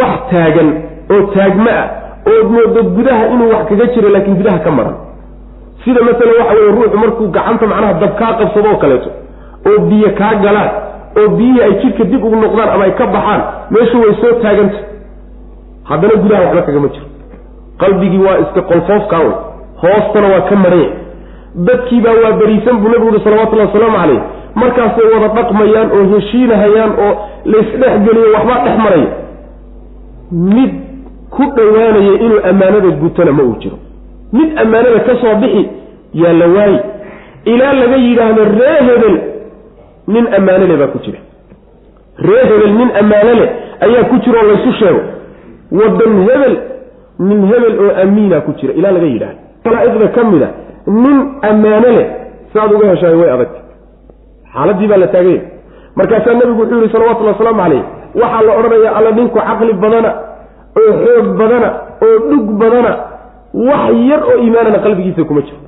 wax 0.00 0.18
taagan 0.30 0.68
oo 1.14 1.22
taagma 1.34 1.70
ah 1.80 1.86
ood 2.32 2.48
moodo 2.54 2.82
gudaha 2.96 3.26
inuu 3.34 3.50
wax 3.54 3.64
kaga 3.68 3.86
jiro 3.94 4.08
laakiin 4.14 4.36
gudaha 4.40 4.58
ka 4.66 4.70
maran. 4.78 4.96
Sida 5.84 6.00
masalan 6.06 6.34
waxa 6.40 6.54
weye 6.58 6.70
ruuxu 6.76 6.98
markuu 7.02 7.28
gacanta 7.36 7.66
macnaha 7.72 7.92
dab 8.02 8.12
kaa 8.20 8.32
qabsado 8.40 8.68
oo 8.72 8.76
kaleeto 8.82 9.10
oo 9.68 9.78
biyo 9.88 10.10
kaa 10.20 10.34
galaan 10.44 10.70
oo 11.20 11.28
biyihii 11.36 11.62
ay 11.66 11.72
jidhka 11.82 12.04
dib 12.04 12.24
ugu 12.24 12.36
noqdaan 12.36 12.68
ama 12.74 12.84
ay 12.84 12.90
ka 13.00 13.06
baxaan 13.06 13.42
meeshu 13.70 14.00
way 14.02 14.14
soo 14.20 14.32
taaganta 14.42 14.78
haddana 15.90 16.14
gudaha 16.22 16.42
waxba 16.44 16.62
kagama 16.62 16.88
jiro. 16.94 17.06
Qalbigii 17.82 18.18
waa 18.26 18.38
iska 18.44 18.62
qolfoofkaa 18.70 19.18
wey 19.26 19.34
hoostana 19.82 20.26
waa 20.34 20.40
ka 20.50 20.56
maranya 20.56 20.90
dadkiibaa 21.68 22.16
waa 22.24 22.32
beriisan 22.40 22.76
buu 22.80 22.88
nabigu 22.88 23.08
uhi 23.14 23.24
salawatullahi 23.24 23.68
wasalaamu 23.68 23.98
calayh. 23.98 24.20
Markaasay 24.54 25.06
wada 25.14 25.28
dhaqmayaan 25.38 25.88
oo 25.96 26.04
heshiinahayaan 26.14 26.92
oo 27.06 27.12
laysdhexgeliyo 27.52 28.32
waxbaa 28.34 28.60
dhex 28.64 28.76
maraya 28.84 29.08
mid 30.32 30.72
ku 31.30 31.42
dhowaanaya 31.56 32.12
inuu 32.24 32.40
ammaanada 32.50 32.90
gutona 33.02 33.32
ma 33.32 33.42
uu 33.42 33.56
jiro. 33.62 33.78
Mid 34.32 34.58
ammaanada 34.62 35.00
ka 35.08 35.14
soo 35.22 35.34
bixi 35.42 35.62
yaa 36.22 36.32
la 36.32 36.46
waayi. 36.56 36.78
Ilaa 37.44 37.72
laga 37.72 37.96
yidhaahdo 37.96 38.42
ree 38.44 38.78
hebel 38.88 39.16
nin 40.12 40.24
ammaano 40.38 40.64
le 40.70 40.76
baa 40.80 40.90
ku 40.94 40.98
jira. 41.04 41.18
Ree 42.28 42.44
hebel 42.50 42.72
nin 42.80 42.90
ammaano 43.00 43.32
leh 43.40 43.48
ayaa 43.86 44.04
ku 44.10 44.16
jira 44.24 44.38
oo 44.42 44.46
laysu 44.50 44.72
sheego. 44.80 45.00
Wadan 45.78 46.12
hebel 46.28 46.54
nin 47.28 47.40
hebel 47.50 47.74
oo 47.84 47.90
amiina 48.02 48.40
ku 48.46 48.52
jira 48.60 48.72
ilaa 48.78 48.92
laga 48.96 49.06
yidhaahdo. 49.14 49.40
Malaaigda 49.64 50.08
ka 50.16 50.22
mid 50.32 50.42
a 50.42 50.48
nin 51.02 51.16
ammaano 51.50 51.88
leh 51.96 52.06
saaad 52.52 52.72
uga 52.76 52.86
heshaay 52.92 53.14
way 53.20 53.30
adag. 53.36 53.50
Xaaladii 54.52 54.86
baa 54.90 54.96
la 55.02 55.08
taaganya 55.14 55.42
markaasaa 55.98 56.34
nabigu 56.40 56.60
wuxuu 56.62 56.78
yihi 56.80 56.92
salawatullhi 56.92 57.32
wasalaamu 57.32 57.60
calayh 57.62 57.82
waxaa 58.20 58.42
la 58.46 58.52
odhanayaa 58.60 58.94
alla 58.98 59.10
ninku 59.18 59.38
caqli 59.38 59.72
badana 59.82 60.10
oo 60.80 60.90
xoog 61.04 61.26
badana 61.40 61.68
oo 62.06 62.16
dhug 62.30 62.46
badana 62.60 62.92
wax 63.68 63.92
yar 64.10 64.20
oo 64.30 64.36
iimaanana 64.44 64.78
qalbigiisa 64.84 65.24
kuma 65.28 65.40
jiro. 65.46 65.58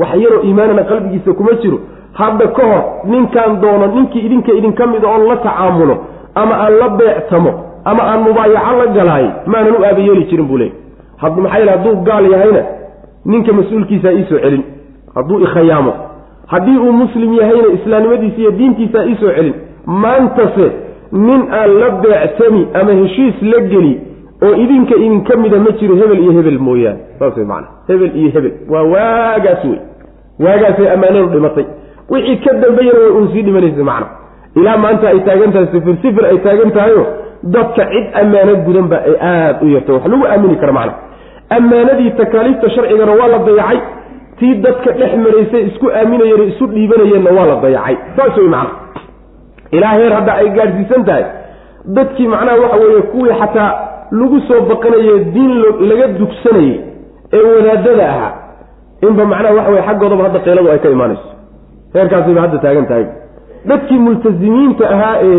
Wax 0.00 0.10
yar 0.24 0.34
iimaanana 0.48 0.82
qalbigiisa 0.90 1.30
kuma 1.38 1.52
jiro 1.62 1.78
hadda 2.20 2.46
ka 2.56 2.64
hor 2.70 2.82
ninkaan 3.12 3.60
doono 3.62 3.86
ninkii 3.94 4.22
idinka 4.26 4.52
idinka 4.58 4.86
mida 4.86 5.08
oon 5.08 5.28
la 5.28 5.36
tacaamulo 5.36 5.96
ama 6.34 6.54
aan 6.64 6.74
la 6.80 6.88
beectamo 6.88 7.52
ama 7.84 8.02
aan 8.10 8.20
mubaayaco 8.28 8.72
la 8.80 8.86
galaay 8.96 9.26
maanan 9.46 9.76
u 9.80 9.84
aabayeeli 9.84 10.24
jirin 10.30 10.46
buu 10.50 10.58
leey 10.62 10.72
maxaa 11.22 11.58
yeele 11.58 11.70
hadduu 11.70 11.94
gaal 12.08 12.30
yahayna 12.32 12.62
ninka 13.24 13.52
mas'uulkiisaa 13.52 14.12
iisoo 14.12 14.38
celin. 14.38 14.64
Hadduu 15.14 15.38
ikhayaamo 15.46 15.92
haddii 16.46 16.78
uu 16.78 16.92
muslim 16.92 17.32
yahayna 17.40 17.68
islaamnimadiisa 17.76 18.40
iyo 18.40 18.50
diintiisaa 18.58 19.04
iisoo 19.04 19.30
celin. 19.36 19.54
Maantase 19.86 20.66
nin 21.12 21.42
aan 21.60 21.70
la 21.80 21.90
beectami 21.90 22.66
ama 22.80 22.92
heshiis 23.00 23.42
la 23.42 23.60
geli 23.72 24.00
oo 24.42 24.54
idinka 24.64 24.94
idinka 24.96 25.36
mida 25.36 25.58
ma 25.58 25.70
jiro 25.80 25.96
hebel 25.96 26.18
iyo 26.18 26.32
hebel 26.32 26.58
mooyaane. 26.58 26.98
Saas 27.18 27.36
wey 27.36 27.46
maana 27.46 27.66
hebel 27.88 28.16
iyo 28.16 28.30
hebel. 28.34 28.52
Waa 28.68 28.82
waagaas 28.82 29.64
wey 29.64 29.78
waagaasay 30.44 30.88
ammaanadu 30.94 31.28
dhimatay 31.34 31.64
wixii 32.10 32.36
ka 32.44 32.54
dambeeyana 32.64 32.98
way 33.04 33.10
uun 33.16 33.28
sii 33.32 33.42
dhimanaysa 33.48 33.84
macna 33.90 34.06
ilaa 34.60 34.76
maanta 34.84 35.08
ay 35.12 35.20
taagan 35.28 35.52
tahay 35.54 35.66
sifir 35.74 35.96
sifir 36.02 36.24
ay 36.30 36.38
taagan 36.46 36.70
tahayo 36.76 37.02
dadka 37.54 37.82
cid 37.92 38.06
ammaano 38.22 38.54
gudanba 38.66 38.96
ay 39.08 39.14
aada 39.30 39.60
u 39.66 39.68
yarta 39.74 39.92
wax 39.96 40.04
lagu 40.12 40.26
aamini 40.32 40.56
kara 40.62 40.72
macna 40.78 40.94
ammaanadii 41.56 42.10
takaaliifta 42.20 42.70
sharcigana 42.70 43.12
waa 43.20 43.28
la 43.34 43.38
dayacay. 43.48 43.78
Tii 44.38 44.54
dadka 44.64 44.90
dhex 45.00 45.12
maraysay 45.24 45.62
isku 45.70 45.86
aaminayeen 45.98 46.42
isu 46.52 46.66
dhiibanayeenna 46.72 47.30
waa 47.38 47.46
la 47.50 47.56
dayacay. 47.64 47.96
Saas 48.16 48.36
wey 48.38 48.48
macna 48.48 48.70
ilaa 49.76 49.92
heer 49.98 50.12
hadda 50.18 50.32
ay 50.40 50.48
gaadhsiisan 50.56 51.04
tahay. 51.08 51.24
Dadkii 51.96 52.26
macnaha 52.32 52.56
waxa 52.62 52.76
weeye 52.82 53.02
kuwii 53.12 53.34
xataa 53.40 53.70
lagu 54.20 54.40
soo 54.48 54.60
baqanaye 54.70 55.14
diin 55.34 55.52
laga 55.90 56.06
dugsanayey 56.18 56.74
ee 57.32 57.42
wadaadada 57.54 58.04
ahaa 58.12 58.32
inba 59.08 59.24
macnaha 59.32 59.54
waxa 59.58 59.70
weye 59.74 59.82
xaggoodaba 59.88 60.22
hadda 60.26 60.38
qeyladu 60.46 60.70
ay 60.74 60.78
ka 60.84 60.88
imaanayso 60.96 61.28
heerkaasayba 61.98 62.40
hadda 62.44 62.58
taagan 62.64 62.86
tahay. 62.90 63.06
Dadkii 63.70 63.98
multasimiinta 64.06 64.84
ahaa 64.94 65.16
ee 65.30 65.38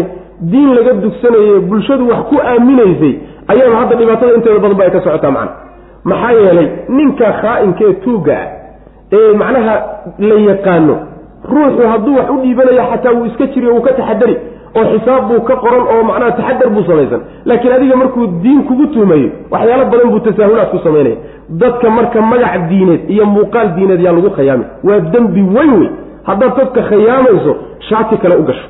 diin 0.51 0.69
laga 0.77 0.93
dugsanaye 1.03 1.59
bulshadu 1.69 2.09
wax 2.09 2.19
ku 2.29 2.35
aaminaysay 2.51 3.13
ayaaba 3.51 3.75
hadda 3.81 3.95
dhibaatada 4.01 4.33
inteeda 4.37 4.59
badan 4.63 4.77
ba 4.77 4.83
ay 4.87 4.91
ka 4.95 5.01
socotaa 5.05 5.31
macna 5.31 5.51
maxaa 6.09 6.31
yeelay 6.39 6.67
ninka 6.97 7.27
khaa-inka 7.41 7.83
ee 7.89 7.93
tuugga 8.03 8.33
ah 8.41 8.47
ee 9.17 9.33
macnaha 9.41 9.75
la 10.29 10.35
yaqaano 10.49 10.95
ruuxu 11.53 11.87
hadduu 11.91 12.15
wax 12.19 12.29
u 12.35 12.37
dhiibanayo 12.43 12.83
xataa 12.91 13.13
wuu 13.17 13.25
iska 13.31 13.45
jiri 13.53 13.67
wuu 13.73 13.81
ka 13.87 13.93
taxadari 13.99 14.35
oo 14.79 14.85
xisaab 14.93 15.23
buu 15.29 15.41
ka 15.49 15.55
qoran 15.63 15.83
oo 15.93 16.03
macnaha 16.09 16.31
taxadar 16.39 16.69
buu 16.75 16.83
samaysan 16.89 17.21
laakiin 17.45 17.73
adiga 17.77 17.95
markuu 18.01 18.27
diin 18.43 18.63
kugu 18.69 18.85
tuumayo 18.93 19.29
waxyaalo 19.51 19.85
badan 19.93 20.09
buu 20.13 20.19
tasaahulaad 20.27 20.69
ku 20.73 20.79
samaynaya 20.87 21.15
dadka 21.63 21.89
marka 21.97 22.21
magac 22.31 22.67
diineed 22.69 23.01
iyo 23.15 23.25
muuqaal 23.35 23.67
diineed 23.77 24.01
yaa 24.05 24.13
lagu 24.17 24.29
khayaami 24.37 24.65
waa 24.89 24.99
dembi 25.15 25.41
weyn 25.57 25.73
wey 25.79 25.89
haddaad 26.27 26.53
dadka 26.59 26.81
khayaamayso 26.89 27.51
shaati 27.89 28.15
kale 28.23 28.35
u 28.35 28.43
gasho. 28.49 28.67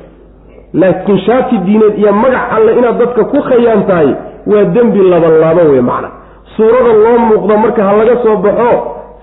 Laakiin 0.80 1.18
shaati 1.26 1.56
diineed 1.66 1.94
iyo 2.02 2.12
magac 2.22 2.44
alle 2.56 2.72
inaad 2.78 2.98
dadka 3.02 3.22
ku 3.32 3.38
khayaam 3.48 3.82
tahay 3.90 4.10
waa 4.50 4.64
dembi 4.74 5.00
labanlaabo 5.12 5.62
wey 5.72 5.80
macna. 5.90 6.08
Suurada 6.56 6.92
loo 7.04 7.16
muuqdo 7.28 7.54
marka 7.64 7.82
ha 7.88 7.92
laga 8.00 8.16
soo 8.24 8.36
baxo 8.46 8.70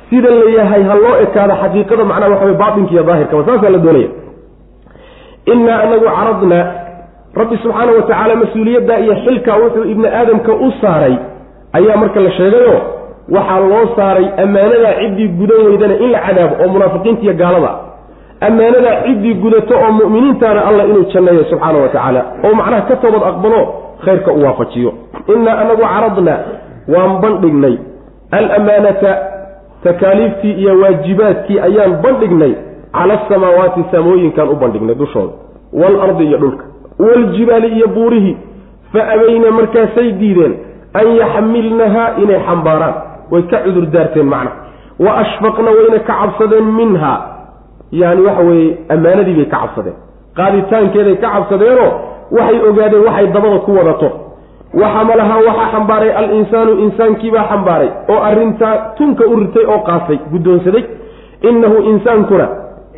sida 0.10 0.30
la 0.40 0.46
yahay 0.58 0.84
ha 0.90 0.96
loo 1.04 1.16
ekaado 1.26 1.54
xaqiiqada 1.62 2.04
macnaha 2.12 2.32
waxa 2.34 2.46
wey 2.50 2.58
baatinka 2.62 2.92
iyo 2.96 3.04
daahirkaba 3.10 3.42
saasaa 3.48 3.70
la 3.70 3.78
doonaya. 3.86 4.10
Innaa 5.54 5.80
anagu 5.86 6.06
caradnaa 6.18 6.64
rabbi 7.40 7.56
subxaana 7.64 7.92
wa 7.98 8.02
tacaala 8.10 8.36
mas'uuliyadda 8.42 8.96
iyo 9.04 9.14
xilka 9.26 9.52
wuxuu 9.62 9.84
ibni 9.92 10.08
aadamka 10.20 10.52
u 10.54 10.68
saaray 10.82 11.16
ayaa 11.78 11.98
marka 12.02 12.20
la 12.26 12.32
sheegayo 12.38 12.76
waxaa 13.36 13.60
loo 13.72 13.84
saaray 13.98 14.26
ammaanadaa 14.44 14.94
ciddii 15.02 15.28
gudan 15.40 15.62
weydana 15.68 15.96
in 16.04 16.10
la 16.16 16.20
cadaabo 16.28 16.54
oo 16.64 16.68
munaafiqiinta 16.74 17.22
iyo 17.26 17.34
gaalada 17.42 17.72
ammaanadaa 18.42 19.02
ciddii 19.06 19.34
gudato 19.34 19.74
oo 19.76 19.92
mu'miniintaana 19.92 20.66
allah 20.66 20.86
inuu 20.90 21.04
janneeyo 21.14 21.44
subxaana 21.44 21.80
wa 21.80 21.88
tacaala 21.88 22.22
oo 22.44 22.54
macnaha 22.56 22.82
ka 22.82 22.96
toobad 22.96 23.24
aqbalo 23.24 23.62
khayrka 24.06 24.32
u 24.32 24.44
waafajiyo. 24.44 24.94
Innaa 25.36 25.58
anagu 25.62 25.82
caradnaa 25.82 26.40
waan 26.94 27.22
bandhignay. 27.22 27.78
Alamaanata 28.32 29.18
takaaliiftii 29.84 30.52
iyo 30.52 30.80
waajibaadkii 30.82 31.60
ayaan 31.60 32.02
bandhignay. 32.04 32.54
Cala 32.94 33.14
asamaawaati 33.22 33.84
samooyinkaan 33.92 34.50
u 34.50 34.56
bandhignay 34.56 34.96
dushooda 34.96 35.34
waalardi 35.74 36.24
iyo 36.28 36.38
dhulka. 36.38 36.64
Waaljibaali 37.00 37.68
iyo 37.68 37.88
buurihii 37.88 38.38
fa 38.94 39.08
abayna 39.14 39.52
markaasay 39.52 40.12
diideen 40.12 40.54
an 40.94 41.08
yaxmilnahaa 41.22 42.10
inay 42.24 42.40
xambaaraan. 42.48 42.94
Way 43.32 43.42
ka 43.44 43.58
cudur 43.66 43.86
daarteen 43.86 44.26
macna. 44.34 44.52
Wa 45.00 45.18
ashfaqna 45.18 45.72
wayna 45.72 46.00
ka 46.00 46.14
cabsadeen 46.14 46.64
minhaa 46.80 47.35
yani 47.92 48.22
waxa 48.22 48.44
weeye 48.50 48.78
ammaanadii 48.90 49.34
bay 49.40 49.46
ka 49.46 49.58
cabsadeen. 49.58 49.96
Qaaditaankeeday 50.38 51.16
ka 51.16 51.30
cabsadeenoo 51.36 51.92
waxay 52.32 52.60
ogaadeen 52.70 53.04
waxay 53.08 53.28
dabada 53.36 53.60
ku 53.66 53.72
wadato. 53.78 54.10
Waxamalahaa 54.82 55.40
waxaa 55.48 55.70
xambaaray 55.74 56.12
al-insaanu 56.22 56.72
insaankiibaa 56.86 57.46
xambaaray 57.52 57.90
oo 58.10 58.20
arrintaa 58.30 58.76
tunka 58.98 59.24
u 59.28 59.36
ritay 59.40 59.66
oo 59.66 59.80
qaatay 59.88 60.18
guddoonsaday. 60.32 60.84
Innahu 61.50 61.78
insaankuna 61.92 62.48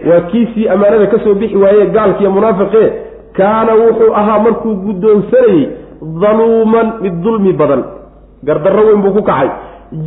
waa 0.09 0.21
kiisii 0.31 0.67
ammaanada 0.69 1.05
ka 1.07 1.19
soo 1.23 1.33
bixi 1.35 1.57
waaye 1.57 1.85
gaalkiiyo 1.95 2.31
munaafiqee 2.31 2.87
kaana 3.37 3.73
wuxuu 3.73 4.13
ahaa 4.15 4.39
markuu 4.39 4.73
guddoonsanayey 4.85 5.67
daluuman 6.21 6.87
mid 7.01 7.15
dulmi 7.23 7.53
badan. 7.53 7.83
Gardarro 8.43 8.83
weyn 8.87 9.01
buu 9.01 9.11
ku 9.13 9.21
kacay. 9.23 9.49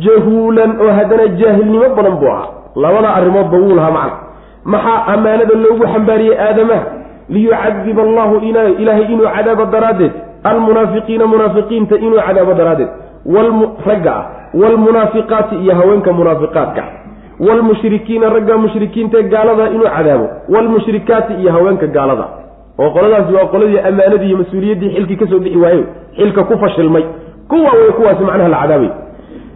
Jahuulan 0.03 0.71
oo 0.81 0.91
haddana 0.97 1.27
jaahilnimo 1.39 1.89
badan 1.97 2.15
buu 2.19 2.27
ahaa. 2.31 2.47
Labada 2.75 3.09
arrimoodba 3.15 3.57
wuu 3.57 3.75
lahaa 3.75 3.91
macna 3.91 4.17
maxaa 4.65 5.05
ammaanada 5.13 5.55
loogu 5.55 5.85
xambaariyey 5.93 6.37
aadamaha 6.47 6.83
liyucadiba 7.29 8.01
allahu 8.01 8.35
ilaahay 8.79 9.05
inuu 9.13 9.29
cadaabo 9.35 9.65
daraaddeed 9.65 10.11
almunaafiqiina 10.43 11.27
munaafiqiinta 11.27 11.95
inuu 11.95 12.21
cadaabo 12.27 12.53
daraaddeed 12.53 12.89
ragga 13.85 14.15
ah 14.15 14.25
waalmunaafiqaati 14.53 15.55
iyo 15.55 15.75
haweenka 15.75 16.13
munaafiqaadka 16.13 16.83
waalmushrikiina 17.39 18.29
ragga 18.29 18.57
mushrikiintae 18.57 19.23
gaalada 19.23 19.69
inuu 19.69 19.89
cadaabo 19.97 20.29
waalmushrikaati 20.49 21.33
iyo 21.33 21.51
haweenka 21.51 21.87
gaalada. 21.87 22.25
oo 22.79 22.89
qoladaasi 22.89 23.33
waa 23.33 23.45
qoladii 23.45 23.79
ammaanadii 23.79 24.27
iyo 24.27 24.37
mas'uuliyaddii 24.37 24.89
xilkii 24.95 25.15
ka 25.15 25.27
soo 25.27 25.39
bixi 25.39 25.57
waaye 25.57 25.83
xilka 26.15 26.43
ku 26.43 26.57
fashilmay. 26.57 27.03
kuwa 27.47 27.71
way 27.71 27.91
kuwaasi 27.97 28.23
macnaha 28.23 28.49
la 28.49 28.57
cadaabay. 28.61 28.89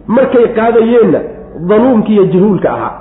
markay 0.06 0.48
qaadayeenna 0.48 1.20
danuumki 1.68 2.12
iyo 2.12 2.24
jahuulka 2.24 2.72
ahaa. 2.72 2.92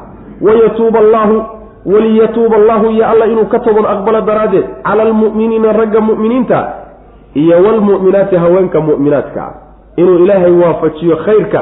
wayatuuba 0.41 0.99
allaahu 0.99 1.43
waliyatuuba 1.85 2.55
allahu 2.55 2.85
iyo 2.91 3.05
alla 3.07 3.25
inuu 3.25 3.45
ka 3.45 3.59
toban 3.59 3.85
aqbalo 3.85 4.21
daraaddeed 4.21 4.65
cala 4.83 5.03
almu'miniina 5.03 5.73
ragga 5.73 6.01
mu'miniinta 6.01 6.59
iyo 7.35 7.55
waalmu'minaati 7.65 8.35
haweenka 8.35 8.79
mu'minaadka 8.81 9.41
ah 9.41 9.53
inuu 9.97 10.17
ilaahay 10.25 10.51
waafajiyo 10.51 11.15
khayrka 11.25 11.61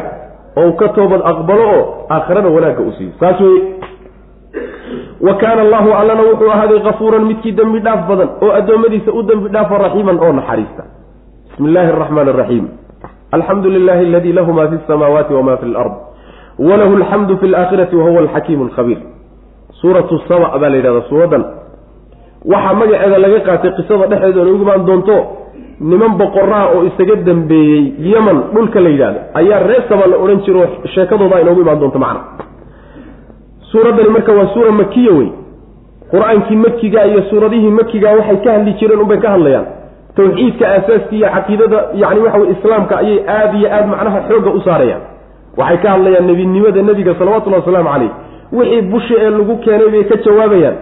oo 0.58 0.72
ka 0.80 0.88
toobad 0.90 1.22
aqbalo 1.32 1.64
oo 1.76 1.84
aakhirada 2.10 2.50
wanaagga 2.50 2.82
u 2.82 2.92
siiyo 2.98 3.12
saas 3.20 3.40
weye 3.42 3.62
wa 5.22 5.34
kaana 5.42 5.62
allahu 5.62 5.90
allana 5.94 6.22
wuxuu 6.30 6.52
ahaaday 6.52 6.80
kafuuran 6.80 7.26
midkii 7.26 7.52
dembi 7.52 7.80
dhaaf 7.80 8.08
badan 8.10 8.30
oo 8.42 8.52
addoommadiisa 8.60 9.12
u 9.12 9.24
dembi 9.24 9.50
dhaafo 9.50 9.78
raxiiman 9.78 10.20
oo 10.20 10.32
naxariista 10.40 10.84
bismi 11.50 11.68
illaahi 11.70 11.90
araxmaani 11.92 12.30
araxiim 12.30 12.66
alxamdu 13.32 13.70
lilahi 13.70 14.06
aladii 14.10 14.34
lahu 14.34 14.54
ma 14.54 14.68
fi 14.72 14.78
samaawaati 14.88 15.34
wama 15.34 15.58
fi 15.58 15.66
lard 15.76 15.94
walahu 16.60 16.94
alxamdu 17.02 17.38
fi 17.38 17.48
laakhirati 17.48 17.96
wahuwa 17.96 18.22
alxakiimu 18.22 18.64
alkhabiir 18.64 18.98
suuratu 19.82 20.16
saba 20.28 20.48
baa 20.62 20.70
la 20.70 20.78
yidhahdaa 20.80 21.08
suuraddan 21.10 21.44
waxaa 22.54 22.74
magaceeda 22.82 23.18
laga 23.26 23.40
qaatay 23.48 23.72
qisada 23.78 24.08
dhexdeeda 24.12 24.40
oona 24.42 24.52
ugu 24.56 24.64
imaan 24.66 24.86
doonto 24.90 25.16
niman 25.92 26.12
boqoraha 26.22 26.66
oo 26.76 26.82
isaga 26.90 27.16
dambeeyey 27.30 27.84
yeman 28.12 28.38
dhulka 28.54 28.80
la 28.86 28.90
yidhahdo 28.96 29.20
ayaa 29.40 29.60
reer 29.70 29.84
saba 29.90 30.06
la 30.12 30.18
odhan 30.24 30.40
jiro 30.46 30.62
sheekadooda 30.94 31.42
inoogu 31.44 31.62
imaan 31.66 31.80
doonto 31.80 32.00
macna. 32.06 32.22
Suuraddani 33.72 34.10
marka 34.10 34.32
waa 34.38 34.48
suura 34.54 34.72
makiya 34.72 35.12
wey. 35.18 35.30
Qur'aankii 36.12 36.56
makiga 36.66 37.06
iyo 37.06 37.22
suuradihii 37.30 37.72
makiga 37.80 38.10
waxay 38.18 38.38
ka 38.44 38.52
hadli 38.56 38.74
jireen 38.80 39.00
unbay 39.02 39.18
ka 39.24 39.30
hadlayaan. 39.34 39.66
Tawxiidka 40.16 40.66
aasaaskii 40.74 41.18
iyo 41.18 41.30
caqiidada 41.36 41.80
yani 42.02 42.20
waxa 42.26 42.40
wey 42.40 42.50
islaamka 42.56 42.98
ayay 42.98 43.20
aada 43.28 43.58
iyo 43.58 43.68
aada 43.76 43.88
macnaha 43.88 44.20
xoogga 44.30 44.50
u 44.58 44.62
saarayaan. 44.68 45.02
Waxay 45.58 45.78
ka 45.84 45.90
hadlayaan 45.94 46.28
nebinimada 46.30 46.82
nebiga 46.90 47.16
salawatullahi 47.20 47.62
wasalaamu 47.66 47.90
caleyh 47.94 48.12
wixii 48.58 48.82
bushi 48.92 49.14
ee 49.24 49.30
lagu 49.38 49.56
keenay 49.66 49.90
bay 49.94 50.04
ka 50.12 50.16
jawaabayaan. 50.26 50.76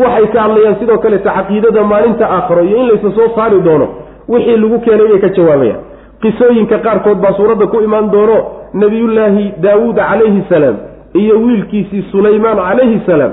Waxay 0.00 0.26
ka 0.34 0.38
hadlayaan 0.44 0.76
sidoo 0.80 0.98
kaleeta 1.04 1.30
caqiidada 1.38 1.82
maalinta 1.92 2.24
aakharo 2.36 2.62
iyo 2.68 2.76
in 2.82 2.86
laysa 2.90 3.10
soo 3.16 3.28
saari 3.36 3.60
doono 3.66 3.86
wixii 4.28 4.56
lagu 4.62 4.78
keenay 4.86 5.06
bay 5.12 5.18
ka 5.24 5.28
jawaabayaan. 5.38 5.80
Qisooyinka 6.22 6.78
qaarkood 6.86 7.18
baa 7.24 7.32
suuradda 7.38 7.66
ku 7.72 7.78
imaan 7.86 8.10
doono 8.14 8.36
nebiyullaahi 8.80 9.44
daawuud 9.64 9.96
calayhi 9.96 10.42
salaam 10.48 10.76
iyo 11.22 11.34
wiilkiisii 11.44 12.02
sulaymaan 12.12 12.56
calayhi 12.68 12.98
salaam 13.06 13.32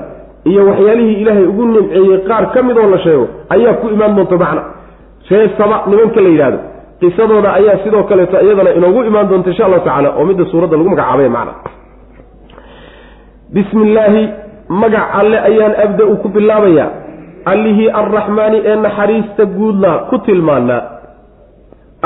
iyo 0.51 0.61
waxyaalihii 0.69 1.21
ilaahay 1.21 1.45
ugu 1.51 1.65
nimceeyey 1.65 2.17
qaar 2.29 2.45
ka 2.53 2.63
mid 2.67 2.77
oo 2.77 2.89
la 2.93 2.99
sheego 3.05 3.25
ayaa 3.55 3.73
ku 3.81 3.87
imaan 3.95 4.15
doonta 4.17 4.37
macna. 4.43 4.63
Ree 5.29 5.49
saba 5.57 5.77
nimanka 5.89 6.21
la 6.25 6.29
yidhahdo 6.33 6.57
qisadooda 7.01 7.49
ayaa 7.59 7.77
sidoo 7.83 8.03
kaleeto 8.09 8.37
iyadana 8.45 8.71
inoogu 8.79 9.03
imaan 9.09 9.27
doonta 9.29 9.49
insha 9.51 9.65
allahu 9.65 9.85
tacala 9.87 10.09
oo 10.17 10.25
midda 10.29 10.45
suuradda 10.51 10.77
lagu 10.77 10.89
magacaabay 10.93 11.29
macna 11.37 11.53
bismi 13.53 13.81
illaahi 13.89 14.23
magac 14.69 15.05
alle 15.19 15.37
ayaan 15.49 15.73
abda-u 15.85 16.17
ku 16.21 16.27
bilaabayaa 16.29 16.89
allihii 17.51 17.89
arraxmaani 18.01 18.57
ee 18.65 18.75
naxariista 18.85 19.45
guudna 19.45 19.91
ku 20.09 20.17
tilmaanaa 20.27 20.81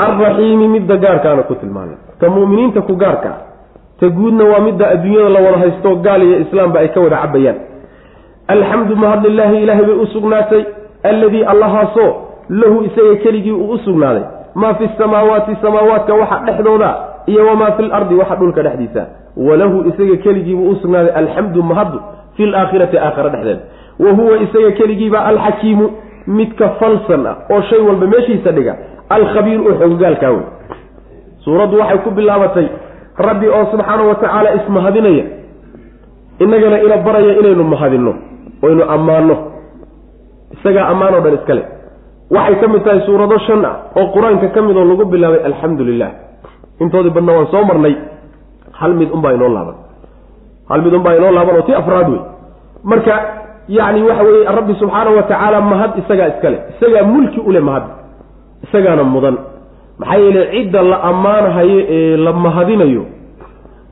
alraxiimi 0.06 0.68
midda 0.68 0.96
gaarkaana 0.96 1.42
ku 1.42 1.54
tilmaanaa 1.54 2.00
ta 2.20 2.28
mu'miniinta 2.30 2.80
ku 2.88 2.94
gaarka. 2.96 3.32
Ta 4.00 4.06
guudna 4.08 4.44
waa 4.44 4.60
midda 4.66 4.84
adduunyada 4.94 5.28
la 5.34 5.40
wada 5.46 5.58
haysto 5.62 5.90
gaal 6.06 6.22
iyo 6.22 6.36
islaamba 6.44 6.78
ay 6.80 6.88
ka 6.94 7.00
wada 7.00 7.16
cabayaan 7.22 7.58
alxamdu 8.54 8.96
mahadlilaahi 8.96 9.62
ilaahay 9.62 9.84
bay 9.86 9.98
u 10.02 10.06
sugnaatay. 10.14 10.62
Alladii 11.10 11.44
allahaasoo 11.52 12.10
lahu 12.48 12.76
isaga 12.88 13.14
keligii 13.22 13.52
uu 13.52 13.70
u 13.74 13.78
sugnaaday. 13.78 14.22
Maa 14.54 14.74
fi 14.74 14.88
samaawaati 14.98 15.56
samaawaadka 15.62 16.14
waxa 16.14 16.38
dhexdooda 16.46 16.90
iyo 17.26 17.46
wamaa 17.46 17.72
fi 17.76 17.82
lardi 17.82 18.14
waxa 18.14 18.36
dhulka 18.36 18.62
dhexdiisa 18.62 19.02
walahu 19.36 19.84
isaga 19.90 20.16
keligiibuu 20.24 20.70
u 20.70 20.76
sugnaaday 20.82 21.12
alxamdu 21.20 21.62
mahaddu 21.62 21.98
fi 22.36 22.46
laakhirati 22.46 22.98
aakhira 22.98 23.28
dhexdeeda 23.30 23.60
wa 24.04 24.10
huwa 24.18 24.38
isaga 24.38 24.70
keligiibaa 24.72 25.24
alxakiimu 25.30 25.90
midka 26.26 26.68
falsan 26.80 27.26
ah 27.26 27.36
oo 27.50 27.62
shay 27.70 27.78
walba 27.88 28.06
meeshiisa 28.06 28.52
dhiga 28.52 28.76
alkhabiir 29.16 29.60
oo 29.60 29.74
xogogaalkaa 29.80 30.30
wey 30.30 30.44
suuraddu 31.44 31.78
waxay 31.78 31.98
ku 31.98 32.10
bilaabatay 32.10 32.66
rabbi 33.28 33.48
oo 33.48 33.64
subxaanahu 33.72 34.08
wa 34.08 34.14
tacaala 34.14 34.54
ismahadinaya 34.54 35.24
innagana 36.38 36.82
ina 36.86 36.96
baraya 36.96 37.32
inaynu 37.40 37.64
mahadinno 37.64 38.14
oynu 38.62 38.82
ammaanno. 38.94 39.36
Isagaa 40.54 40.86
ammaan 40.92 41.14
oo 41.14 41.20
dhan 41.20 41.34
iskale 41.38 41.62
waxay 42.30 42.56
ka 42.60 42.68
mid 42.68 42.82
tahay 42.84 43.00
suurado 43.06 43.38
shan 43.46 43.64
ah 43.64 43.74
oo 43.98 44.06
qur'aanka 44.14 44.48
ka 44.54 44.62
mid 44.62 44.76
oo 44.76 44.84
lagu 44.90 45.04
bilaabay 45.12 45.40
alxamdu 45.50 45.84
lilah 45.84 46.10
intoodii 46.80 47.10
badna 47.16 47.32
waan 47.36 47.46
soo 47.52 47.64
marnay 47.70 47.94
hal 48.78 48.94
mid 48.94 49.08
unbaa 49.16 49.32
inoo 49.32 49.48
laaban. 49.48 49.74
Hal 50.68 50.82
mid 50.82 50.92
unbaa 50.94 51.14
inoo 51.18 51.30
laaban 51.36 51.56
oo 51.56 51.62
ti 51.62 51.74
afraad 51.74 52.08
wey 52.12 52.20
marka 52.84 53.14
yacni 53.68 54.02
waxa 54.08 54.22
weeye 54.22 54.44
rabbi 54.58 54.74
subxaanahu 54.80 55.16
wa 55.16 55.22
tacaala 55.22 55.60
mahad 55.60 55.90
isagaa 56.02 56.28
iskale. 56.28 56.58
Isagaa 56.76 57.02
mulki 57.12 57.40
ule 57.40 57.60
mahad. 57.60 57.82
Isagaana 58.64 59.04
mudan. 59.04 59.36
Maxaa 59.98 60.16
yeele 60.16 60.42
cidda 60.52 60.82
la 60.82 61.02
ammaanahayo 61.02 61.78
ee 61.88 62.16
la 62.16 62.32
mahadinayo 62.32 63.04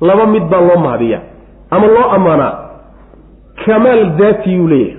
laba 0.00 0.26
mid 0.26 0.42
baa 0.50 0.60
loo 0.60 0.76
mahadiyaa. 0.84 1.20
Ama 1.70 1.86
loo 1.86 2.06
ammaanaa 2.16 2.52
kamaal 3.64 4.10
daatiyuu 4.18 4.68
leeyahay. 4.68 4.96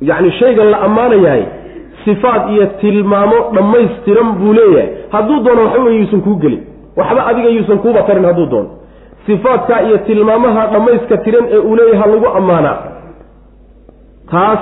Yacni 0.00 0.30
shaygan 0.38 0.70
la 0.70 0.78
ammaanayahay 0.80 1.44
sifaad 2.04 2.50
iyo 2.50 2.66
tilmaamo 2.66 3.36
dhammaystiran 3.54 4.32
buu 4.38 4.52
leeyahay. 4.52 4.88
Hadduu 5.12 5.40
doono 5.44 5.62
waxba 5.64 5.90
yuusan 5.90 6.20
kuu 6.20 6.36
gelin 6.36 6.62
waxba 6.96 7.26
adiga 7.30 7.48
yuusan 7.56 7.78
kuuba 7.78 8.02
tarin 8.02 8.24
hadduu 8.24 8.46
doono. 8.46 8.68
Sifaadkaa 9.26 9.80
iyo 9.82 9.98
tilmaamaha 9.98 10.66
dhammayska 10.72 11.16
tiran 11.16 11.44
ee 11.50 11.58
uu 11.58 11.76
leeyahay 11.76 12.00
ha 12.00 12.06
lagu 12.14 12.26
ammaanaa 12.38 12.76
taas 14.30 14.58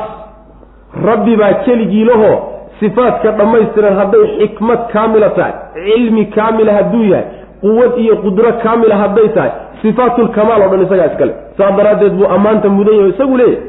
rabbi 1.04 1.36
baa 1.36 1.52
keligii 1.64 2.04
lahoo 2.04 2.36
sifaadka 2.80 3.30
dhammaystiran 3.32 3.96
hadday 4.00 4.24
xikmad 4.38 4.78
kaamila 4.92 5.30
tahay 5.30 5.52
cilmi 5.84 6.24
kaamila 6.36 6.72
hadduu 6.78 7.04
yahay 7.04 7.24
quwad 7.60 7.98
iyo 8.04 8.16
qudro 8.24 8.52
kaamila 8.62 8.96
hadday 9.02 9.28
tahay 9.28 9.50
sifaatulkamaal 9.82 10.62
oo 10.62 10.68
dhan 10.72 10.82
isagaa 10.86 11.06
iskale 11.12 11.34
saa 11.58 11.70
daraaddeed 11.78 12.12
buu 12.18 12.26
ammaanta 12.36 12.68
mudan 12.68 12.94
yaho 12.98 13.08
isagu 13.14 13.36
leeyahay. 13.36 13.62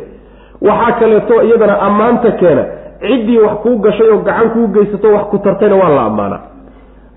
Waxaa 0.68 0.92
kaleeto 1.00 1.42
iyadana 1.44 1.80
ammaanta 1.88 2.32
keena 2.32 2.64
ciddii 3.08 3.38
wax 3.46 3.56
kuu 3.64 3.78
gashay 3.86 4.10
oo 4.10 4.18
gacan 4.28 4.50
kuu 4.50 4.68
geysato 4.68 5.14
wax 5.16 5.24
ku 5.32 5.38
tartayna 5.38 5.76
waa 5.76 5.90
la 5.98 6.02
ammaanaa 6.10 6.40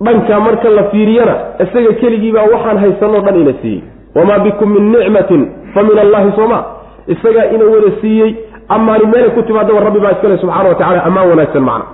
dhankaa 0.04 0.40
marka 0.40 0.68
la 0.78 0.84
fiiriyana 0.92 1.34
isaga 1.64 1.92
keligiibaa 2.00 2.46
waxaan 2.52 2.78
haysanoo 2.82 3.20
dhan 3.26 3.36
ina 3.40 3.52
siiyey. 3.62 3.82
Wamaa 4.14 4.38
bikum 4.38 4.68
min 4.74 4.84
nicmatin 4.92 5.42
fa 5.74 5.82
min 5.82 5.98
allahi 6.04 6.32
sooma 6.36 6.58
isagaa 7.14 7.46
ina 7.54 7.64
wada 7.64 7.90
siiyey 8.00 8.30
amaani 8.68 9.06
meelay 9.12 9.30
ku 9.30 9.42
timaadaba 9.42 9.80
rabbi 9.80 10.00
baa 10.04 10.12
iskale 10.16 10.38
subxana 10.38 10.68
wa 10.68 10.74
tacala 10.74 11.04
ammaan 11.08 11.28
wanaagsan 11.30 11.62
macna. 11.62 11.84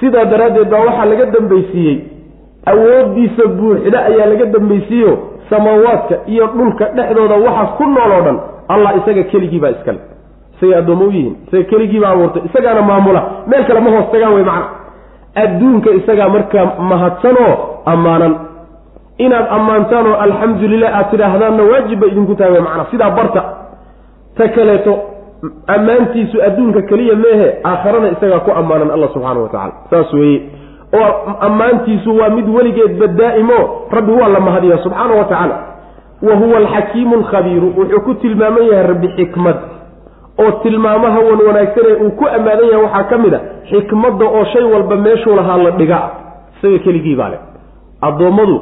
Sidaa 0.00 0.24
daraaddeed 0.24 0.68
baa 0.70 0.84
waxaa 0.88 1.04
laga 1.12 1.24
dambaysiiyey 1.36 1.96
awooddiisa 2.66 3.46
buuxda 3.58 3.98
ayaa 4.10 4.26
laga 4.26 4.46
dambaysiiyo 4.46 5.18
samaawaadka 5.50 6.14
iyo 6.26 6.46
dhulka 6.56 6.84
dhexdooda 6.96 7.34
waxaas 7.46 7.70
ku 7.78 7.84
nool 7.84 8.12
oo 8.16 8.22
dhan 8.26 8.38
allah 8.68 8.90
isaga 8.98 9.22
keligii 9.32 9.60
baa 9.64 9.70
iskale 9.76 9.98
isagay 10.56 10.78
addoommo 10.78 11.04
u 11.04 11.10
yihiin 11.10 11.36
isaga 11.48 11.64
keligii 11.70 12.00
baa 12.00 12.10
abuurtay 12.10 12.42
isagaana 12.48 12.82
maamula 12.82 13.22
meel 13.46 13.64
kale 13.68 13.80
ma 13.80 13.90
hoos 13.94 14.10
tagaan 14.12 14.34
wey 14.34 14.44
macna 14.44 14.66
adduunka 15.42 15.90
isagaa 15.90 16.28
markaa 16.28 16.64
mahadsanoo 16.90 17.52
ammaanan. 17.92 18.34
Inaad 19.24 19.46
ammaantaan 19.56 20.06
oo 20.06 20.16
alxamdu 20.24 20.68
lilah 20.72 20.90
aad 20.98 21.10
tidhaahdaanna 21.10 21.62
waajib 21.70 22.00
bay 22.00 22.10
idinku 22.12 22.34
tahay 22.34 22.60
macna 22.60 22.84
sidaa 22.90 23.10
barta. 23.18 23.42
Ta 24.36 24.48
kaleeto 24.56 24.92
ammaantiisu 25.66 26.36
adduunka 26.46 26.82
keliya 26.90 27.16
meehe 27.16 27.48
aakharana 27.64 28.08
isagaa 28.14 28.40
ku 28.46 28.50
ammaanan 28.60 28.90
alla 28.90 29.08
subxaana 29.14 29.40
wa 29.40 29.48
tacala 29.48 29.72
saas 29.90 30.12
weeye. 30.12 30.40
Oo 31.00 31.10
ammaantiisu 31.48 32.16
waa 32.18 32.28
mid 32.36 32.48
weligeedba 32.56 33.06
daa'imo 33.06 33.58
rabbi 33.96 34.12
waa 34.20 34.28
la 34.28 34.40
mahadiya 34.40 34.78
subxaana 34.84 35.14
wa 35.20 35.24
tacaala. 35.24 35.56
Wa 36.22 36.34
huwa 36.40 36.56
alxakiimu 36.58 37.14
alkhabiiru 37.16 37.68
wuxuu 37.78 38.00
ku 38.00 38.14
tilmaaman 38.14 38.64
yahay 38.70 38.86
rabbi 38.92 39.08
xikmad 39.16 39.56
oo 40.42 40.50
tilmaamaha 40.62 41.18
wan 41.28 41.40
wanaagsanee 41.48 41.94
uu 42.04 42.10
ku 42.18 42.24
ammaadan 42.36 42.66
yahay 42.72 42.82
waxaa 42.86 43.04
ka 43.10 43.16
mid 43.24 43.34
a 43.34 43.40
xikmadda 43.70 44.24
oo 44.36 44.44
shay 44.52 44.64
walba 44.72 44.96
meeshuu 45.06 45.36
lahaa 45.40 45.56
la 45.66 45.70
dhiga 45.80 45.98
isaga 46.56 46.78
keligii 46.84 47.16
baa 47.20 47.28
leh. 47.32 47.40
Addoommadu 48.08 48.56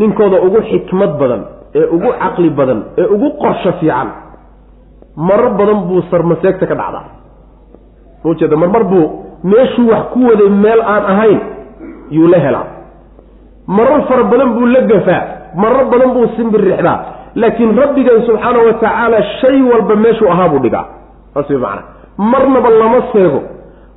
ninkooda 0.00 0.36
ugu 0.46 0.60
xikmad 0.70 1.12
badan 1.20 1.42
ee 1.78 1.86
ugu 1.96 2.08
caqli 2.22 2.50
badan 2.58 2.80
ee 3.00 3.06
ugu 3.14 3.28
qorsho 3.42 3.72
fiican 3.80 4.08
marar 5.28 5.50
badan 5.58 5.78
buu 5.88 6.02
sarmaseegta 6.10 6.66
ka 6.70 6.74
dhacdaa. 6.80 7.04
Maujeeda 8.24 8.56
marmar 8.62 8.84
buu 8.92 9.04
meeshuu 9.52 9.88
wax 9.92 10.04
ku 10.12 10.18
waday 10.30 10.48
meel 10.64 10.80
aan 10.92 11.04
ahayn 11.12 11.40
yuu 12.16 12.28
la 12.32 12.38
helaa. 12.46 12.66
Marar 13.76 14.00
fara 14.08 14.22
badan 14.32 14.50
buu 14.56 14.66
la 14.74 14.80
gafaa 14.92 15.22
marar 15.62 15.84
badan 15.92 16.10
buu 16.14 16.26
simbirixdaa 16.36 16.98
laakiin 17.34 17.76
rabbigan 17.76 18.22
subxaana 18.26 18.58
wa 18.58 18.72
tacaala 18.72 19.22
shay 19.40 19.62
walba 19.62 19.96
meeshuu 19.96 20.28
ahaa 20.28 20.48
buu 20.48 20.58
dhigaa. 20.58 20.86
Saas 21.34 21.50
way 21.50 21.58
macana 21.58 21.82
marnaba 22.18 22.70
lama 22.70 23.02
seego 23.12 23.42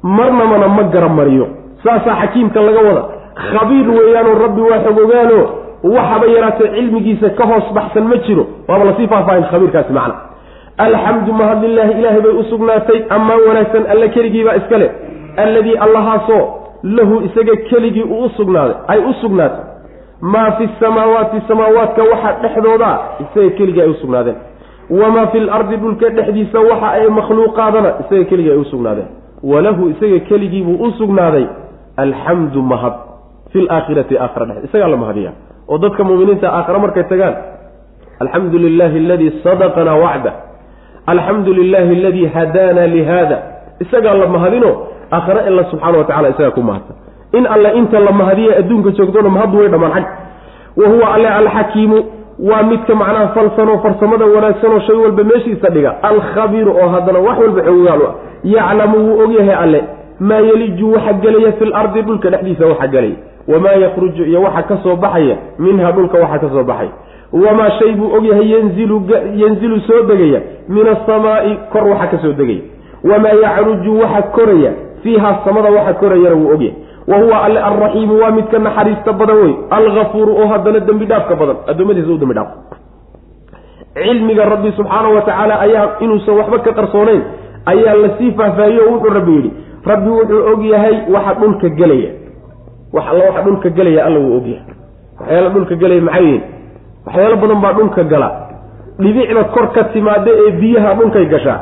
marnabana 0.04 0.68
ma 0.68 0.84
garamariyo. 0.84 1.48
Saasaa 1.84 2.16
xakiimka 2.22 2.62
laga 2.62 2.82
wada 2.88 3.04
khabiir 3.36 3.90
weeyaanoo 3.90 4.40
rabbi 4.44 4.62
waa 4.62 4.80
xogogaano 4.86 5.40
waxaba 5.84 6.26
yaraatee 6.36 6.70
cilmigiisa 6.76 7.30
ka 7.30 7.46
hoos 7.46 7.74
baxsan 7.74 8.04
ma 8.08 8.18
jiro. 8.28 8.48
Waaba 8.68 8.86
la 8.86 8.94
sii 8.98 9.08
faahfaahin 9.08 9.46
khabiirkaasi 9.52 9.94
macna. 9.94 10.16
Alxamdu 10.78 11.34
mahadlilaahi 11.34 11.92
ilaahay 12.00 12.22
bay 12.22 12.32
u 12.32 12.44
sugnaatay 12.44 13.04
ammaan 13.10 13.40
wanaagsan 13.48 13.84
alle 13.92 14.10
keligiibaa 14.10 14.56
iska 14.56 14.78
leh. 14.78 14.92
Alladii 15.38 15.78
allahaasoo 15.86 16.44
lahu 16.84 17.22
isaga 17.28 17.56
keligii 17.70 18.04
uu 18.04 18.24
u 18.26 18.30
sugnaaday 18.30 18.76
ay 18.88 19.00
u 19.00 19.14
sugnaatay 19.22 19.75
maa 20.22 20.52
fi 20.58 20.70
samaawaati 20.80 21.42
samaawaadka 21.48 22.04
waxa 22.04 22.32
dhexdoodaa 22.44 23.00
isaga 23.24 23.50
keligii 23.58 23.82
ay 23.82 23.90
u 23.90 23.94
sugnaadeen. 24.02 24.36
Wamaa 24.90 25.28
fi 25.28 25.40
lardi 25.40 25.78
dhulka 25.78 26.10
dhexdiisa 26.10 26.60
waxa 26.60 26.88
ay 26.98 27.08
makhluuqaadana 27.10 27.90
isaga 28.06 28.24
keligii 28.30 28.52
ay 28.52 28.58
u 28.58 28.66
sugnaadeen. 28.66 29.08
Walahu 29.44 29.90
isaga 29.90 30.20
keligii 30.20 30.64
buu 30.64 30.78
u 30.86 30.92
sugnaaday 30.92 31.46
alxamdu 31.98 32.62
mahad 32.62 32.94
fi 33.52 33.62
laakhirati 33.62 34.18
aakhira 34.18 34.46
dhex 34.46 34.64
isagaa 34.64 34.88
la 34.88 34.98
mahadiya. 34.98 35.32
Oo 35.70 35.78
dadka 35.78 36.04
muminiinta 36.04 36.48
aakhira 36.58 36.80
markay 36.80 37.04
tagaan 37.04 37.36
alxamdu 38.20 38.58
lilahi 38.58 38.98
aladii 39.06 39.32
sadaqanaa 39.44 39.96
wacda 40.06 40.32
alxamdu 41.08 41.54
lilahi 41.54 41.92
aladii 42.00 42.28
hadaana 42.36 42.88
lihada 42.88 43.38
isagaa 43.80 44.14
la 44.14 44.28
mahadino 44.28 44.72
aakhare 45.12 45.40
alla 45.50 45.64
subxaana 45.72 45.98
wa 45.98 46.04
tacala 46.04 46.30
isagaa 46.30 46.52
ku 46.52 46.62
mahadsan 46.62 46.96
in 47.38 47.46
alle 47.48 47.70
inta 47.80 48.00
la 48.00 48.12
mahadiya 48.12 48.58
adduunka 48.60 48.92
joogtona 48.98 49.30
mahaddu 49.30 49.58
way 49.60 49.68
dhammaan. 49.70 49.92
Xag 49.94 50.06
wa 50.78 50.88
huwa 50.88 51.14
alle 51.14 51.28
alxakiimu 51.30 51.98
waa 52.50 52.64
midka 52.64 52.96
macnaha 52.96 53.28
falsanoo 53.28 53.78
farsamada 53.84 54.26
wanaagsanoo 54.26 54.80
shay 54.88 54.96
walba 54.96 55.24
meeshiisa 55.24 55.70
dhiga. 55.70 55.96
Alkhabiiru 56.04 56.72
oo 56.82 56.88
haddana 56.90 57.20
wax 57.20 57.38
walba 57.40 57.62
xoogaal 57.62 58.02
u 58.02 58.08
ah 58.08 58.14
yaclamu 58.44 58.98
wuu 59.08 59.20
ogyahay 59.24 59.56
alle 59.64 59.84
maa 60.20 60.40
yeliju 60.40 60.92
waxa 60.94 61.14
gelaya 61.14 61.52
fi 61.52 61.66
lardi 61.66 62.02
dhulka 62.02 62.30
dhexdiisa 62.30 62.66
waxa 62.66 62.88
gelaya 62.88 63.16
wamaa 63.48 63.72
yakhruju 63.84 64.24
iyo 64.26 64.42
waxa 64.42 64.64
ka 64.64 64.78
soo 64.84 64.96
baxaya 64.96 65.36
minha 65.60 65.92
dhulka 65.92 66.18
waxa 66.18 66.40
ka 66.40 66.50
soo 66.50 66.64
baxaya 66.64 66.92
wamaa 67.34 67.70
shay 67.80 67.92
buu 67.92 68.14
ogyahay 68.18 68.52
yanzilu 69.42 69.80
soo 69.88 70.02
degaya 70.08 70.42
min 70.70 70.88
asamaa'i 70.88 71.58
kor 71.74 71.88
waxa 71.88 72.08
ka 72.08 72.18
soo 72.24 72.34
degaya. 72.34 72.62
Wamaa 73.04 73.36
yacruju 73.44 74.00
waxa 74.02 74.22
koraya. 74.22 74.72
Fiiha 75.04 75.40
samada 75.46 75.72
waxa 75.72 75.94
korayana 75.94 76.36
wuu 76.36 76.54
ogyahay 76.54 76.76
wa 77.08 77.18
huwa 77.22 77.38
alle 77.46 77.60
alraxiimu 77.70 78.14
waa 78.22 78.32
midka 78.38 78.60
naxariista 78.60 79.14
badan 79.14 79.38
wey. 79.44 79.54
Algafuuru 79.78 80.32
oo 80.42 80.48
haddana 80.52 80.80
dembi 80.80 81.06
dhaafka 81.06 81.36
badan. 81.36 81.58
Addoommadiisa 81.72 82.12
u 82.12 82.18
dembi 82.18 82.34
dhaaf. 82.38 82.50
Cilmiga 83.96 84.46
rabbi 84.46 84.72
subxaana 84.78 85.10
wa 85.16 85.22
tacaala 85.22 85.56
ayaa 85.66 85.88
inuusan 86.04 86.36
waxba 86.40 86.60
ka 86.66 86.72
qarsoonayn 86.80 87.22
ayaa 87.72 87.94
la 88.04 88.10
sii 88.18 88.32
faahfaahiye 88.38 88.82
oo 88.86 88.92
wuxuu 88.94 89.14
rabbi 89.18 89.32
yidhi 89.38 89.52
rabbi 89.92 90.10
wuxuu 90.10 90.42
og 90.52 90.62
yahay 90.72 90.96
waxa 91.16 91.34
dhulka 91.42 91.70
gelaya. 91.80 92.10
Wax 92.94 93.06
alla 93.12 93.24
waxa 93.30 93.42
dhulka 93.46 93.70
gelaya 93.78 94.02
alla 94.08 94.20
wuu 94.20 94.38
ogyahay 94.38 94.64
waxyaala 95.20 95.50
dhulka 95.56 95.76
gelaya 95.82 96.02
maxay 96.08 96.24
yihiin? 96.26 96.44
Waxyaalo 97.06 97.36
badan 97.44 97.60
baa 97.64 97.74
dhulka 97.78 98.04
gala. 98.04 98.30
Dhibicda 99.00 99.44
kor 99.54 99.68
ka 99.76 99.84
timaada 99.94 100.32
ee 100.44 100.52
biyaha 100.62 100.92
dhulkay 101.00 101.26
gashaa. 101.34 101.60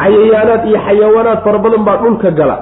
Cayayaanaad 0.00 0.62
iyo 0.68 0.78
xayawaanaad 0.86 1.38
fara 1.44 1.58
badan 1.64 1.82
baa 1.88 1.96
dhulka 2.02 2.30
gala 2.30 2.56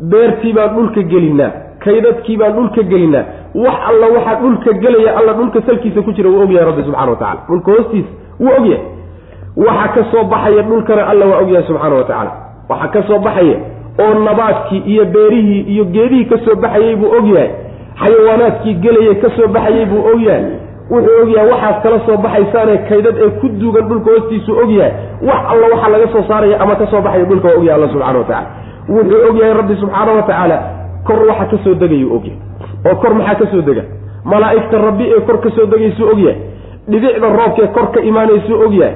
beertii 0.00 0.52
baan 0.52 0.74
dhulka 0.76 1.02
gelinaa 1.02 1.50
kaydadkii 1.84 2.36
baan 2.36 2.52
dhulka 2.52 2.82
gelinaa 2.82 3.24
wax 3.54 3.76
alla 3.90 4.06
waxaa 4.16 4.40
dhulka 4.42 4.72
gelaya 4.72 5.16
alla 5.18 5.32
dhulka 5.32 5.62
salkiisa 5.66 6.02
ku 6.02 6.12
jira 6.12 6.30
wuu 6.30 6.42
ogyahay 6.42 6.66
rabbi 6.70 6.82
subxana 6.82 7.10
wa 7.10 7.16
tacala 7.16 7.40
dhulka 7.48 7.72
hoostiisa 7.72 8.08
wuu 8.40 8.52
ogyahay 8.58 8.84
waxa 9.66 9.88
ka 9.94 10.04
soo 10.12 10.24
baxaya 10.24 10.62
dhulkana 10.62 11.06
alla 11.06 11.26
waa 11.26 11.38
ogyahay 11.42 11.66
subxaana 11.66 11.94
wa 11.94 12.04
tacaala. 12.04 12.32
Waxa 12.68 12.88
ka 12.88 13.02
soo 13.08 13.18
baxaya 13.18 13.56
oo 14.04 14.14
nabaadkii 14.24 14.82
iyo 14.92 15.04
beerihii 15.04 15.60
iyo 15.60 15.84
geedihii 15.84 16.24
ka 16.24 16.38
soo 16.44 16.54
baxayey 16.56 16.96
buu 16.96 17.10
ogyahay 17.18 17.50
xayawaanaadkii 18.02 18.74
gelayay 18.74 19.14
ka 19.14 19.30
soo 19.36 19.48
baxayey 19.48 19.86
buu 19.86 20.02
ogyahay 20.14 20.44
wuxuu 20.90 21.22
ogyahay 21.22 21.50
waxaad 21.50 21.82
kala 21.82 22.00
soo 22.06 22.16
baxaysaane 22.16 22.76
kaydad 22.88 23.16
ee 23.24 23.30
ku 23.40 23.48
duugan 23.48 23.88
dhulka 23.88 24.10
hoostiisuu 24.10 24.58
ogyahay 24.64 24.92
wax 25.28 25.40
alla 25.52 25.66
waxa 25.74 25.88
laga 25.94 26.06
soo 26.12 26.22
saaraya 26.28 26.60
ama 26.60 26.74
ka 26.76 26.86
soo 26.86 27.00
baxaya 27.00 27.24
dhulka 27.24 27.48
waa 27.48 27.54
ogyahay 27.60 27.76
alla 27.78 27.88
subxana 27.92 28.18
wa 28.18 28.24
tacala 28.24 28.46
wuxuu 28.88 29.20
ogyahay 29.30 29.54
rabbi 29.60 29.74
subxaana 29.82 30.12
wa 30.12 30.22
tacaala 30.22 30.58
kor 31.06 31.20
waxa 31.28 31.44
ka 31.52 31.56
soo 31.64 31.74
degayuu 31.74 32.16
ogyahay 32.16 32.38
oo 32.90 32.94
kor 33.02 33.14
maxaa 33.14 33.34
ka 33.34 33.46
soo 33.52 33.62
dega? 33.62 33.82
malaa'igta 34.24 34.78
rabbi 34.78 35.04
ee 35.16 35.20
kor 35.20 35.40
ka 35.40 35.50
soo 35.56 35.66
degaysuu 35.66 36.08
ogyahay 36.12 36.36
dhibicda 36.88 37.28
roobkaee 37.38 37.66
kor 37.76 37.86
ka 37.94 38.00
imaanaysuu 38.00 38.60
ogyahay 38.66 38.94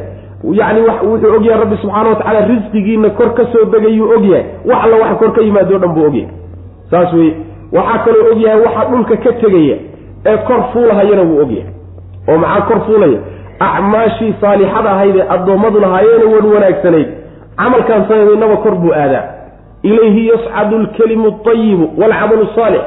yacni 0.61 0.80
wuxuu 1.11 1.34
ogyahay 1.36 1.61
rabbi 1.62 1.76
subxaana 1.82 2.09
wa 2.09 2.16
tacala 2.20 2.41
risqigiina 2.51 3.11
kor 3.11 3.30
ka 3.34 3.45
soo 3.53 3.64
degayuu 3.74 4.11
ogyahay 4.16 4.45
wax 4.70 4.78
alla 4.84 4.97
waxa 5.03 5.14
kor 5.22 5.32
ka 5.36 5.41
yimaado 5.47 5.78
dhan 5.78 5.93
buu 5.95 6.07
ogyahay 6.11 6.30
saas 6.91 7.12
weye 7.12 7.32
waxaa 7.72 7.99
kaloo 8.05 8.30
ogyahay 8.32 8.61
waxa 8.66 8.84
dhulka 8.91 9.16
ka 9.24 9.32
tegaya 9.43 9.76
ee 10.26 10.36
kor 10.49 10.61
fuulahayana 10.72 11.22
wuu 11.22 11.41
ogyahay 11.45 11.72
oo 12.28 12.39
maxaa 12.39 12.61
kor 12.68 12.80
fuulaya? 12.86 13.18
acmaashii 13.61 14.34
saalixada 14.41 14.91
ahayd 14.91 15.16
ee 15.16 15.26
addoommadu 15.34 15.80
lahaayeena 15.80 16.24
wan 16.34 16.47
wanaagsanayd. 16.55 17.09
camalkaan 17.57 18.05
samaynaba 18.09 18.57
kor 18.64 18.74
buu 18.82 18.93
aadaa 18.93 19.24
ilayhi 19.83 20.29
yascadu 20.33 20.76
alkelimu 20.76 21.29
alayibu 21.45 21.85
waalcamalu 22.01 22.43
asaalix 22.51 22.83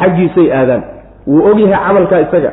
xaggiisay 0.00 0.48
aadaan. 0.60 0.82
Wuu 1.26 1.44
ogyahay 1.50 1.78
camalkaa 1.86 2.20
isaga. 2.26 2.50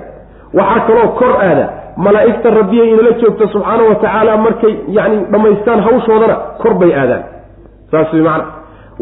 Waxaa 0.54 0.80
kaloo 0.88 1.08
kor 1.20 1.34
aada 1.48 1.66
malaa'igta 2.06 2.50
rabbiyay 2.60 2.90
inala 2.94 3.12
joogta 3.22 3.46
subxaana 3.54 3.84
wa 3.90 3.96
tacaala 3.96 4.38
markay 4.46 4.74
yacni 4.98 5.18
dhammaystaan 5.32 5.80
hawshoodana 5.86 6.36
kor 6.62 6.74
bay 6.82 6.92
aadaan. 7.02 7.24
Saas 7.92 8.14
way 8.14 8.22
macana 8.22 8.46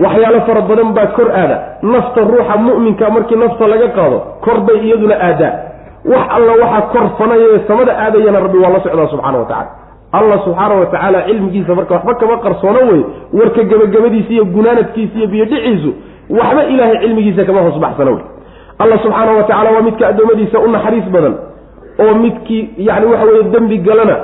waxyaalo 0.03 0.39
fara 0.47 0.61
badan 0.69 0.89
baa 0.97 1.07
kor 1.17 1.29
aada. 1.41 1.57
Nafta 1.93 2.21
ruuxa 2.31 2.55
mu'minka 2.65 3.05
markii 3.15 3.35
nafta 3.43 3.67
laga 3.71 3.87
qaado 3.97 4.17
kor 4.45 4.57
bay 4.67 4.77
iyaduna 4.87 5.15
aadaa 5.29 5.53
wax 6.11 6.25
alla 6.37 6.51
waxaa 6.63 6.81
kor 6.93 7.05
fanayae 7.17 7.57
samada 7.67 7.91
aadayana 8.05 8.39
rabbi 8.45 8.57
waa 8.63 8.69
la 8.75 8.79
socdaa 8.85 9.07
subxana 9.13 9.37
wa 9.41 9.45
tacala 9.51 9.69
allah 10.17 10.37
subxaana 10.45 10.75
wa 10.81 10.85
tacaala 10.93 11.21
cilmigiisa 11.27 11.75
marka 11.79 11.93
waxba 11.95 12.13
kama 12.21 12.37
qarsoono 12.45 12.79
wey 12.91 13.01
warka 13.39 13.63
gebagabadiisa 13.71 14.31
iyo 14.33 14.45
gunaanadkiisa 14.55 15.15
iyo 15.19 15.27
biyodhiciisu 15.33 15.91
waxba 16.39 16.63
ilaahay 16.73 16.97
cilmigiisa 17.03 17.45
kama 17.49 17.61
hoos 17.65 17.79
baxsano 17.85 18.11
wey 18.15 18.23
allah 18.83 18.97
subxaana 19.03 19.31
wa 19.37 19.43
tacala 19.49 19.71
waa 19.75 19.81
midka 19.87 20.07
addoommadiisa 20.11 20.59
u 20.59 20.67
naxariis 20.75 21.05
badan 21.15 21.35
oo 22.03 22.13
midkii 22.23 22.69
yani 22.77 23.05
waxa 23.11 23.25
weye 23.25 23.43
dembi 23.43 23.77
galana 23.87 24.15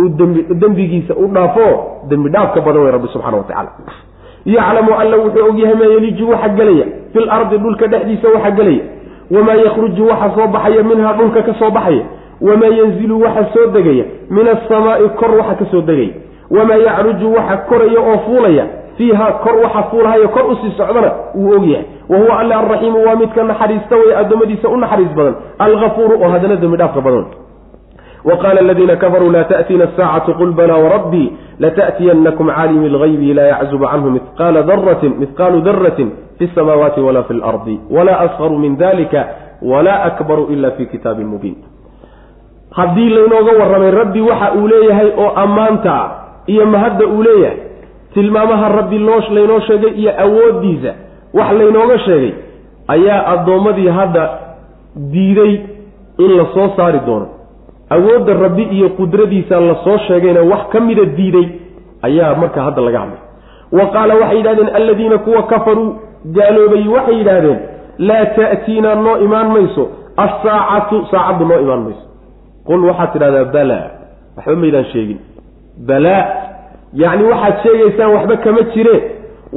uu 0.00 0.08
dembi 0.18 0.40
dembigiisa 0.62 1.14
u 1.14 1.26
dhaafo 1.36 1.66
dembi 2.10 2.28
dhaafka 2.34 2.60
badan 2.66 2.82
wey 2.84 2.92
rabbi 2.96 3.08
subxana 3.14 3.36
wa 3.36 3.44
tacala 3.50 3.70
yaclamu 4.54 4.92
alla 5.00 5.16
wuxuu 5.16 5.48
ogyahay 5.50 5.74
maa 5.80 5.90
yeliju 5.94 6.30
waxa 6.30 6.48
gelaya 6.58 6.84
fi 7.12 7.18
lardi 7.30 7.58
dhulka 7.58 7.86
dhexdiisa 7.86 8.28
waxa 8.34 8.50
gelaya 8.58 8.84
wamaa 9.36 9.54
yakhruju 9.64 10.06
waxa 10.10 10.30
soo 10.36 10.46
baxaya 10.56 10.82
minhaa 10.90 11.12
dhulka 11.18 11.42
ka 11.48 11.54
soo 11.60 11.70
baxaya 11.70 12.02
wamaa 12.41 12.67
yanzilu 12.79 13.21
waxa 13.21 13.45
soo 13.53 13.67
degaya 13.71 14.05
min 14.29 14.47
asamaai 14.47 15.09
kor 15.19 15.31
waxa 15.37 15.55
ka 15.55 15.65
soo 15.71 15.81
degaya 15.81 16.13
wamaa 16.51 16.75
yacruju 16.87 17.33
waxa 17.33 17.57
koraya 17.57 17.99
oo 17.99 18.17
fuulaya 18.25 18.65
fiiha 18.97 19.31
kor 19.43 19.55
waxa 19.63 19.83
fuulahayo 19.83 20.29
kor 20.29 20.45
usii 20.51 20.73
socdana 20.77 21.11
wuu 21.35 21.55
ogyahay 21.55 21.85
wa 22.09 22.17
huwa 22.17 22.39
alle 22.39 22.55
alraxiimu 22.55 23.05
waa 23.05 23.15
midka 23.15 23.43
naxariista 23.43 23.95
way 23.95 24.15
addoommadiisa 24.15 24.69
u 24.69 24.77
naxariis 24.77 25.09
badan 25.15 25.35
algafuuru 25.59 26.21
oo 26.23 26.29
haddana 26.29 26.55
dembi 26.55 26.77
dhaafka 26.77 27.01
badan 27.01 27.25
wqala 28.25 28.59
aladiina 28.59 28.95
kafaruu 28.95 29.31
la 29.31 29.43
taأtiina 29.43 29.83
asaacatu 29.83 30.33
qul 30.33 30.51
balaa 30.53 30.77
wrabbii 30.77 31.31
latأtiyanakum 31.59 32.47
caalimi 32.47 32.87
اlgaybi 32.87 33.33
laa 33.33 33.43
yaczubu 33.43 33.85
canhu 33.85 34.11
mihqaalu 34.11 35.61
daratin 35.61 36.11
fi 36.39 36.45
اsamaawaati 36.45 37.01
wala 37.01 37.23
fi 37.23 37.33
اlardi 37.33 37.79
wala 37.91 38.19
asgaru 38.19 38.57
min 38.59 38.77
dalika 38.77 39.27
wala 39.61 40.03
akbaru 40.03 40.47
ila 40.53 40.71
fi 40.71 40.85
kitaabin 40.85 41.27
mubiin 41.27 41.55
haddii 42.70 43.08
laynooga 43.10 43.52
warramay 43.60 43.90
rabbi 43.90 44.20
waxa 44.20 44.52
uu 44.54 44.66
leeyahay 44.68 45.10
oo 45.18 45.30
ammaanta 45.44 45.92
ah 45.94 46.10
iyo 46.46 46.66
mahadda 46.66 47.06
uu 47.06 47.22
leeyahay. 47.22 47.58
Tilmaamaha 48.14 48.68
rabbi 48.68 48.98
loo 48.98 49.20
laynoo 49.30 49.60
sheegay 49.60 49.90
iyo 50.00 50.12
awooddiisa 50.24 50.94
wax 51.34 51.52
laynooga 51.52 51.98
sheegay 51.98 52.32
ayaa 52.88 53.26
addoommadii 53.32 53.88
hadda 53.88 54.30
diiday 54.96 55.52
in 56.18 56.30
la 56.36 56.46
soo 56.54 56.68
saari 56.76 57.00
doono. 57.06 57.26
Awoodda 57.90 58.34
rabbi 58.34 58.62
iyo 58.62 58.88
qudradiisa 58.88 59.60
la 59.60 59.74
soo 59.84 59.98
sheegayna 59.98 60.40
wax 60.42 60.68
ka 60.72 60.80
mida 60.80 61.04
diiday 61.04 61.48
ayaa 62.02 62.34
marka 62.34 62.62
hadda 62.62 62.82
laga 62.82 62.98
hadlay. 63.00 63.20
Wa 63.72 63.86
qaala 63.86 64.14
waxay 64.14 64.36
yidhahdeen 64.36 64.68
alladiina 64.76 65.18
kuwa 65.18 65.42
kafaruu 65.42 65.96
gaaloobay 66.24 66.88
waxay 66.88 67.16
yidhaahdeen 67.18 67.58
laa 67.98 68.24
ta'tiina 68.36 68.94
noo 68.94 69.16
imaan 69.16 69.48
mayso 69.52 69.88
assaacatu 70.16 71.06
saacaddu 71.10 71.44
noo 71.44 71.60
imaan 71.60 71.80
mayso 71.86 72.04
qul 72.68 72.80
waxaad 72.88 73.08
tidhahdaa 73.12 73.44
balaa 73.56 73.86
waxba 74.36 74.54
maydaan 74.62 74.86
sheegin. 74.92 75.18
Balaa 75.88 76.22
yacni 77.02 77.24
waxaad 77.32 77.54
sheegaysaan 77.64 78.10
waxba 78.16 78.36
kama 78.44 78.62
jire. 78.74 78.96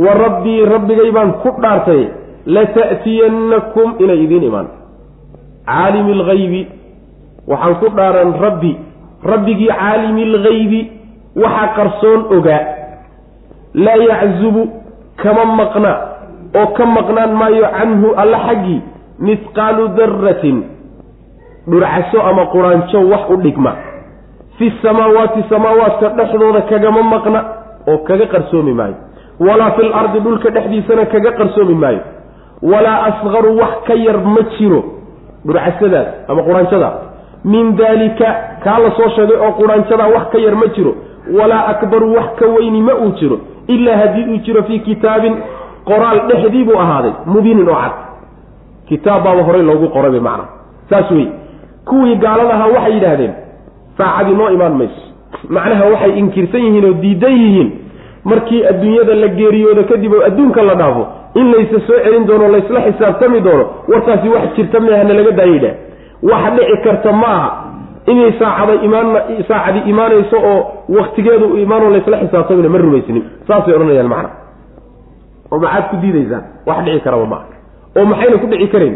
Wa 0.03 0.11
rabbii 0.23 0.59
rabbigay 0.73 1.09
baan 1.11 1.31
ku 1.43 1.49
dhaartay 1.61 2.03
lata'tiyannakum 2.55 3.89
inay 4.03 4.19
idiin 4.25 4.43
imaan. 4.49 4.67
Caalimi 5.67 6.11
alghaybi 6.19 6.61
waxaan 7.47 7.75
ku 7.81 7.87
dhaaran 7.97 8.31
rabbi. 8.45 8.73
Rabbigii 9.31 9.67
caalimi 9.69 10.23
alghaybi 10.31 10.81
waxa 11.35 11.65
qarsoon 11.77 12.21
ogaa. 12.37 12.63
Laa 13.75 13.99
yaczubu 14.09 14.63
kama 15.21 15.45
maqna. 15.59 15.91
Oo 16.55 16.67
ka 16.75 16.85
maqnaan 16.85 17.31
maayo 17.39 17.67
canhu 17.77 18.07
alla 18.21 18.39
xaggii 18.47 18.79
mihqaalu 19.19 19.83
daratin 19.97 20.57
dhurcaso 21.67 22.21
ama 22.29 22.45
quraanjo 22.45 22.99
wax 23.11 23.29
u 23.29 23.37
dhigma. 23.37 23.73
Fi 24.57 24.73
samaawaati 24.81 25.43
samaawaadka 25.49 26.09
dhexdooda 26.09 26.61
kagama 26.61 27.03
maqna 27.03 27.39
oo 27.87 27.97
kaga 27.97 28.25
qarsoomi 28.25 28.73
maayo. 28.73 28.95
Walaa 29.39 29.71
fil 29.71 29.93
ardi 29.93 30.19
dhulka 30.19 30.49
dhexdiisana 30.49 31.05
kaga 31.05 31.31
qarsoomi 31.31 31.73
maayo. 31.75 31.99
Walaa 32.61 33.03
asqaru 33.09 33.57
wax 33.57 33.73
ka 33.87 33.93
yar 33.95 34.17
ma 34.17 34.41
jiro 34.57 34.83
dhurcasadaas 35.45 36.07
ama 36.29 36.41
quraanjadaas. 36.43 36.93
Min 37.43 37.75
daalika 37.77 38.27
kaa 38.63 38.79
la 38.79 38.91
soo 38.97 39.09
sheegay 39.15 39.37
oo 39.45 39.51
quraanjadaa 39.59 40.07
wax 40.15 40.25
ka 40.31 40.37
yar 40.37 40.55
ma 40.55 40.67
jiro. 40.75 40.93
Walaa 41.39 41.67
akbaru 41.73 42.13
wax 42.15 42.29
ka 42.39 42.45
weyni 42.47 42.81
ma 42.81 42.93
uu 42.95 43.11
jiro. 43.19 43.39
Ilaa 43.67 43.97
haddii 43.97 44.25
uu 44.33 44.37
jiro 44.45 44.63
fii 44.63 44.79
kitaabin 44.79 45.35
qoraal 45.85 46.19
dhexdii 46.29 46.63
buu 46.63 46.77
ahaaday 46.79 47.11
mubiinin 47.25 47.69
oo 47.69 47.75
cad. 47.75 47.93
Kitaab 48.89 49.23
baaba 49.23 49.43
horey 49.43 49.61
loogu 49.63 49.89
qoray 49.89 50.19
macna. 50.19 50.45
Saas 50.89 51.11
wey 51.11 51.27
kuwii 51.89 52.15
gaaladaha 52.15 52.65
waxay 52.75 52.93
yidhaahdeen 52.93 53.33
saacadii 53.97 54.35
noo 54.35 54.49
imaan 54.49 54.73
mayso. 54.77 55.01
Macnaha 55.49 55.85
waxay 55.93 56.19
inkirsan 56.19 56.61
yihiin 56.65 56.85
oo 56.85 56.93
diidan 57.01 57.31
yihiin. 57.41 57.69
Markii 58.23 58.65
adduunyada 58.69 59.15
la 59.15 59.27
geeriyoodo 59.27 59.83
kadib 59.83 60.13
oo 60.13 60.23
adduunka 60.27 60.61
la 60.61 60.75
dhaafo 60.75 61.07
in 61.35 61.51
laysa 61.51 61.79
soo 61.87 61.99
celin 62.03 62.25
doono 62.27 62.47
laysla 62.53 62.81
xisaabtami 62.87 63.39
doono 63.41 63.65
warkaasi 63.87 64.29
wax 64.29 64.55
jirta 64.55 64.79
meehana 64.79 65.13
laga 65.13 65.31
daayidha 65.31 65.71
wax 66.31 66.43
dhici 66.57 66.77
karta 66.83 67.11
ma 67.11 67.27
aha. 67.27 67.49
Inay 68.11 68.31
saacada 68.39 68.73
imaan 68.87 69.07
saacadii 69.47 69.83
imaanayso 69.91 70.37
oo 70.51 70.59
waktigeedu 70.89 71.57
imaanoo 71.57 71.89
laysla 71.89 72.17
xisaabtamina 72.17 72.69
ma 72.69 72.77
rumaysnin. 72.77 73.23
Saasay 73.47 73.73
odhanayaan 73.75 74.07
macna. 74.13 74.29
Oo 75.51 75.59
maxaad 75.59 75.83
ku 75.89 75.95
diidaysaan. 76.01 76.43
Wax 76.67 76.77
dhici 76.85 76.99
karaba 77.05 77.25
maaha 77.25 77.45
oo 77.97 78.05
maxayna 78.05 78.37
ku 78.37 78.47
dhici 78.47 78.67
karayn 78.73 78.95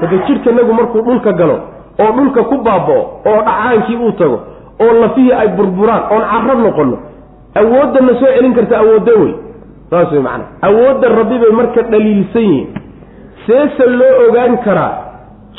hade 0.00 0.16
jidhkanagu 0.26 0.72
markuu 0.72 1.00
dhulka 1.02 1.32
galo 1.32 1.56
oo 2.02 2.10
dhulka 2.16 2.42
ku 2.50 2.56
baaba'o 2.66 3.02
oo 3.30 3.38
dhacaankii 3.46 3.96
uu 4.06 4.12
tago 4.20 4.38
oo 4.84 4.92
lafihii 5.02 5.32
ay 5.32 5.48
burburaan 5.58 6.02
oon 6.12 6.24
carab 6.32 6.58
noqonno. 6.66 6.96
Awooddanna 7.60 8.12
soo 8.20 8.30
celin 8.36 8.54
karta 8.54 8.78
awoodda 8.82 9.12
wey 9.22 9.32
saas 9.90 10.10
wey 10.12 10.20
macana 10.20 10.44
awoodda 10.68 11.08
rabbi 11.18 11.36
bay 11.42 11.52
marka 11.60 11.82
dhaliilsan 11.92 12.42
yihiin. 12.42 12.66
Seese 13.46 13.84
loo 14.00 14.14
ogaan 14.28 14.58
karaa 14.66 14.92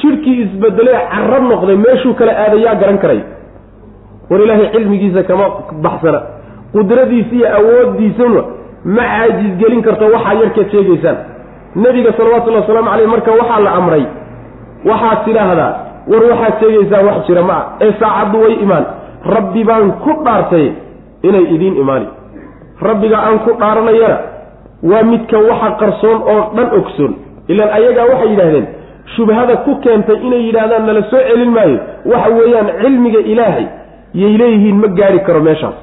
jidhkii 0.02 0.38
isbedelee 0.44 1.00
carab 1.14 1.44
noqday 1.52 1.76
meeshuu 1.86 2.14
kala 2.20 2.32
aadayaa 2.44 2.76
garan 2.82 2.98
karay. 3.04 3.22
War 4.30 4.42
ilaahay 4.46 4.70
cilmigiisa 4.76 5.24
kama 5.24 5.46
baxsana. 5.86 6.20
Qudradiisa 6.74 7.34
iyo 7.36 7.48
awooddiisuna 7.60 8.42
ma 8.96 9.04
caajisgelin 9.14 9.82
karto 9.88 10.06
waxaa 10.16 10.34
yarkeed 10.42 10.70
sheegaysaan. 10.72 11.18
Nebiga 11.76 12.12
salawatullahi 12.18 12.62
wasalaamu 12.64 12.90
caleyh 12.92 13.08
marka 13.14 13.32
waxaa 13.40 13.60
la 13.66 13.72
amray 13.80 14.04
waxaad 14.90 15.20
tidhaahdaa 15.26 15.72
war 16.12 16.24
waxaad 16.32 16.54
sheegaysaa 16.62 17.02
wax 17.08 17.18
jira 17.28 17.42
ma 17.50 17.54
ah 17.60 17.64
ee 17.86 17.92
saacaddu 18.02 18.38
way 18.44 18.54
imaan. 18.66 18.86
Rabbi 19.36 19.64
baan 19.70 19.92
ku 20.04 20.12
dhaartay 20.26 20.68
inay 21.28 21.46
idiin 21.56 21.76
imaani. 21.84 22.08
Rabbiga 22.88 23.18
aan 23.28 23.40
ku 23.46 23.52
dhaaranayana 23.62 24.18
waa 24.92 25.04
midka 25.12 25.38
waxa 25.50 25.70
qarsoon 25.82 26.18
oo 26.34 26.42
dhan 26.56 26.68
ogsoon. 26.80 27.14
Ilaan 27.52 27.70
ayagaa 27.78 28.06
waxay 28.12 28.30
yidhahdeen 28.34 28.66
shubhada 29.16 29.56
ku 29.66 29.72
keentay 29.84 30.18
inay 30.28 30.42
yidhaahdaan 30.48 30.86
nala 30.88 31.02
soo 31.12 31.22
celin 31.30 31.52
maayo. 31.58 31.78
Waxa 32.12 32.30
weeyaan 32.38 32.68
cilmiga 32.82 33.20
ilaahay 33.34 33.66
yay 34.22 34.34
leeyihiin 34.42 34.78
ma 34.84 34.88
gaari 35.00 35.20
karo 35.28 35.40
meeshaas 35.48 35.78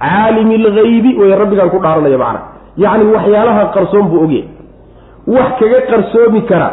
caalimi 0.00 0.54
alghaybi 0.64 1.10
way 1.20 1.30
rabbigaan 1.42 1.70
ku 1.74 1.78
dhaaranaya 1.84 2.18
macna. 2.24 2.40
Yacni 2.82 3.04
waxyaalaha 3.16 3.62
qarsoon 3.76 4.06
buu 4.10 4.20
ogyahay 4.24 4.46
wax 5.36 5.50
kaga 5.60 5.78
qarsoomi 5.90 6.40
kara 6.50 6.68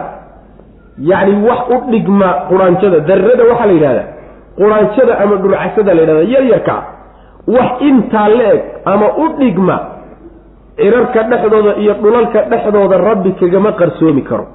yacni 0.99 1.47
wax 1.47 1.59
u 1.75 1.91
dhigma 1.91 2.29
quraanjada 2.49 2.99
darrada 2.99 3.43
waxaa 3.51 3.65
la 3.65 3.73
yidhahdaa 3.73 4.07
quraanjada 4.57 5.13
ama 5.23 5.35
dhulcasada 5.35 5.93
la 5.93 6.01
yidhahda 6.01 6.23
yaryarkaa 6.35 6.81
wax 7.47 7.81
intaa 7.89 8.27
la-eg 8.29 8.61
ama 8.85 9.07
u 9.23 9.25
dhigma 9.39 9.79
cirarka 10.77 11.23
dhexdooda 11.23 11.75
iyo 11.81 11.93
dhulalka 11.93 12.41
dhexdooda 12.51 12.97
rabbi 12.97 13.31
kagama 13.39 13.71
qarsoomi 13.71 14.21
karo. 14.21 14.45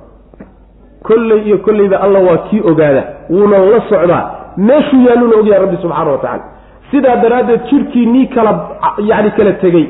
Kolley 1.02 1.40
iyo 1.46 1.58
kolleyba 1.58 1.96
alla 2.00 2.18
waa 2.18 2.36
kii 2.48 2.60
ogaada 2.70 3.02
wuuna 3.30 3.58
la 3.58 3.80
socdaa 3.88 4.30
meeshuu 4.56 5.02
yaalluuna 5.08 5.36
ogyahay 5.40 5.60
rabbi 5.64 5.76
subxaana 5.82 6.10
wa 6.10 6.18
tacala 6.18 6.44
sidaa 6.90 7.16
daraaddeed 7.16 7.60
jidhkii 7.70 8.06
nii 8.06 8.26
kala 8.26 8.52
yacni 8.98 9.30
kala 9.30 9.52
tegey 9.52 9.86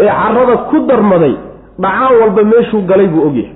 ee 0.00 0.06
carrada 0.20 0.56
ku 0.70 0.76
darmaday 0.88 1.34
dhacaan 1.78 2.12
walba 2.20 2.42
meeshuu 2.52 2.80
galay 2.90 3.06
buu 3.06 3.26
ogyahay 3.28 3.52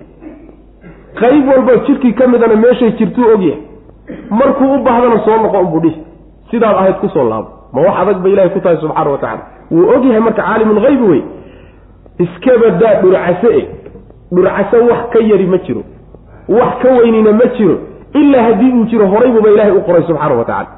qayb 1.20 1.48
walba 1.48 1.76
jidhkii 1.86 2.12
ka 2.12 2.26
meeshay 2.28 2.90
jirtuu 2.98 3.30
ogyahay 3.34 3.60
markuu 4.30 4.74
u 4.74 4.78
baahdana 4.84 5.18
soo 5.24 5.36
noqo 5.42 5.58
unbuu 5.58 5.80
dhihi. 5.80 6.00
Sidaad 6.50 6.76
ahayd 6.76 6.96
ku 7.00 7.08
soo 7.08 7.28
laabo. 7.28 7.48
Ma 7.72 7.80
wax 7.82 7.96
adag 8.02 8.22
ba 8.22 8.28
ilahay 8.28 8.50
ku 8.50 8.60
tahay 8.60 8.76
subxaana 8.76 9.10
wa 9.10 9.18
tacala 9.18 9.42
wuu 9.70 9.88
ogyahay 9.96 10.20
marka 10.20 10.42
caalimulhaybi 10.42 11.06
wey 11.10 11.22
iskabadaa 12.18 12.94
dhurcase 13.02 13.50
e 13.58 13.68
dhurcase 14.32 14.76
wax 14.90 15.00
ka 15.12 15.18
yari 15.20 15.46
ma 15.46 15.58
jiro. 15.58 15.82
Wax 16.48 16.72
ka 16.82 16.88
weynina 16.98 17.32
ma 17.32 17.46
jiro. 17.56 17.78
Ilaa 18.14 18.42
haddii 18.42 18.72
uu 18.72 18.84
jiro 18.84 19.06
horaybuba 19.06 19.50
ilaahay 19.50 19.72
u 19.72 19.82
qoray 19.82 20.02
subxaana 20.02 20.34
wa 20.34 20.44
tacala 20.44 20.68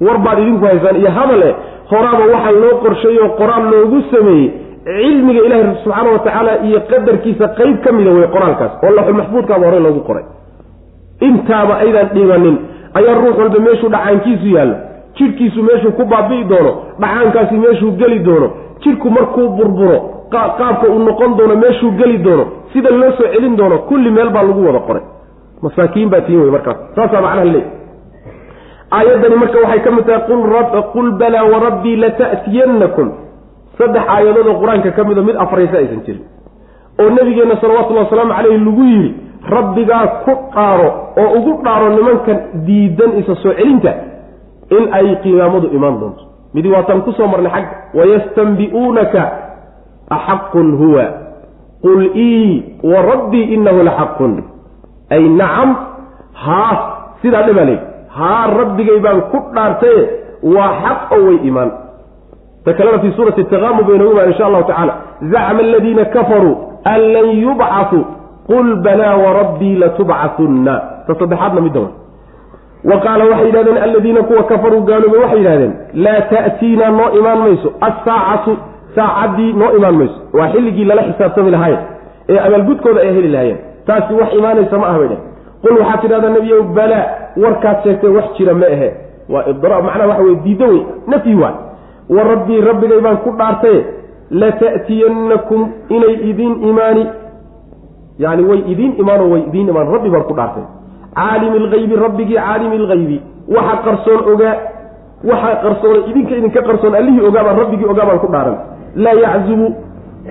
war 0.00 0.18
baad 0.18 0.38
idinku 0.38 0.64
haysaan 0.64 0.96
iyo 0.96 1.10
hadale 1.10 1.54
horaaba 1.90 2.24
waxaa 2.32 2.50
loo 2.50 2.74
qorsheeyey 2.82 3.20
oo 3.24 3.28
qoraal 3.28 3.64
loogu 3.70 4.02
sameeyey 4.10 4.50
cilmiga 4.86 5.40
ilaahay 5.46 5.76
subxaana 5.84 6.10
wa 6.12 6.18
tacaala 6.18 6.52
iyo 6.66 6.80
qadarkiisa 6.90 7.48
qeyb 7.58 7.76
ka 7.84 7.92
mida 7.92 8.10
wey 8.10 8.26
qoraalkaas 8.34 8.72
oo 8.84 8.90
laxulmaxbuudkaaba 8.98 9.66
horey 9.66 9.80
loogu 9.86 10.00
qoray. 10.08 10.24
Intaaba 11.20 11.74
aydan 11.84 12.08
dhibanin 12.14 12.56
ayaa 12.98 13.14
ruux 13.14 13.36
walba 13.40 13.58
meeshuu 13.66 13.88
dhacaankiisu 13.94 14.46
yaallo 14.56 14.76
jidhkiisu 15.18 15.62
meeshuu 15.68 15.92
ku 15.98 16.04
baabi'i 16.12 16.44
doono 16.52 16.72
dhacaankaasi 17.00 17.56
meeshuu 17.64 17.92
geli 18.00 18.18
doono 18.28 18.48
jidhku 18.82 19.10
markuu 19.10 19.48
burburo 19.56 19.96
qaabka 20.30 20.86
uu 20.92 20.98
noqon 21.08 21.36
doono 21.38 21.56
meeshuu 21.64 21.90
geli 22.00 22.18
doono 22.18 22.44
sida 22.72 22.90
loo 22.90 23.12
soo 23.18 23.28
celin 23.34 23.56
doono 23.56 23.78
kulli 23.88 24.10
meel 24.10 24.30
baa 24.30 24.42
lagu 24.42 24.66
wada 24.66 24.80
qoray. 24.88 25.02
Masaakiin 25.62 26.10
baa 26.10 26.20
tiin 26.20 26.40
wey 26.40 26.50
markaas 26.50 26.76
saasaa 26.96 27.20
macnaha 27.26 27.44
leey 27.44 27.64
aayaddani 28.96 29.36
marka 29.36 29.58
waxay 29.64 29.80
ka 29.84 29.90
mid 29.90 30.06
tahay 30.06 30.82
qul 30.92 31.10
balaa 31.20 31.44
warabbii 31.52 31.96
lata'tiyannakum 31.96 33.25
saddex 33.78 34.04
aayadood 34.14 34.46
oo 34.52 34.56
qur'aanka 34.62 34.90
ka 34.96 35.02
mido 35.08 35.22
mid 35.28 35.36
afraysa 35.44 35.76
aysan 35.82 36.00
jirin. 36.06 36.24
Oo 37.00 37.08
nabigeenna 37.16 37.56
salawatullahi 37.60 38.06
wasalaamu 38.08 38.32
caleyhi 38.38 38.58
lagu 38.66 38.84
yidhi 38.92 39.10
rabbigaa 39.54 40.06
ku 40.24 40.32
dhaaro 40.54 40.88
oo 41.22 41.28
ugu 41.38 41.52
dhaaro 41.64 41.88
nimankan 41.96 42.38
diidan 42.66 43.12
isa 43.20 43.34
soo 43.42 43.52
celinta 43.58 43.92
in 44.76 44.84
ay 44.98 45.06
qiyaamadu 45.24 45.68
imaan 45.76 46.00
doonto. 46.00 46.22
Midi 46.54 46.68
waataan 46.72 47.02
ku 47.06 47.12
soo 47.12 47.28
marnay 47.28 47.52
xagga. 47.52 47.74
Wayastanbi'uunaka 47.98 49.22
axaqun 50.16 50.68
huwa. 50.80 51.04
Qul 51.84 52.02
ii 52.16 52.80
wa 52.82 52.98
rabbii 53.10 53.44
inahu 53.54 53.82
laxaqun 53.88 54.32
ay 55.10 55.22
nacam 55.38 55.70
haa 56.44 56.74
sidaa 57.22 57.42
dhibaa 57.46 57.64
leey 57.68 57.78
haa 58.16 58.46
rabbigay 58.58 58.98
baan 59.04 59.20
ku 59.30 59.38
dhaartaye 59.54 60.02
waa 60.54 60.72
xaq 60.82 61.00
oo 61.16 61.20
way 61.28 61.38
imaan 61.50 61.70
ta 62.66 62.72
kalena 62.78 62.98
fii 63.02 63.12
suurati 63.16 63.44
taqaamu 63.52 63.84
baynagu 63.88 64.14
baa 64.18 64.26
insha 64.30 64.46
allahu 64.48 64.64
tacala 64.70 64.94
zacma 65.32 65.60
aladiina 65.66 66.04
kafaruu 66.14 66.54
an 66.92 67.00
lan 67.14 67.26
yubcatuu 67.44 68.04
qul 68.50 68.68
balaa 68.86 69.14
warabbii 69.24 69.74
latubcatunna 69.82 70.74
ta 71.06 71.12
saddexaadna 71.20 71.60
midda 71.66 71.80
wa 71.80 71.90
wa 72.90 72.96
qaala 73.04 73.24
waxay 73.30 73.46
yidhahdeen 73.46 73.78
aladiina 73.86 74.22
kuwa 74.22 74.42
kafaruu 74.50 74.80
gaaloobay 74.88 75.20
waxay 75.24 75.38
yidhahdeen 75.38 75.72
laa 76.04 76.20
ta'tiina 76.32 76.90
noo 76.98 77.08
imaan 77.18 77.38
mayso 77.44 77.68
assaacatu 77.88 78.56
saacaddii 78.96 79.52
noo 79.60 79.70
imaan 79.78 79.94
mayso 80.00 80.18
waa 80.38 80.48
xilligii 80.52 80.84
lala 80.90 81.02
xisaabtami 81.08 81.50
lahaayeen 81.50 81.82
ee 82.28 82.38
abaalgudkooda 82.46 83.00
ay 83.00 83.12
heli 83.16 83.28
lahaayeen 83.34 83.58
taasi 83.86 84.14
wax 84.20 84.32
imaanaysa 84.40 84.78
ma 84.82 84.86
ah 84.92 84.98
bay 84.98 85.08
dheh 85.12 85.18
qul 85.64 85.78
waxaad 85.80 86.00
tidhahdaa 86.04 86.30
nebiyow 86.36 86.62
balaa 86.78 87.04
warkaad 87.44 87.76
sheegtay 87.84 88.10
wax 88.18 88.24
jira 88.38 88.54
ma 88.62 88.66
ahe 88.76 88.88
waa 89.34 89.44
idra 89.52 89.82
macnaha 89.86 90.08
waxa 90.10 90.22
weye 90.22 90.36
diiddo 90.46 90.66
wey 90.72 90.82
nafyi 91.12 91.34
waay 91.42 91.54
wa 92.14 92.22
rabbii 92.30 92.60
rabbigay 92.68 93.00
baan 93.00 93.16
ku 93.24 93.30
dhaartaye 93.38 93.80
lata'tiyannakum 94.30 95.60
inay 95.88 96.14
idiin 96.30 96.54
imaani. 96.70 97.04
Yani 98.18 98.42
way 98.44 98.60
idiin 98.72 98.92
imaano 98.98 99.24
way 99.32 99.42
idiin 99.48 99.68
imaan 99.68 99.88
rabbi 99.94 100.10
baan 100.10 100.24
ku 100.28 100.34
dhaartay. 100.34 100.64
Caalimi 101.16 101.58
lgaybi 101.58 101.94
rabbigii 101.96 102.36
caalimi 102.36 102.78
lgaybi 102.78 103.18
waxa 103.48 103.76
qarsoon 103.84 104.20
ogaa 104.32 104.54
waxaa 105.30 105.56
qarsoona 105.64 105.98
idinka 106.10 106.34
idinka 106.36 106.62
qarsoon 106.68 106.94
allihii 106.94 107.26
ogaabaan 107.28 107.56
rabbigii 107.62 107.88
ogaa 107.92 108.06
baan 108.08 108.18
ku 108.24 108.28
dhaaran. 108.34 108.56
Laa 108.96 109.16
yaczubu 109.24 109.66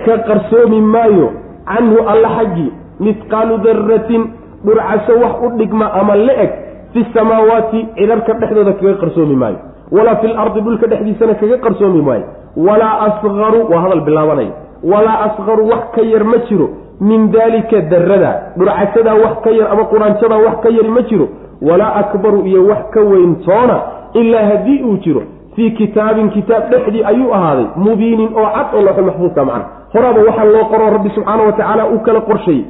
ka 0.05 0.17
qarsoomi 0.27 0.81
maayo 0.81 1.27
canhu 1.71 1.97
alla 2.11 2.29
xaggii 2.37 2.71
mithqaalu 2.99 3.57
daratin 3.65 4.23
dhurcaso 4.65 5.13
wax 5.23 5.35
u 5.45 5.49
dhigma 5.57 5.85
ama 5.99 6.15
la 6.15 6.33
eg 6.43 6.51
fi 6.95 7.05
samaawaati 7.13 7.79
cirarka 7.99 8.33
dhexdooda 8.41 8.73
kaga 8.79 8.93
qarsoomi 9.03 9.35
maayo 9.35 9.59
walaa 9.91 10.15
fi 10.21 10.27
lardi 10.27 10.61
dhulka 10.61 10.87
dhexdiisana 10.87 11.33
kaga 11.41 11.57
qarsoomi 11.65 12.01
maayo 12.01 12.23
walaa 12.67 12.95
asqaru 13.07 13.59
waa 13.71 13.81
hadal 13.85 14.01
bilaabanaya 14.01 14.51
walaa 14.93 15.17
asqaru 15.27 15.67
wax 15.71 15.83
ka 15.95 16.01
yar 16.13 16.23
ma 16.23 16.37
jiro 16.49 16.69
min 17.09 17.31
daalika 17.31 17.81
darada 17.91 18.31
dhurcasadaa 18.57 19.15
wax 19.23 19.35
ka 19.43 19.51
yar 19.59 19.67
ama 19.73 19.83
quraanjadaa 19.93 20.37
wax 20.47 20.55
ka 20.63 20.69
yari 20.77 20.89
ma 20.97 21.01
jiro 21.09 21.27
walaa 21.61 21.91
akbaru 22.01 22.39
iyo 22.51 22.61
wax 22.67 22.83
ka 22.93 23.01
weyn 23.11 23.35
toona 23.45 23.77
ilaa 24.13 24.45
haddii 24.51 24.81
uu 24.83 24.97
jiro 25.05 25.23
fii 25.55 25.71
kitaabin 25.71 26.29
kitaab 26.29 26.69
dhexdii 26.71 27.03
ayuu 27.03 27.33
ahaaday 27.33 27.65
mubiinin 27.75 28.29
oo 28.35 28.47
cad 28.55 28.67
oo 28.75 28.81
looxul 28.81 29.05
maxfuudka 29.09 29.45
macna 29.45 29.65
horaaba 29.93 30.21
waxaa 30.27 30.45
loo 30.45 30.65
qoroo 30.71 30.89
rabbi 30.95 31.09
subxaana 31.15 31.43
wa 31.43 31.51
tacaala 31.51 31.87
uu 31.89 31.99
kala 31.99 32.21
qorsheeyey 32.21 32.65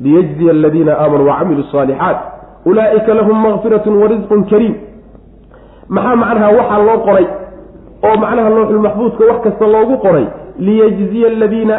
liyajziya 0.00 0.50
aladiina 0.50 0.92
aamanuu 1.00 1.28
wacamiluu 1.28 1.64
asaalixaat 1.68 2.35
ulaa'ika 2.70 3.14
lahum 3.14 3.36
makfiratun 3.46 3.94
warisqun 4.02 4.44
kariim. 4.50 4.74
Maxaa 5.88 6.16
macnaha 6.22 6.48
waxaa 6.58 6.82
loo 6.86 6.98
qoray? 7.06 7.26
Oo 8.06 8.16
macnaha 8.22 8.48
looxulmaxfuudka 8.56 9.24
wax 9.30 9.38
kasta 9.44 9.66
loogu 9.74 9.96
qoray 10.04 10.26
liyajziya 10.58 11.28
aladiina 11.28 11.76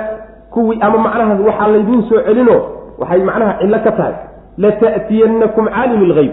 kuwii 0.54 0.80
ama 0.82 0.98
macnaha 0.98 1.34
waxaa 1.48 1.68
laydiin 1.74 2.02
soo 2.10 2.22
celino 2.28 2.56
waxay 3.00 3.22
macnaha 3.30 3.54
cillo 3.60 3.80
ka 3.86 3.92
tahay. 3.92 4.14
Lata'tiyannakum 4.58 5.66
caalimi 5.76 6.06
lgeyb 6.12 6.32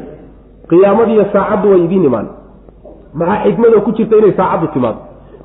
qiyaamadiiyo 0.70 1.24
saacaddu 1.32 1.70
way 1.70 1.80
idiin 1.84 2.04
imaan. 2.04 2.26
Maxaa 3.14 3.42
xikmada 3.44 3.80
ku 3.84 3.90
jirta 3.92 4.16
inay 4.16 4.32
saacaddu 4.38 4.66
timaado? 4.74 4.98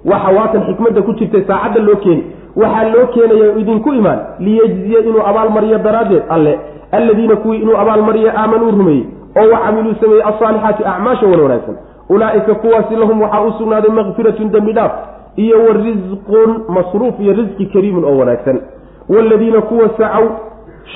Waxa 0.06 0.30
waatan 0.38 0.62
xikmadda 0.68 1.02
ku 1.02 1.14
jirtay 1.20 1.44
saacadda 1.48 1.80
loo 1.88 1.96
keeni. 2.04 2.24
Waxaa 2.56 2.90
loo 2.94 3.06
keenaya 3.14 3.48
idinku 3.62 3.94
imaan. 3.94 4.20
Liyejziya 4.40 5.00
inuu 5.00 5.22
abaalmariyo 5.30 5.78
daraaddeed 5.78 6.24
alle 6.30 6.54
alladiina 6.92 7.36
kuwii 7.36 7.58
inuu 7.62 7.78
abaalmariyo 7.78 8.32
aamanuu 8.38 8.72
rumeeyey 8.72 9.06
oo 9.40 9.50
wa 9.54 9.60
camiluu 9.60 9.94
sameeyey 10.02 10.24
alsaalixaati 10.24 10.84
acmaasha 10.86 11.26
wan 11.28 11.40
wanaagsan. 11.40 11.76
Ulaa'ika 12.10 12.56
kuwaasi 12.56 12.96
lahum 12.96 13.22
waxaa 13.22 13.42
u 13.42 13.52
sugnaaday 13.58 13.92
makfiratun 13.92 14.52
dembi 14.52 14.74
dhaaf 14.74 14.92
iyo 15.36 15.58
wa 15.66 15.74
risqun 15.74 16.62
masruuf 16.70 17.20
iyo 17.20 17.34
risqi 17.34 17.66
kariimun 17.66 18.04
oo 18.04 18.18
wanaagsan. 18.18 18.62
Waaladiina 19.10 19.62
kuwa 19.62 19.90
sacaw 19.98 20.26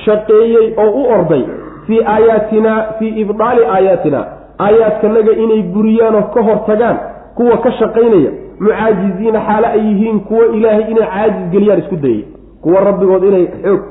shaqeeyey 0.05 0.73
oo 0.77 0.89
u 0.91 1.03
orday 1.19 1.43
fii 1.87 2.01
aayaatina 2.05 2.85
fii 2.99 3.09
ibdaali 3.21 3.65
aayaatina 3.65 4.25
aayaadkanaga 4.59 5.31
inay 5.31 5.61
buriyaan 5.61 6.15
oo 6.15 6.21
ka 6.21 6.41
hor 6.41 6.65
tagaan 6.65 6.97
kuwa 7.35 7.57
ka 7.57 7.71
shaqaynaya 7.71 8.31
mucaajiziina 8.59 9.39
xaalo 9.47 9.67
ay 9.67 9.79
yihiin 9.87 10.19
kuwo 10.19 10.45
ilaahay 10.45 10.91
inay 10.91 11.07
caajis 11.07 11.49
geliyaan 11.51 11.79
isku 11.79 11.95
dayay 11.95 12.23
kuwa 12.61 12.81
rabbigood 12.81 13.23
inay 13.23 13.47
xoog 13.63 13.81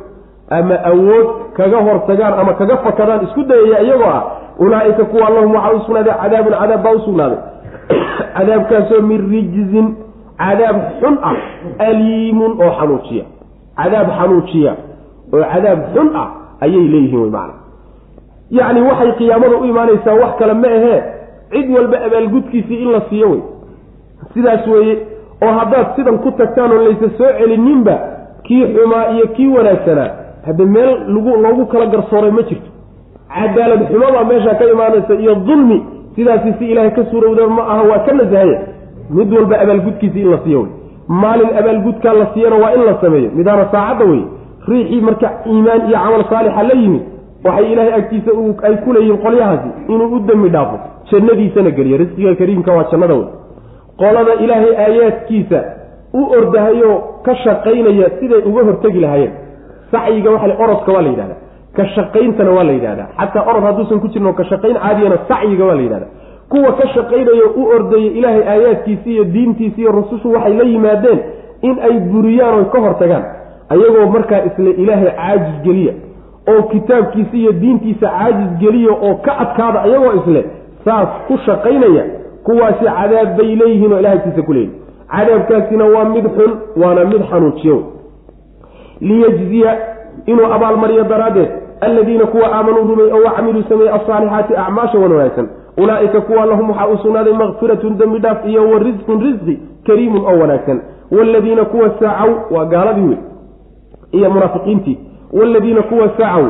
ama 0.59 0.77
awood 0.85 1.27
kaga 1.57 1.79
hor 1.87 1.99
tagaan 2.07 2.35
ama 2.41 2.53
kaga 2.61 2.77
fakadaan 2.85 3.25
isku 3.27 3.43
dayaya 3.45 3.83
iyagoo 3.83 4.13
ah 4.19 4.23
ulaa'ika 4.59 5.05
kuwa 5.05 5.27
allahum 5.29 5.55
waxaa 5.55 5.73
u 5.73 5.81
sugnaaday 5.87 6.15
cadaabun 6.23 6.53
cadaab 6.61 6.83
baa 6.83 6.93
u 6.93 7.01
sugnaaday. 7.01 7.41
Cadaabkaasoo 8.37 9.03
min 9.03 9.19
rijzin 9.31 9.87
cadaab 10.39 10.77
xun 11.01 11.19
ah 11.23 11.37
aliimun 11.89 12.53
oo 12.63 12.73
xanuujiya. 12.79 13.25
Cadaab 13.77 14.09
xanuujiya 14.19 14.73
oo 15.33 15.45
cadaab 15.53 15.79
xun 15.95 16.09
ah 16.17 16.29
ayay 16.61 16.89
leeyihiin 16.89 17.21
wey 17.21 17.31
macana 17.31 17.55
yacni 18.51 18.81
waxay 18.81 19.13
qiyaamada 19.19 19.57
u 19.57 19.65
imaanaysaa 19.65 20.15
wax 20.15 20.37
kale 20.39 20.55
ma 20.55 20.69
ahee 20.69 21.03
cid 21.53 21.71
walba 21.77 21.97
abaalgudkiisii 22.07 22.83
in 22.83 22.93
la 22.93 23.01
siiyo 23.09 23.31
wey 23.31 23.43
sidaas 24.35 24.67
weeye 24.67 24.99
oo 25.43 25.53
haddaad 25.59 25.87
sidan 25.97 26.19
ku 26.19 26.31
tagtaan 26.31 26.73
oo 26.73 26.83
laysa 26.83 27.09
soo 27.19 27.33
celininba 27.39 27.99
kii 28.43 28.67
xumaa 28.75 29.07
iyo 29.15 29.27
kii 29.27 29.49
wanaagsanaa 29.49 30.22
hadde 30.47 30.65
meel 30.65 30.91
lagu 31.15 31.31
loogu 31.45 31.67
kala 31.73 31.87
garsooray 31.87 32.31
ma 32.31 32.43
jirto. 32.43 32.71
Cadaalad 33.35 33.83
xumabaa 33.91 34.25
meeshaa 34.25 34.55
ka 34.55 34.65
imaanaysa 34.75 35.15
iyo 35.15 35.35
dulmi 35.35 35.79
sidaasi 36.17 36.55
si 36.59 36.65
ilaahay 36.73 36.91
ka 36.91 37.05
suurowda 37.11 37.47
ma 37.47 37.63
aha 37.73 37.83
waa 37.91 37.99
ka 38.07 38.13
nasahaya 38.13 38.59
mid 39.11 39.33
walba 39.33 39.61
abaalgudkiisi 39.61 40.21
in 40.21 40.31
la 40.31 40.39
siiyo 40.45 40.61
wey 40.61 40.71
maalin 41.09 41.51
abaalgudkaa 41.61 42.13
la 42.13 42.27
siiyana 42.35 42.57
waa 42.57 42.73
in 42.75 42.83
la 42.89 42.95
sameeyo. 43.01 43.31
Midaana 43.35 43.65
saacadda 43.73 44.05
wey 44.11 44.23
riixii 44.69 45.01
marka 45.01 45.31
iimaan 45.47 45.81
iyo 45.89 45.99
camal 46.05 46.25
saalixa 46.31 46.63
la 46.63 46.75
yimid 46.83 47.03
waxay 47.45 47.73
ilaahay 47.73 47.95
agtiisa 48.01 48.31
ay 48.63 48.77
ku 48.85 48.93
leeyihiin 48.93 49.19
qolyahaasi 49.25 49.69
inuu 49.89 50.17
u 50.17 50.19
dembi 50.29 50.49
dhaafo. 50.49 50.77
Jannadiisana 51.11 51.71
geliyo. 51.71 51.97
Risqiga 52.03 52.35
kariimka 52.35 52.73
waa 52.73 52.85
jannada 52.93 53.15
wey 53.15 53.27
qolada 54.01 54.35
ilaahay 54.45 54.73
aayaadkiisa 54.85 55.59
u 56.15 56.23
ordahayoo 56.39 56.97
ka 57.25 57.35
shaqaynaya 57.45 58.11
siday 58.21 58.43
uga 58.51 58.63
hortegi 58.69 59.01
lahaayeen 59.01 59.33
sacyiga 59.93 60.31
waxa 60.35 60.57
orodka 60.65 60.93
waa 60.93 61.03
la 61.03 61.09
yidhahdaa. 61.13 61.41
Ka 61.77 61.85
shaqayntana 61.95 62.51
waa 62.57 62.65
la 62.69 62.73
yidhahdaa. 62.73 63.09
Xataa 63.21 63.45
orod 63.51 63.63
hadduusan 63.69 64.01
ku 64.01 64.09
jirno 64.09 64.33
ka 64.39 64.45
shaqayn 64.51 64.77
caadiyana 64.85 65.17
sacyiga 65.31 65.65
waa 65.69 65.75
la 65.75 65.83
yidhahdaa. 65.87 66.11
Kuwa 66.53 66.73
ka 66.79 66.87
shaqaynaya 66.95 67.47
u 67.57 67.63
ordaya 67.77 68.11
ilaahay 68.19 68.43
aayaadkiisi 68.53 69.09
iyo 69.15 69.25
diintiisi 69.25 69.81
iyo 69.81 69.93
rusushu 69.93 70.33
waxay 70.33 70.55
la 70.61 70.65
yimaadeen 70.73 71.19
in 71.69 71.77
ay 71.89 71.95
buriyaan 72.13 72.55
oy 72.59 72.65
ka 72.73 72.79
hortagaan 72.87 73.25
ayagoo 73.75 74.07
markaa 74.15 74.41
isle 74.49 74.71
ilaahay 74.83 75.11
caajis 75.17 75.57
geliya 75.65 75.93
oo 76.53 76.63
kitaabkiisa 76.73 77.37
iyo 77.43 77.53
diintiisa 77.63 78.07
caajis 78.17 78.51
geliya 78.63 78.93
oo 79.07 79.15
ka 79.25 79.33
adkaada 79.45 79.79
ayagoo 79.87 80.13
isle 80.21 80.43
saas 80.85 81.09
ku 81.29 81.39
shaqaynaya 81.47 82.05
kuwaasi 82.47 82.85
cadaab 82.85 83.31
bay 83.39 83.51
leeyihiin 83.61 83.93
oo 83.93 83.99
ilahay 84.03 84.19
agtiisa 84.19 84.43
ku 84.49 84.53
leeyihiin 84.53 84.79
cadaabkaasina 85.15 85.85
waa 85.95 86.05
mid 86.15 86.27
xun 86.37 86.53
waana 86.83 87.05
mid 87.13 87.23
xanuujiyo 87.31 87.77
liyajziya 89.09 89.73
inuu 90.27 90.47
abaalmariyo 90.57 91.05
daraaddeed. 91.05 91.51
Alladiina 91.81 92.27
kuwa 92.27 92.53
aamanuu 92.57 92.85
rumey 92.89 93.13
oo 93.13 93.23
wacamiluu 93.27 93.63
sameeyey 93.69 93.93
alsaalixaati 93.95 94.57
acmaasha 94.57 94.99
wan 94.99 95.13
wanaagsan. 95.13 95.49
Ulaa'ika 95.83 96.21
kuwa 96.21 96.47
lahum 96.47 96.71
waxaa 96.71 96.87
u 96.87 96.99
sugnaaday 96.99 97.33
makfiratun 97.33 97.99
dembi 97.99 98.19
dhaaf 98.19 98.47
iyo 98.47 98.71
wa 98.71 98.79
risqun 98.79 99.21
risqi 99.27 99.55
kariimun 99.87 100.25
oo 100.25 100.39
wanaagsan. 100.41 100.81
Waaladiina 101.11 101.65
kuwa 101.65 101.91
saacaw 102.01 102.31
waa 102.51 102.65
gaaladii 102.65 103.03
wey 103.09 103.19
iyo 104.13 104.31
munaafiqiintii. 104.31 104.99
Waaladiina 105.33 105.83
kuwa 105.83 106.09
saacaw 106.19 106.47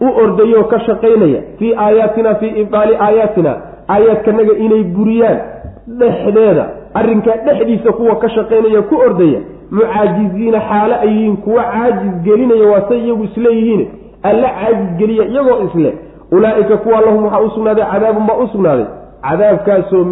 u 0.00 0.08
ordayoo 0.24 0.64
ka 0.64 0.80
shaqaynaya 0.80 1.42
fii 1.58 1.74
aayaatina 1.74 2.34
fii 2.34 2.48
ibdaali 2.62 2.96
aayaatina 3.00 3.56
aayaadkanaga 3.88 4.52
inay 4.56 4.82
buriyaan 4.84 5.38
dhexdeeda. 5.88 6.66
Arrinkaa 6.94 7.36
dhexdiisa 7.46 7.92
kuwa 7.92 8.16
ka 8.16 8.28
shaqaynaya 8.28 8.82
ku 8.82 8.94
ordaya 9.06 9.40
mucaajiziina 9.70 10.60
xaalo 10.60 10.94
ay 11.00 11.08
yihiin 11.08 11.36
kuwa 11.36 11.62
caajis 11.62 12.12
gelinaya 12.24 12.66
waa 12.72 12.88
say 12.88 12.98
iyagu 13.04 13.24
isleeyihiin 13.24 13.88
alla 14.22 14.48
caajis 14.48 14.96
geliya 14.98 15.24
iyagoo 15.26 15.58
isle 15.66 15.94
ulaa'ika 16.32 16.76
kuwa 16.76 17.00
lahum 17.00 17.24
waxaa 17.24 17.40
u 17.40 17.50
sugnaaday 17.50 17.84
cadaabun 17.92 18.26
baa 18.26 18.34
u 18.44 18.48
sugnaaday. 18.48 18.84
Cadaabkaasoo 19.28 20.04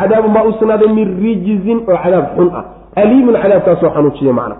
cadaabun 0.00 0.32
baa 0.34 0.42
u 0.44 0.52
sugnaaday 0.52 0.88
min 0.88 1.08
rijizin 1.22 1.78
oo 1.88 1.96
cadaab 2.04 2.24
xun 2.36 2.50
ah. 2.56 2.64
Aliimun 2.96 3.34
cadaabkaasoo 3.42 3.90
xanuujiya 3.90 4.32
macna. 4.32 4.56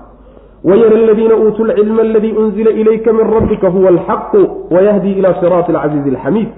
Wayara 0.65 0.97
aladiina 0.97 1.35
uutuu 1.37 1.65
lcilma 1.65 2.03
aladii 2.03 2.33
unzila 2.33 2.71
ilayka 2.71 3.13
min 3.13 3.31
rabbika 3.35 3.69
huwa 3.69 3.89
alxaqu 3.89 4.41
wayahdi 4.71 5.13
ila 5.13 5.35
siraati 5.41 5.73
alcasiizi 5.73 6.11
alxamiid 6.11 6.49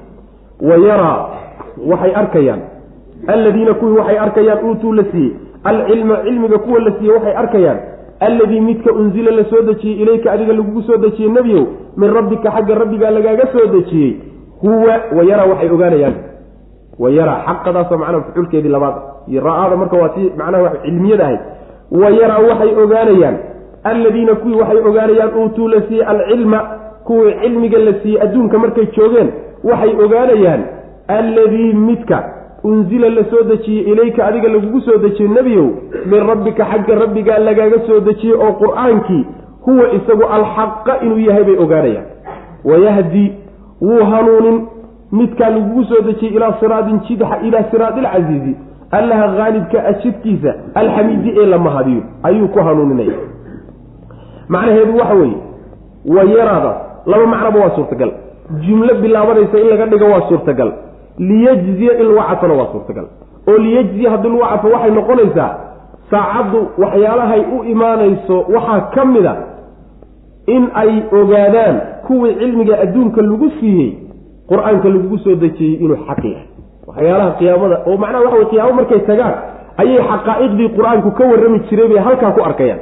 wayaraa 0.62 1.26
waxay 1.90 2.12
arkayaan. 2.14 2.60
Alladiina 3.26 3.74
kuwii 3.74 3.96
waxay 3.98 4.18
arkayaan 4.18 4.64
uutuu 4.64 4.92
la 4.92 5.04
siiyey 5.12 5.32
alcilma 5.64 6.16
cilmiga 6.24 6.58
kuwa 6.58 6.80
la 6.80 6.92
siiyey 6.98 7.14
waxay 7.14 7.34
arkayaan 7.36 7.78
alladii 8.20 8.60
midka 8.60 8.92
unzila 8.92 9.30
la 9.30 9.44
soo 9.44 9.62
dejiyey 9.62 10.02
ilayka 10.02 10.32
adiga 10.32 10.52
lagugu 10.52 10.82
soo 10.82 10.96
dejiyey 10.96 11.30
nebiyow 11.32 11.64
min 11.96 12.10
rabbika 12.14 12.50
xagga 12.50 12.74
rabbigaa 12.74 13.10
lagaaga 13.10 13.46
soo 13.52 13.66
dejiyey 13.74 14.16
huwa 14.62 14.94
wayaraa 15.16 15.46
waxay 15.46 15.70
ogaanayaan. 15.70 16.14
Wayaraa 16.98 17.38
xaqadaasoo 17.46 17.96
macnaha 17.98 18.22
fuxuulkeedii 18.24 18.68
labaad. 18.68 18.94
Ra'aada 19.46 19.76
marka 19.76 19.96
waa 19.96 20.08
tii 20.08 20.32
macnaha 20.38 20.62
wa 20.62 20.70
cilmiyada 20.84 21.24
ahayd. 21.24 21.40
Wayaraa 21.90 22.38
waxay 22.48 22.74
ogaanayaan. 22.84 23.36
Alladiina 23.84 24.34
kuwii 24.34 24.54
waxay 24.60 24.78
ogaanayaan 24.88 25.30
uutuu 25.38 25.68
la 25.68 25.80
siiyey 25.88 26.04
alcilma 26.06 26.60
kuwii 27.04 27.32
cilmiga 27.42 27.78
la 27.78 27.92
siiyey 28.02 28.22
adduunka 28.22 28.58
markay 28.58 28.86
joogeen 28.96 29.30
waxay 29.64 29.92
ogaanayaan 30.04 30.62
alladii 31.08 31.72
midka 31.74 32.18
unzila 32.64 33.08
la 33.08 33.24
soo 33.30 33.42
dejiyey 33.42 33.92
ilayka 33.92 34.26
adiga 34.26 34.48
lagugu 34.48 34.80
soo 34.80 34.98
dejiyey 34.98 35.28
nebiyow 35.32 35.68
min 36.10 36.26
rabbika 36.30 36.64
xagga 36.72 36.94
rabbigaa 37.02 37.38
lagaaga 37.38 37.78
soo 37.86 38.00
dejiyey 38.00 38.34
oo 38.36 38.52
qur'aankii 38.62 39.24
huwa 39.66 39.92
isagu 39.98 40.24
alxaqa 40.36 41.00
inuu 41.04 41.18
yahay 41.18 41.44
bay 41.44 41.56
ogaanayaan. 41.64 42.06
Wayahdi 42.64 43.32
wuu 43.82 44.04
hanuunin 44.10 44.66
midkaa 45.12 45.50
lagugu 45.50 45.84
soo 45.84 46.00
dejiyey 46.08 46.34
ilaa 46.36 46.52
siraadin 46.60 47.00
jidxa 47.08 47.38
ilaa 47.48 47.64
siraadi 47.70 48.00
alcasiizi 48.00 48.56
allaha 48.90 49.28
haalibka 49.28 49.84
a 49.86 49.92
jidkiisa 49.92 50.54
alxamiidi 50.74 51.30
ee 51.40 51.46
la 51.46 51.58
mahadiyo 51.58 52.02
ayuu 52.22 52.48
ku 52.48 52.58
hanuuninaya. 52.58 53.18
Macnaheedu 54.48 54.96
waxa 54.98 55.14
weeye 55.14 55.36
wayaraada 56.16 56.72
laba 57.06 57.26
macnoba 57.26 57.58
waa 57.60 57.70
suurtagal. 57.76 58.12
Jumlo 58.66 58.94
bilaabanaysa 58.94 59.58
in 59.58 59.68
laga 59.68 59.86
dhigo 59.86 60.04
waa 60.12 60.28
suurtagal 60.28 60.72
lagu 61.20 62.20
cadfana 62.28 62.54
waa 62.60 62.68
suurtagal. 62.72 63.06
oo 63.48 63.58
liyajziya 63.58 64.10
haddii 64.10 64.28
lagu 64.28 64.42
cadfo 64.50 64.68
waxay 64.74 64.90
noqonaysaa 64.98 65.50
saacaddu 66.10 66.60
waxyaalahay 66.82 67.42
u 67.56 67.64
imaanayso 67.72 68.36
waxaa 68.54 68.80
ka 68.94 69.04
mid 69.04 69.26
a 69.26 69.34
in 70.54 70.62
ay 70.82 70.90
ogaadaan 71.20 71.76
kuwii 72.06 72.34
cilmiga 72.40 72.74
adduunka 72.84 73.20
lagu 73.22 73.48
siiyey 73.60 73.90
qur'aanka 74.50 74.88
lagugu 74.94 75.18
soo 75.24 75.34
dejiyey 75.42 75.74
inuu 75.84 75.96
xaq 76.08 76.24
yahay. 76.24 76.46
Waxyaalaha 76.88 77.30
qiyaamada 77.38 77.76
oo 77.86 77.96
macnaha 78.02 78.24
waxa 78.24 78.36
wey 78.38 78.46
qiyaamo 78.52 78.72
markay 78.80 79.00
tagaan 79.10 79.34
ayay 79.82 80.00
xaqaa'iqdii 80.10 80.68
qur'aanku 80.76 81.08
ka 81.18 81.24
warrami 81.30 81.58
jiray 81.68 81.88
bay 81.92 82.00
halkaa 82.06 82.32
ku 82.36 82.40
arkayaan. 82.48 82.80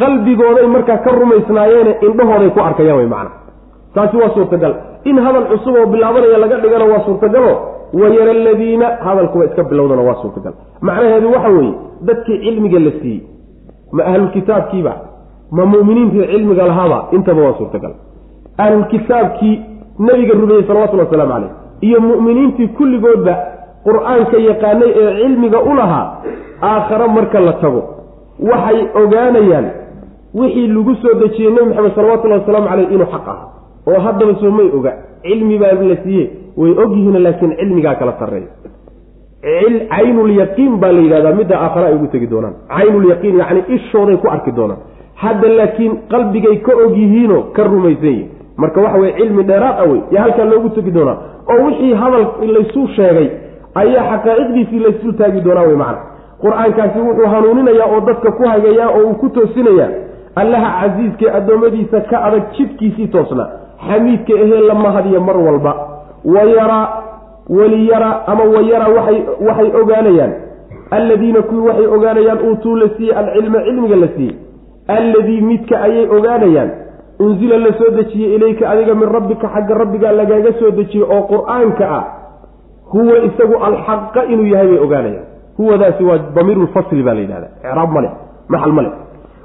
Qalbigooday 0.00 0.66
markaa 0.74 0.98
ka 1.04 1.10
rumaysnaayeene 1.20 1.92
indhahooday 2.06 2.50
ku 2.54 2.60
arkayaan 2.68 2.96
way 3.00 3.06
macna. 3.14 3.30
Taasi 3.94 4.16
waa 4.16 4.30
suurtagal 4.36 4.74
in 5.04 5.16
hadal 5.26 5.46
cusub 5.52 5.74
oo 5.80 5.86
bilaabanaya 5.86 6.38
laga 6.44 6.56
dhigana 6.64 6.84
waa 6.92 7.04
suurtagalo 7.06 7.52
wayara 8.00 8.30
aladiina 8.30 8.86
hadalkuba 9.06 9.44
iska 9.44 9.62
bilowdana 9.70 10.02
waa 10.02 10.18
suurtagal. 10.22 10.52
Macnaheedu 10.80 11.28
waxa 11.34 11.48
weeye 11.48 11.74
dadkii 12.08 12.38
cilmiga 12.44 12.78
la 12.86 12.90
siiyey 13.00 13.22
ma 13.92 14.02
ahlulkitaabkiiba 14.10 14.92
ma 15.56 15.64
mu'miniintii 15.72 16.26
cilmiga 16.32 16.66
lahaaba 16.70 16.98
intaba 17.16 17.42
waa 17.42 17.54
suurtagal. 17.58 17.92
Ahlulkitaabkii 18.58 19.54
nebiga 19.98 20.34
rumeeyey 20.34 20.64
salawatullhi 20.66 21.04
wasalaamu 21.06 21.32
caleyh 21.32 21.50
iyo 21.80 22.00
mu'miniintii 22.00 22.68
kulligoodba 22.78 23.34
qur'aanka 23.86 24.36
yaqaanay 24.48 24.90
ee 25.02 25.10
cilmiga 25.22 25.58
u 25.70 25.74
lahaa 25.80 26.06
aakhare 26.62 27.08
marka 27.16 27.40
la 27.40 27.52
tago. 27.52 27.82
Waxay 28.50 28.78
ogaanayaan 29.02 29.66
wixii 30.34 30.66
lagu 30.66 30.94
soo 31.02 31.14
dejiyey 31.22 31.50
nebi 31.52 31.66
maxamed 31.68 31.94
salawatullahi 31.94 32.40
wasalaamu 32.40 32.68
caleyh 32.68 32.88
inuu 32.94 33.06
xaq 33.14 33.26
aha 33.28 33.44
oo 33.86 34.00
haddaba 34.06 34.34
soo 34.40 34.50
may 34.50 34.68
oga 34.78 34.92
cilmi 35.22 35.58
baa 35.58 35.72
la 35.90 35.96
siiye 36.04 36.24
way 36.56 36.72
ogyihiin 36.84 37.22
laakiin 37.22 37.56
cilmigaa 37.60 37.94
kala 37.94 38.12
sarreeya. 38.18 38.48
Caynulyaqiin 39.94 40.80
baa 40.80 40.92
la 40.92 41.00
yidhahdaa 41.00 41.34
midda 41.40 41.56
aakhara 41.60 41.86
ay 41.86 41.94
ugu 41.94 42.06
tegi 42.12 42.26
doonaan. 42.30 42.54
Caynulyaqiin 42.76 43.36
yacni 43.38 43.62
ishooday 43.76 44.16
ku 44.16 44.28
arki 44.28 44.52
doonaan. 44.56 44.78
Hadda 45.14 45.48
laakiin 45.58 45.92
qalbigay 46.12 46.56
ka 46.66 46.72
og 46.84 46.96
yihiinoo 46.96 47.42
ka 47.56 47.64
rumaysan 47.64 48.06
yihiin 48.08 48.28
marka 48.56 48.80
waxa 48.80 48.98
weye 49.02 49.12
cilmi 49.18 49.42
dheeraad 49.44 49.76
a 49.82 49.84
wey 49.90 50.00
yaa 50.10 50.22
halkaa 50.22 50.44
loogu 50.44 50.68
tegi 50.76 50.90
doonaa. 50.94 51.16
Oo 51.52 51.66
wixii 51.66 51.94
hadal 52.02 52.24
laysuu 52.54 52.86
sheegay 52.96 53.28
ayaa 53.74 54.04
xaqaa'iqdiisii 54.10 54.80
laysul 54.86 55.12
taagi 55.18 55.40
doonaa 55.46 55.66
wey 55.68 55.76
macana 55.76 56.00
qur'aankaasi 56.42 56.98
wuxuu 57.06 57.28
hanuuninayaa 57.34 57.88
oo 57.94 58.00
dadka 58.08 58.30
ku 58.38 58.42
hagayaa 58.52 58.88
oo 58.96 59.02
uu 59.08 59.14
ku 59.20 59.28
toosinayaa 59.28 59.90
allaha 60.42 60.68
casiiskee 60.80 61.30
addoommadiisa 61.38 62.00
ka 62.10 62.16
adag 62.28 62.44
jidkiisii 62.56 63.08
toosna 63.14 63.44
xamiidka 63.88 64.32
ahee 64.34 64.60
la 64.68 64.74
mahadiya 64.74 65.20
mar 65.20 65.36
walba. 65.36 65.72
Wayaraa 66.24 66.88
waliyara 67.48 68.26
ama 68.26 68.44
wayara 68.44 68.86
waxay 68.88 69.70
ogaanayaan. 69.80 70.32
Alladiina 70.90 71.42
kuwii 71.42 71.66
waxay 71.68 71.86
ogaanayaan 71.86 72.38
uutuu 72.48 72.76
la 72.76 72.88
siiyey 72.96 73.16
alcilma 73.16 73.60
cilmiga 73.62 73.96
la 73.96 74.08
siiyey. 74.16 74.36
Alladii 74.88 75.40
midka 75.40 75.80
ayay 75.82 76.08
ogaanayaan 76.08 76.70
unsila 77.20 77.58
la 77.58 77.72
soo 77.78 77.90
dejiyey 77.96 78.34
ilayka 78.34 78.70
adiga 78.70 78.94
min 78.94 79.08
rabbika 79.08 79.48
xagga 79.48 79.74
rabbigaa 79.74 80.12
lagaaga 80.12 80.52
soo 80.58 80.70
dejiyey 80.70 81.06
oo 81.10 81.22
qur'aanka 81.32 81.84
ah. 81.98 82.04
Huwa 82.92 83.18
isagu 83.18 83.54
alxaqa 83.64 84.24
inuu 84.24 84.46
yahay 84.46 84.68
bay 84.68 84.78
ogaanayaan. 84.78 85.26
Huwadaasi 85.58 86.04
waa 86.04 86.18
damiirulfasli 86.34 87.02
baa 87.02 87.14
la 87.14 87.20
yidhahda 87.20 87.48
icraab 87.62 87.90
male 87.92 88.10
maxal 88.48 88.72
male 88.72 88.90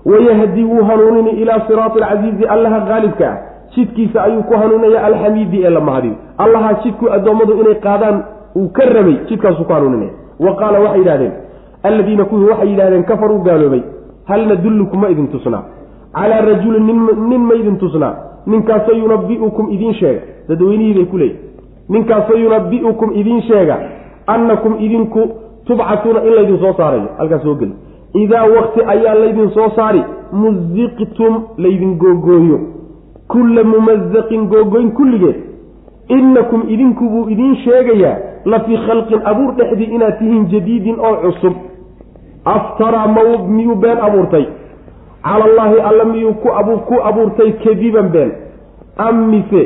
wayahdi 0.06 0.64
wuu 0.64 0.84
hanuunini 0.84 1.30
ilaa 1.30 1.60
siraati 1.68 2.00
alcasiizi 2.04 2.46
allaha 2.46 2.80
haalibka 2.80 3.28
ah 3.32 3.38
jidkiisa 3.76 4.24
ayuu 4.24 4.44
ku 4.44 4.54
hanuunaya 4.54 5.04
alxamiidi 5.06 5.64
ee 5.66 5.70
la 5.70 5.80
mahadiyo. 5.80 6.16
Allaha 6.38 6.74
jidku 6.84 7.10
addoommadu 7.12 7.54
inay 7.62 7.76
qaadaan 7.76 8.24
uu 8.56 8.70
ka 8.70 8.86
rabay 8.86 9.18
jidkaasuu 9.30 9.64
ku 9.64 9.74
hanuuninaya 9.74 10.12
wa 10.40 10.56
qaala 10.56 10.80
waxay 10.80 11.00
yidhahdeen 11.00 11.32
alladiina 11.84 12.26
kuwii 12.26 12.50
waxay 12.50 12.70
yidhahdeen 12.70 13.04
kafaruu 13.04 13.40
gaaloobay. 13.40 13.82
Hal 14.26 14.48
nadullukum 14.48 15.02
ma 15.02 15.10
idin 15.10 15.28
tusnaa. 15.28 15.64
Calaa 16.14 16.42
rajulin 16.42 16.84
nin 17.30 17.42
ma 17.50 17.54
idin 17.56 17.78
tusnaa. 17.78 18.16
Ninkaasoo 18.46 18.96
yunabi'ukum 18.96 19.72
idiin 19.72 19.94
sheega. 19.94 20.22
Dadweynihii 20.50 20.94
bay 20.94 21.06
ku 21.06 21.18
leeyihi 21.18 21.40
ninkaasoo 21.90 22.38
yunabi'ukum 22.38 23.12
idiin 23.14 23.42
sheega 23.42 23.78
annakum 24.28 24.76
idinku 24.80 25.22
tubcatuuna 25.66 26.24
in 26.24 26.34
laydin 26.36 26.60
soo 26.60 26.74
saarayo. 26.74 27.08
Halkaas 27.18 27.42
soo 27.44 27.56
geli. 27.56 27.74
Idaa 28.14 28.46
wakti 28.56 28.82
ayaa 28.88 29.16
laydin 29.16 29.50
soo 29.50 29.70
saari 29.76 30.04
musiqtum 30.32 31.34
laydin 31.58 31.98
googooyo 31.98 32.60
kulla 33.34 33.64
mumazaqin 33.64 34.48
googoyn 34.52 34.92
kulligeed. 34.98 35.38
Innakum 36.18 36.62
idinku 36.74 37.10
buu 37.10 37.30
idiin 37.30 37.56
sheegayaa 37.64 38.18
la 38.46 38.60
fii 38.66 38.78
khalqin 38.88 39.22
abuur 39.32 39.52
dhexdii 39.58 39.90
inaad 39.96 40.18
tihiin 40.20 40.46
jadiidin 40.54 40.98
oo 41.00 41.16
cusub. 41.24 41.54
Aftaraa 42.46 43.08
ma 43.08 43.22
miyuu 43.48 43.76
been 43.76 44.00
abuurtay? 44.08 44.46
Cala 45.24 45.46
allaahi 45.46 45.82
alla 45.90 46.06
miyuu 46.06 46.34
ku 46.34 46.96
abuurtay 47.10 47.52
kadiban 47.64 48.10
been. 48.10 48.32
Am 48.98 49.16
mise 49.32 49.62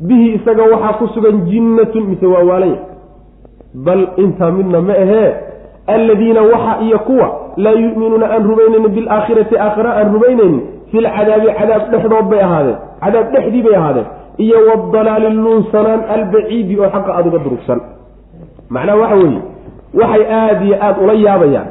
bihi 0.00 0.28
isaga 0.36 0.62
waxaa 0.72 0.98
ku 0.98 1.08
sugan 1.14 1.46
jinnatun 1.50 2.04
mise 2.10 2.26
waa 2.26 2.44
waalaya? 2.44 2.78
Bal 3.74 4.02
intaa 4.16 4.50
midna 4.50 4.80
ma 4.80 4.92
ahee 4.92 5.34
alladiina 5.86 6.42
waxa 6.42 6.74
iyo 6.84 6.98
kuwa 6.98 7.28
laa 7.56 7.72
yu'minuuna 7.72 8.26
aan 8.34 8.44
rumaynaynin 8.50 8.92
bilaakhirati 8.96 9.58
aakhira 9.58 9.90
aan 9.96 10.12
rumaynaynin 10.14 10.60
filcadaabi 10.90 11.46
cadaab 11.58 11.82
dhexdood 11.92 12.28
bay 12.30 12.40
ahaadeen 12.40 12.76
cadaab 13.02 13.26
dhexdii 13.32 13.62
bay 13.66 13.74
ahaadeen. 13.80 14.06
Iyo 14.44 14.58
wadalaali 14.68 15.28
luunsanaan 15.44 16.00
albaciidi 16.14 16.74
oo 16.80 16.88
xaqa 16.94 17.10
aada 17.16 17.28
uga 17.28 17.38
durugsan. 17.44 17.80
Macnaha 18.70 18.98
waxa 19.02 19.16
weeye 19.22 19.40
waxay 20.00 20.24
aada 20.40 20.64
iyo 20.64 20.76
aada 20.86 21.00
ula 21.04 21.12
yaabayaan 21.26 21.68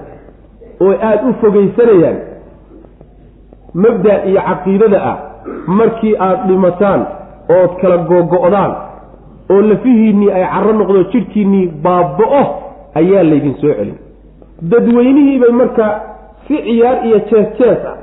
oo 0.81 0.93
aada 1.09 1.23
u 1.29 1.33
fogeysanayaan 1.41 2.17
mabda 3.83 4.13
iyo 4.29 4.41
caqiidada 4.47 4.99
ah 5.11 5.17
markii 5.67 6.15
aada 6.19 6.43
dhimataan 6.47 7.01
ood 7.57 7.71
kala 7.81 7.97
googo-daan 8.09 8.71
oo 9.53 9.61
lafihiinnii 9.69 10.31
ay 10.37 10.45
carro 10.53 10.73
noqdo 10.79 11.03
jidhkiinnii 11.13 11.65
baaba-o 11.85 12.41
ayaa 12.99 13.23
laydin 13.31 13.55
soo 13.61 13.73
celin. 13.77 13.97
Dadweynihiibay 14.71 15.51
marka 15.61 15.85
si 16.47 16.55
ciyaar 16.65 16.97
iyo 17.07 17.19
jees 17.29 17.47
jees 17.59 17.81
ah 17.91 17.97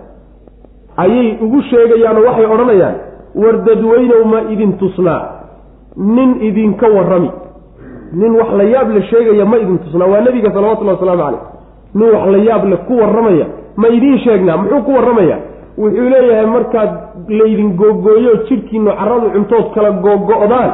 ayay 1.03 1.37
ugu 1.45 1.63
sheegayaan 1.71 2.17
oo 2.21 2.25
waxay 2.29 2.47
odhanayaan 2.55 2.97
war 3.35 3.57
dadweynow 3.65 4.25
ma 4.25 4.41
idin 4.53 4.73
tusnaa. 4.79 5.23
Nin 5.97 6.41
idinka 6.43 6.89
warrami. 6.89 7.31
Nin 8.13 8.33
wax 8.37 8.51
la 8.57 8.65
yaab 8.65 8.91
la 8.95 9.03
sheegaya 9.03 9.45
ma 9.45 9.57
idin 9.59 9.79
tusnaa. 9.79 10.07
Waa 10.07 10.21
nebiga 10.21 10.53
salawatullahi 10.53 10.97
wasalaamu 10.99 11.23
caleyh 11.23 11.41
nin 11.95 12.09
wax 12.15 12.27
la 12.33 12.39
yaab 12.39 12.65
le 12.71 12.77
ku 12.77 12.95
warramaya 13.01 13.47
ma 13.77 13.89
idiin 13.89 14.19
sheegnaa 14.19 14.57
muxuu 14.57 14.83
ku 14.83 14.91
warramaya? 14.93 15.39
Wuxuu 15.79 16.09
leeyahay 16.09 16.47
markaad 16.47 16.91
laydin 17.29 17.77
googooyo 17.77 18.37
jidhkiinu 18.49 18.91
caradu 18.93 19.31
cuntood 19.35 19.73
kala 19.75 19.91
googo-daan 19.91 20.73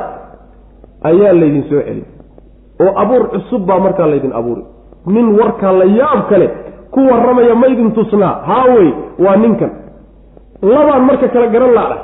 ayaa 1.03 1.33
laydin 1.33 1.63
soo 1.71 1.83
celin. 1.83 2.05
Oo 2.81 2.93
abuur 3.03 3.29
cusub 3.31 3.67
baa 3.67 3.79
markaa 3.79 4.07
laydin 4.07 4.33
abuuri. 4.33 4.63
Nin 5.07 5.39
warkaa 5.39 5.73
la 5.73 5.85
yaab 5.85 6.29
kale 6.29 6.51
ku 6.91 7.01
warramaya 7.11 7.55
ma 7.55 7.67
idin 7.67 7.93
tusnaa. 7.93 8.43
Haawey 8.47 8.95
waa 9.19 9.37
ninkan. 9.37 9.71
Labaan 10.63 11.05
marka 11.07 11.29
kala 11.29 11.47
garan 11.47 11.75
laadha 11.75 11.99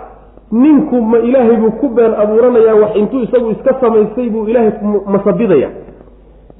ninku 0.62 0.96
ma 1.10 1.18
ilaahay 1.28 1.56
buu 1.62 1.70
ku 1.80 1.88
been 1.98 2.12
abuuranayaa 2.22 2.74
wax 2.82 2.92
intuu 3.00 3.20
isagu 3.26 3.50
iska 3.50 3.72
samaystay 3.80 4.28
buu 4.30 4.44
ilaahay 4.50 4.72
masabidaya 5.14 5.68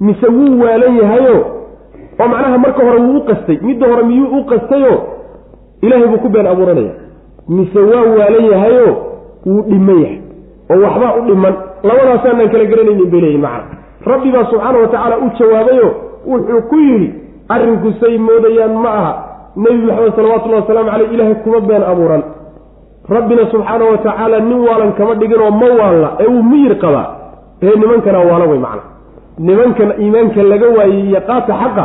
mise 0.01 0.27
wuu 0.37 0.61
waalan 0.63 0.97
yahayo 1.03 1.37
oo 2.21 2.29
macnaha 2.33 2.59
marka 2.59 2.85
hore 2.87 2.99
wuu 3.07 3.17
u 3.19 3.25
qastay 3.31 3.59
midda 3.63 3.87
hore 3.91 4.03
miyuu 4.03 4.39
u 4.39 4.45
qastayo 4.53 4.95
ilaahay 5.83 6.09
buu 6.09 6.19
ku 6.25 6.29
been 6.29 6.47
abuuranaya. 6.47 6.93
Mise 7.49 7.79
waa 7.91 8.03
waalan 8.19 8.45
yahayo 8.53 8.87
wuu 9.47 9.63
dhiman 9.71 9.99
yahay 10.03 10.19
oo 10.71 10.81
waxbaa 10.85 11.15
u 11.19 11.23
dhiman. 11.29 11.55
Labadaasaanaan 11.89 12.49
kala 12.53 12.65
garanaynin 12.71 13.11
bay 13.13 13.21
leeyihiin 13.21 13.41
macana 13.41 13.65
rabbi 14.11 14.31
baa 14.35 14.45
subxaana 14.51 14.79
wa 14.79 14.87
tacaala 14.93 15.17
u 15.19 15.29
jawaabayo 15.39 15.89
wuxuu 16.27 16.63
ku 16.71 16.77
yidhi 16.87 17.09
arrinku 17.49 17.93
say 18.01 18.19
moodayaan 18.19 18.75
ma 18.85 18.91
aha. 19.01 19.13
Nebi 19.57 19.83
maxamed 19.87 20.15
salawatullahi 20.17 20.63
wasalaamu 20.63 20.91
caleyh 20.91 21.13
ilaahay 21.15 21.35
kuma 21.45 21.61
been 21.71 21.83
abuuran 21.93 22.23
rabbina 23.09 23.51
subxaana 23.51 23.85
wa 23.85 23.99
tacaala 23.99 24.41
nin 24.41 24.59
waalan 24.69 24.93
kama 24.99 25.15
dhigin 25.15 25.41
oo 25.41 25.51
ma 25.51 25.69
waalla 25.81 26.09
ee 26.21 26.27
uu 26.27 26.43
miyir 26.43 26.75
qabaa 26.79 27.07
ee 27.63 27.75
nimankana 27.83 28.19
waala 28.19 28.45
wey 28.53 28.59
macna. 28.59 28.83
Nimankan 29.39 29.91
iimaanka 30.03 30.43
laga 30.43 30.69
waayey 30.79 31.01
iyo 31.09 31.21
qaata 31.29 31.55
xaqa 31.63 31.85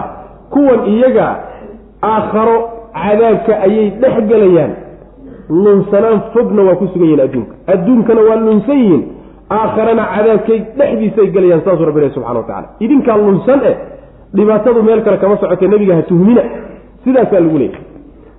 kuwan 0.54 0.82
iyaga 0.94 1.28
aakharo 2.04 2.58
cadaabka 2.94 3.54
ayay 3.66 3.90
dhex 4.02 4.16
gelayaan 4.30 4.72
lunsanaan 5.50 6.20
fogna 6.34 6.62
waa 6.68 6.76
ku 6.76 6.88
sugan 6.94 7.08
yihiin 7.10 7.22
adduunka. 7.26 7.54
Adduunkana 7.74 8.22
waa 8.30 8.36
lunsan 8.46 8.78
yihiin. 8.84 9.04
Aakharana 9.58 10.04
cadaabkay 10.16 10.60
dhexdiisay 10.78 11.28
gelayaan 11.36 11.62
saasuu 11.66 11.86
rabbi 11.90 12.00
ilahi 12.00 12.14
subxana 12.14 12.40
wa 12.40 12.46
tacala 12.50 12.68
idinkaa 12.86 13.18
lunsan 13.18 13.60
eh 13.72 13.76
dhibaatadu 14.38 14.84
meel 14.84 15.02
kale 15.06 15.18
kama 15.18 15.38
socotee 15.42 15.68
nebiga 15.68 15.96
ha 15.96 16.02
tuhmina. 16.02 16.44
Sidaasaa 17.04 17.40
lagu 17.40 17.58
leeyay 17.58 17.82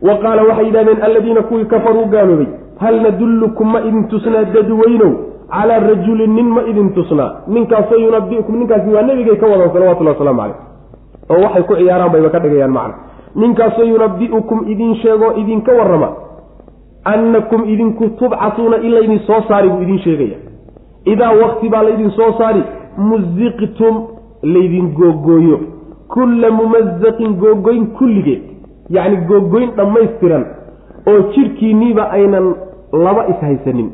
wa 0.06 0.14
qaala 0.22 0.42
waxay 0.48 0.66
yidhahdeen 0.66 1.02
alladiina 1.06 1.42
kuwii 1.42 1.64
kafaruu 1.72 2.06
gaaloobay 2.14 2.46
hal 2.80 3.00
nadullukum 3.02 3.72
ma 3.72 3.80
idin 3.88 4.08
tusnaa 4.08 4.44
dadweynow 4.54 5.12
calaa 5.54 5.78
rajulin 5.90 6.34
nin 6.38 6.48
ma 6.56 6.62
idin 6.70 6.92
tusnaa 6.94 7.30
ninkaasoo 7.46 7.98
yunabiukum 8.06 8.56
ninkaasi 8.58 8.94
waa 8.94 9.02
nebigay 9.02 9.36
ka 9.36 9.46
wadan 9.52 9.72
salawatullahi 9.72 10.16
wasalaamu 10.16 10.40
caleyh 10.40 10.58
oo 11.30 11.40
waxay 11.44 11.62
ku 11.62 11.74
ciyaaraan 11.80 12.12
bayba 12.12 12.30
ka 12.34 12.38
dhigayaan 12.44 12.72
macna 12.78 12.94
ninkaasoo 13.42 13.86
yunabi'ukum 13.92 14.68
idin 14.72 14.94
sheegoo 15.02 15.32
idinka 15.42 15.72
warrama 15.78 16.08
annakum 17.04 17.64
idinku 17.74 18.08
tubcasuuna 18.20 18.76
in 18.86 18.92
laydin 18.94 19.20
soo 19.26 19.40
saari 19.48 19.68
buu 19.68 19.82
idin 19.82 19.98
sheegaya 19.98 20.38
idaa 21.12 21.32
wakti 21.42 21.68
baa 21.68 21.82
laydin 21.82 22.10
soo 22.10 22.32
saari 22.38 22.62
muziqtum 23.10 24.00
laydin 24.42 24.88
googooyo 24.98 25.60
kulla 26.14 26.50
mumazaqin 26.50 27.34
googoyn 27.42 27.86
kulligeed 27.98 28.42
yacni 28.96 29.16
googoyn 29.28 29.70
dhammaystiran 29.76 30.44
oo 31.10 31.20
jidhkiinniiba 31.34 32.10
aynan 32.18 32.54
laba 32.92 33.26
ishaysanin 33.28 33.90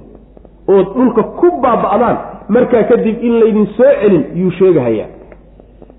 ood 0.68 0.86
dhulka 0.96 1.22
ku 1.22 1.50
baaba'daan 1.62 2.16
markaa 2.48 2.82
kadib 2.82 3.22
in 3.22 3.38
laydin 3.40 3.66
soo 3.76 3.92
celin 4.02 4.24
yuu 4.34 4.50
sheegahayaa 4.50 5.08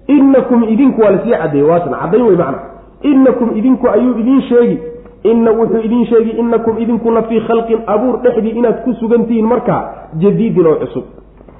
innakum 0.07 0.63
idinku 0.63 1.01
waa 1.01 1.11
la 1.11 1.19
sii 1.23 1.31
caddeeye 1.31 1.63
waasna 1.63 1.97
caddayn 1.97 2.23
wey 2.23 2.35
macna. 2.35 2.59
Innakum 3.03 3.57
idinku 3.57 3.89
ayuu 3.89 4.17
idiin 4.19 4.41
sheegi 4.41 4.79
inna 5.23 5.51
wuxuu 5.51 5.81
idiin 5.83 6.05
sheegi 6.05 6.29
innakum 6.29 6.77
idinkuna 6.79 7.21
fii 7.23 7.39
khalqin 7.47 7.79
abuur 7.87 8.21
dhexdii 8.23 8.49
inaad 8.49 8.83
ku 8.83 8.93
sugantihiin 8.93 9.45
markaa 9.45 9.81
jadiidin 10.17 10.67
oo 10.67 10.75
cusub. 10.75 11.03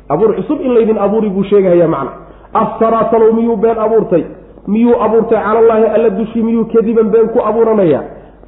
Abuur 0.09 0.35
cusub 0.35 0.61
in 0.61 0.73
laydin 0.73 0.97
abuuri 0.97 1.29
buu 1.29 1.43
sheegahayaa 1.43 1.87
macna. 1.87 2.11
Afsaraatalow 2.53 3.33
miyuu 3.33 3.57
been 3.57 3.77
abuurtay? 3.77 4.23
Miyuu 4.67 4.95
abuurtay 5.01 5.39
calallaahi 5.43 5.85
alla 5.85 6.09
dushii 6.09 6.43
miyuu 6.43 6.65
kadiban 6.65 7.09
been 7.09 7.27
ku 7.29 7.39
abuuranaya? 7.45 8.01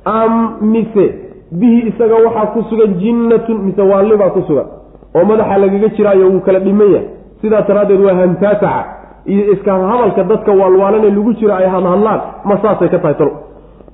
Am 0.06 0.58
mise 0.62 1.06
bihi 1.52 1.88
isaga 1.90 2.16
waxaa 2.26 2.46
ku 2.54 2.64
sugan 2.70 2.94
jinnatun 3.00 3.58
mise 3.66 3.82
waallibaa 3.82 4.30
ku 4.30 4.42
sugan 4.48 4.68
oo 5.16 5.26
madaxa 5.26 5.58
lagaga 5.58 5.90
jiraayo 5.98 6.30
wuu 6.32 6.40
kala 6.46 6.60
dhiman 6.60 6.92
yahay. 6.94 7.08
Sidaa 7.42 7.62
daraaddeed 7.62 8.02
waa 8.02 8.14
hantaasaca 8.14 8.86
iyo 9.26 9.54
iska 9.54 9.74
hadalka 9.74 10.24
dadka 10.24 10.52
waalwaalane 10.52 11.10
lagu 11.10 11.34
jiro 11.34 11.56
ay 11.56 11.66
hadhadlaan 11.66 12.22
ma 12.46 12.60
saasay 12.62 12.90
ka 12.90 13.00
tahay 13.00 13.16
talo. 13.16 13.32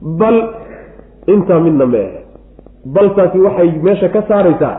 Bal 0.01 0.37
intaa 1.27 1.59
midna 1.59 1.85
ma 1.85 1.97
ahe 1.97 2.19
baltaasi 2.85 3.39
waxay 3.39 3.71
meesha 3.83 4.09
ka 4.09 4.21
saaraysaa 4.27 4.75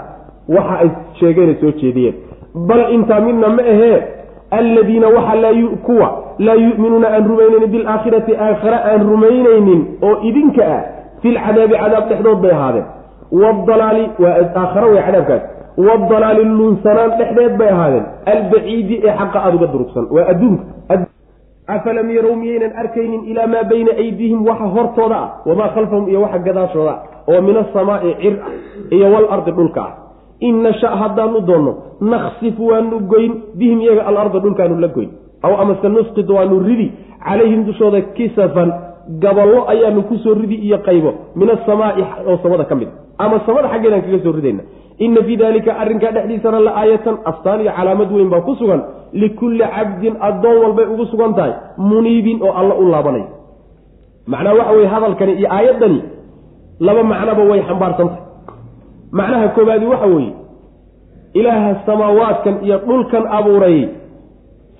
waxa 0.48 0.74
ay 0.82 0.90
sheegeen 1.20 1.48
ay 1.48 1.56
soo 1.60 1.72
jeediyeen. 1.80 2.14
Bal 2.54 2.92
intaa 2.92 3.20
midna 3.20 3.48
ma 3.48 3.62
ahee 3.62 3.98
alladiina 4.50 5.08
waxa 5.08 5.52
kuwa 5.86 6.08
laa 6.38 6.54
yu'minuuna 6.54 7.08
aan 7.08 7.24
rumaynaynin 7.28 7.70
bilaakhirati 7.70 8.36
aakhare 8.36 8.78
aan 8.90 9.08
rumaynaynin 9.08 9.86
oo 10.02 10.16
idinka 10.22 10.62
ah 10.76 10.82
filcadaabi 11.22 11.74
cadaab 11.82 12.08
dhexdood 12.10 12.38
bay 12.44 12.52
ahaadeen 12.58 12.86
waadalaali 13.42 14.04
waa 14.22 14.34
aakhare 14.62 14.86
wey 14.94 15.02
cadaabkaas 15.08 15.42
waadalaali 15.86 16.44
luunsanaan 16.58 17.10
dhexdeed 17.18 17.56
bay 17.60 17.68
ahaadeen 17.76 18.06
albaciidi 18.34 18.96
ee 19.04 19.14
xaqa 19.20 19.38
aada 19.44 19.56
uga 19.56 19.66
durugsan 19.74 20.04
waa 20.16 20.26
adduunka 20.32 20.64
afalam 21.66 22.10
yarow 22.16 22.34
miyaynan 22.42 22.72
arkaynin 22.82 23.22
ilaa 23.30 23.46
maa 23.46 23.64
bayna 23.72 23.92
aydiihim 24.02 24.46
waxa 24.48 24.66
hortooda 24.76 25.16
ah 25.24 25.28
wamaa 25.46 25.68
khalfahum 25.74 26.08
iyo 26.08 26.20
waxa 26.22 26.38
gadaashooda 26.38 26.92
ah 26.94 27.00
oo 27.32 27.40
min 27.48 27.56
asamaai 27.62 28.14
cir 28.22 28.34
ah 28.46 28.52
iyo 28.96 29.06
walardi 29.14 29.52
dhulka 29.58 29.80
ah 29.88 29.92
in 30.48 30.62
nasha 30.66 30.88
haddaanu 31.02 31.40
doonno 31.48 31.72
naksif 32.00 32.58
waanu 32.68 33.00
goyn 33.12 33.32
bihim 33.58 33.80
iyaga 33.80 34.06
alarda 34.10 34.38
dhulkaanu 34.44 34.78
la 34.84 34.88
goyn 34.88 35.10
aw 35.42 35.52
amase 35.62 35.88
nusqid 35.88 36.30
waanu 36.30 36.60
ridi 36.68 36.88
calayhim 37.26 37.64
dushooda 37.68 38.00
kisafan 38.18 38.72
gaballo 39.24 39.60
ayaanu 39.72 40.02
ku 40.08 40.16
soo 40.24 40.34
ridi 40.34 40.54
iyo 40.66 40.78
qaybo 40.88 41.10
min 41.38 41.48
asamaai 41.50 42.04
oo 42.28 42.36
samada 42.42 42.64
ka 42.70 42.74
mid 42.74 42.88
ama 43.18 43.40
samada 43.46 43.68
xaggeedaan 43.72 44.02
kaga 44.06 44.18
soo 44.24 44.32
ridayna 44.38 44.62
ina 44.98 45.20
fii 45.26 45.36
dalika 45.36 45.70
arrinkaa 45.82 46.10
dhexdiisana 46.16 46.58
la 46.66 46.72
aayatan 46.80 47.16
astaan 47.30 47.60
iyo 47.64 47.72
calaamad 47.78 48.10
weyn 48.16 48.30
baa 48.32 48.40
ku 48.48 48.54
sugan. 48.60 48.82
Likulli 49.22 49.64
cabdin 49.74 50.14
addoon 50.28 50.56
walbay 50.62 50.86
ugu 50.92 51.04
sugan 51.12 51.32
tahay 51.38 51.52
muniibin 51.78 52.38
oo 52.42 52.52
alla 52.60 52.74
u 52.74 52.84
laabanay. 52.92 53.24
Macnaa 54.26 54.54
waxa 54.58 54.72
weye 54.76 54.88
hadalkani 54.94 55.32
iyo 55.40 55.48
aayaddani 55.56 56.00
laba 56.86 57.02
macnoba 57.12 57.42
way 57.50 57.60
xambaarsantahay 57.68 58.22
macnaha 59.18 59.48
koobaadi 59.56 59.86
waxa 59.92 60.06
weeye 60.14 60.32
ilaaha 61.38 61.70
samaawaadkan 61.86 62.54
iyo 62.66 62.76
dhulkan 62.88 63.24
abuuray 63.38 63.78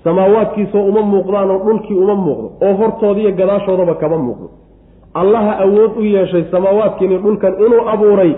samaawaadkiisoo 0.07 0.83
uma 0.89 1.01
muuqdaan 1.11 1.49
oo 1.51 1.59
dhulkii 1.65 1.97
uma 2.03 2.15
muuqdo 2.15 2.47
oo 2.65 2.73
hortoodiiyo 2.79 3.31
gadaashoodaba 3.39 3.95
kama 3.95 4.17
muuqdo. 4.17 4.47
Allaha 5.13 5.53
awood 5.65 5.91
u 5.99 6.03
yeeshay 6.03 6.43
samaawaadkiini 6.51 7.17
dhulkan 7.23 7.53
inuu 7.65 7.81
abuuray 7.93 8.31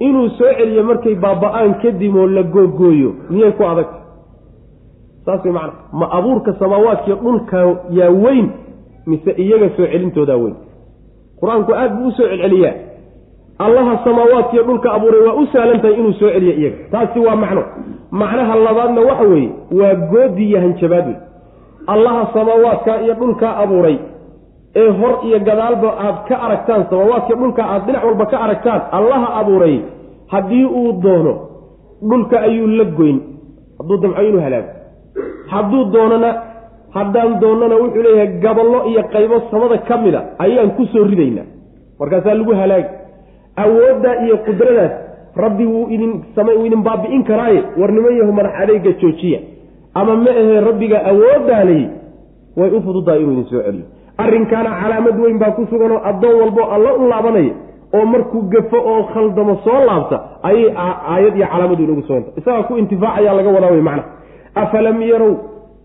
inuu 0.00 0.28
soo 0.38 0.52
celiyo 0.58 0.84
markay 0.84 1.14
baaba-aan 1.14 1.74
kadib 1.82 2.16
oo 2.16 2.26
la 2.36 2.42
googooyo 2.42 3.10
miyay 3.30 3.52
ku 3.58 3.62
adagta 3.72 3.98
saas 5.24 5.44
way 5.44 5.52
ma 6.00 6.06
abuurka 6.18 6.52
samaawaadkiiyo 6.58 7.16
dhulka 7.24 7.58
yaa 7.98 8.10
weyn 8.24 8.48
mise 9.06 9.30
iyaga 9.42 9.68
soo 9.76 9.86
celintoodaa 9.92 10.36
weyn? 10.36 10.56
Qur'aanku 11.40 11.72
aada 11.74 11.94
buu 11.96 12.08
u 12.08 12.12
soo 12.12 12.28
celceliyaa 12.28 12.74
allaha 13.58 14.04
samaawaadkiiyo 14.04 14.62
dhulka 14.64 14.92
abuuray 14.92 15.20
waa 15.26 15.34
u 15.34 15.46
sahlan 15.52 15.80
tahay 15.80 15.94
inuu 16.00 16.12
soo 16.12 16.30
celiyo 16.30 16.54
iyaga. 16.60 16.76
Taasi 16.90 17.18
waa 17.20 17.36
macno. 17.36 17.62
Macnaha 18.10 18.54
labaadna 18.56 19.00
waxa 19.00 19.24
weeye 19.24 19.50
waa 19.80 19.94
goodi 19.94 20.44
iyo 20.48 20.60
hanjabaad 20.60 21.06
wey 21.06 21.16
allaha 21.86 22.28
samaawaadka 22.34 23.00
iyo 23.02 23.14
dhulkaa 23.14 23.56
abuuray 23.56 23.98
ee 24.76 24.88
hor 24.90 25.12
iyo 25.26 25.38
gadaalba 25.40 25.88
aad 26.06 26.16
ka 26.28 26.40
aragtaan 26.46 26.84
samaawaadkiiyo 26.90 27.38
dhulka 27.42 27.62
aad 27.72 27.86
dhinac 27.86 28.04
walba 28.04 28.26
ka 28.26 28.40
aragtaan 28.40 28.80
allaha 28.98 29.28
abuuray 29.40 29.80
haddii 30.32 30.64
uu 30.64 30.92
doono 31.02 31.34
dhulka 32.10 32.40
ayuu 32.40 32.66
la 32.66 32.84
goyn. 32.84 33.18
Hadduu 33.78 33.96
damco 34.02 34.22
inuu 34.22 34.40
halaago 34.40 34.68
hadduu 35.52 35.84
doonana 35.84 36.30
haddaan 36.94 37.40
doonnana 37.40 37.74
wuxuu 37.76 38.02
leeyahay 38.02 38.38
gaballo 38.44 38.84
iyo 38.90 39.02
qaybo 39.12 39.40
samada 39.50 39.78
ka 39.78 39.96
mida 39.96 40.20
ayaan 40.38 40.70
ku 40.76 40.86
soo 40.92 41.04
ridaynaa. 41.04 41.44
Markaasaa 42.00 42.34
lagu 42.34 42.54
halaagi 42.54 42.88
awooddaa 43.56 44.14
iyo 44.24 44.36
qudradaas 44.46 44.92
rabbi 45.36 45.66
wuu 45.66 45.88
idin 45.90 46.12
wuu 46.36 46.66
idin 46.66 46.82
baabi'in 46.82 47.24
karaaye 47.24 47.62
war 47.80 47.92
niman 47.92 48.16
yahu 48.16 48.32
madax 48.32 48.52
adeega 48.62 48.92
joojiya. 48.92 49.40
Ama 49.94 50.16
ma 50.16 50.30
ahee 50.30 50.60
rabbiga 50.60 50.98
awooddaalayi 51.10 51.88
way 52.56 52.70
u 52.70 52.82
fududahay 52.82 53.22
inuu 53.22 53.32
idin 53.32 53.44
soo 53.50 53.62
celiyo. 53.62 53.86
Arrinkaana 54.18 54.70
calaamad 54.80 55.20
weyn 55.20 55.38
baa 55.38 55.50
ku 55.50 55.66
suganoo 55.70 56.00
addoon 56.04 56.40
walbo 56.40 56.62
alla 56.74 56.94
u 56.94 57.08
laabanaya 57.08 57.54
oo 57.94 58.06
markuu 58.06 58.42
gafo 58.42 58.76
oo 58.76 59.02
khaldamo 59.02 59.56
soo 59.64 59.80
laabta 59.86 60.20
ayay 60.42 60.72
aayad 60.76 61.36
iyo 61.36 61.46
calaamadu 61.46 61.82
inagu 61.84 62.02
suganta 62.02 62.30
isagaa 62.36 62.62
ku 62.62 62.78
intifaacayaa 62.78 63.34
laga 63.34 63.50
wadaa 63.56 63.70
wey 63.70 63.80
macna 63.80 64.04
afalam 64.54 65.02
yarow 65.02 65.34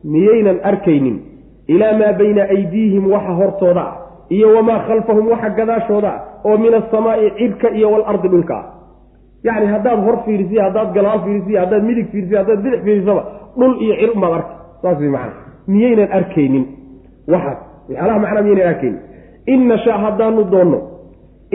miyaynan 0.03 0.60
arkaynin 0.64 1.18
ilaa 1.68 1.93
maa 1.93 2.14
bayna 2.14 2.43
aydiihim 2.43 3.11
waxa 3.11 3.34
hortooda 3.34 3.81
ah 3.81 3.95
iyo 4.30 4.56
wamaa 4.56 4.80
khalfahum 4.88 5.27
waxa 5.31 5.49
gadaashooda 5.49 6.10
ah 6.10 6.22
oo 6.47 6.57
min 6.57 6.73
asamaa'i 6.73 7.31
cirka 7.39 7.68
iyo 7.77 7.88
walardi 7.93 8.27
dhulka. 8.34 8.55
Ah 8.55 8.65
yacni 9.43 9.68
haddaad 9.73 9.99
hor 10.05 10.18
fiirisiya 10.26 10.61
haddaad 10.68 10.89
galaal 10.95 11.19
fiirisiya 11.26 11.59
haddaad 11.63 11.84
midig 11.89 12.07
fiirisiya 12.11 12.39
haddaad 12.41 12.61
bidix 12.65 12.81
fiirisaba 12.88 13.22
dhul 13.59 13.73
iyo 13.85 13.93
cir 14.01 14.09
unbaad 14.15 14.34
arka 14.39 14.53
saas 14.81 14.97
way 15.01 15.09
macana 15.15 15.34
miyaynan 15.68 16.09
arkaynin. 16.19 16.65
Waxaas. 17.34 17.59
Waxyaalaha 17.89 18.19
macnaa 18.23 18.41
miyaynan 18.47 18.68
arkaynin. 18.73 18.99
In 19.53 19.59
nashaa 19.72 19.97
haddaanu 20.05 20.43
doonno 20.53 20.80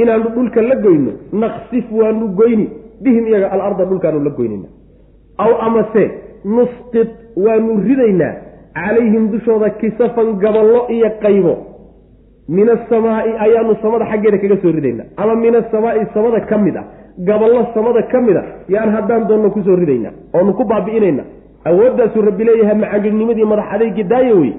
inaanu 0.03 0.29
dhulka 0.35 0.61
la 0.63 0.77
goyno 0.85 1.13
naksif 1.43 1.85
waanu 1.99 2.29
goyni 2.41 2.67
bihim 3.05 3.25
iyaga 3.31 3.49
alarda 3.55 3.85
dhulkaanu 3.91 4.19
la 4.27 4.31
goynayna 4.39 4.69
aw 5.45 5.51
amase 5.67 6.05
nusqit 6.57 7.11
waanu 7.45 7.81
ridaynaa 7.89 8.33
calayhim 8.75 9.25
dushooda 9.33 9.71
kisafan 9.81 10.29
gaballo 10.43 10.81
iyo 10.97 11.11
qaybo 11.25 11.55
min 12.49 12.69
asamaa'i 12.77 13.31
ayaanu 13.47 13.75
samada 13.83 14.05
xaggeeda 14.13 14.39
kaga 14.43 14.57
soo 14.63 14.73
ridaynaa. 14.79 15.07
Ama 15.17 15.35
min 15.45 15.55
asamaa'i 15.63 16.03
samada 16.15 16.41
ka 16.51 16.57
mid 16.59 16.77
ah 16.77 16.85
gaballo 17.29 17.63
samada 17.75 18.03
ka 18.13 18.21
mid 18.27 18.37
a 18.37 18.43
yaan 18.75 18.91
haddaan 18.97 19.27
doonno 19.29 19.51
ku 19.51 19.61
soo 19.67 19.77
ridaynaa 19.83 20.13
oonu 20.37 20.53
ku 20.59 20.65
baabi'inayna 20.73 21.23
awooddaasuu 21.71 22.23
rabbi 22.29 22.45
leeyahay 22.49 22.77
macagilnimadii 22.85 23.45
madax 23.53 23.67
adaygi 23.75 24.05
daaye 24.13 24.33
wey 24.41 24.53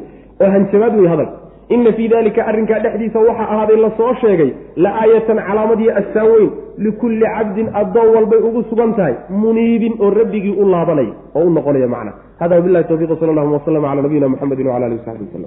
oo 0.44 0.50
hanjabaad 0.56 0.96
wey 1.00 1.08
hadal. 1.14 1.30
Inna 1.76 1.92
fii 1.98 2.08
dalika 2.08 2.42
arrinkaa 2.50 2.80
dhexdiisa 2.84 3.20
waxaa 3.20 3.48
ahaaday 3.54 3.78
la 3.86 3.90
soo 3.98 4.14
sheegay 4.22 4.50
la 4.84 4.90
aayatan 5.02 5.38
calaamadiyo 5.48 5.92
assaan 6.02 6.28
weyn 6.34 6.50
likulli 6.86 7.26
cabdin 7.36 7.68
addoon 7.82 8.10
walbay 8.16 8.40
ugu 8.50 8.62
sugan 8.70 8.94
tahay 9.00 9.16
muniibin 9.42 9.94
oo 10.04 10.10
rabbigii 10.20 10.56
u 10.62 10.66
laabanaya 10.74 11.14
oo 11.36 11.44
u 11.48 11.50
noqonaya 11.58 11.88
macna. 11.96 12.12
Hada 12.40 12.56
wabilahi 12.60 12.86
towfiq 12.92 13.12
sal 13.20 13.30
allahuma 13.34 13.58
waslama 13.60 13.88
cala 13.90 14.02
nabiyina 14.06 14.28
muxamedi 14.34 14.64
wala 14.70 14.86
alihi 14.86 15.00
wasaxbi 15.02 15.26
waslm 15.28 15.46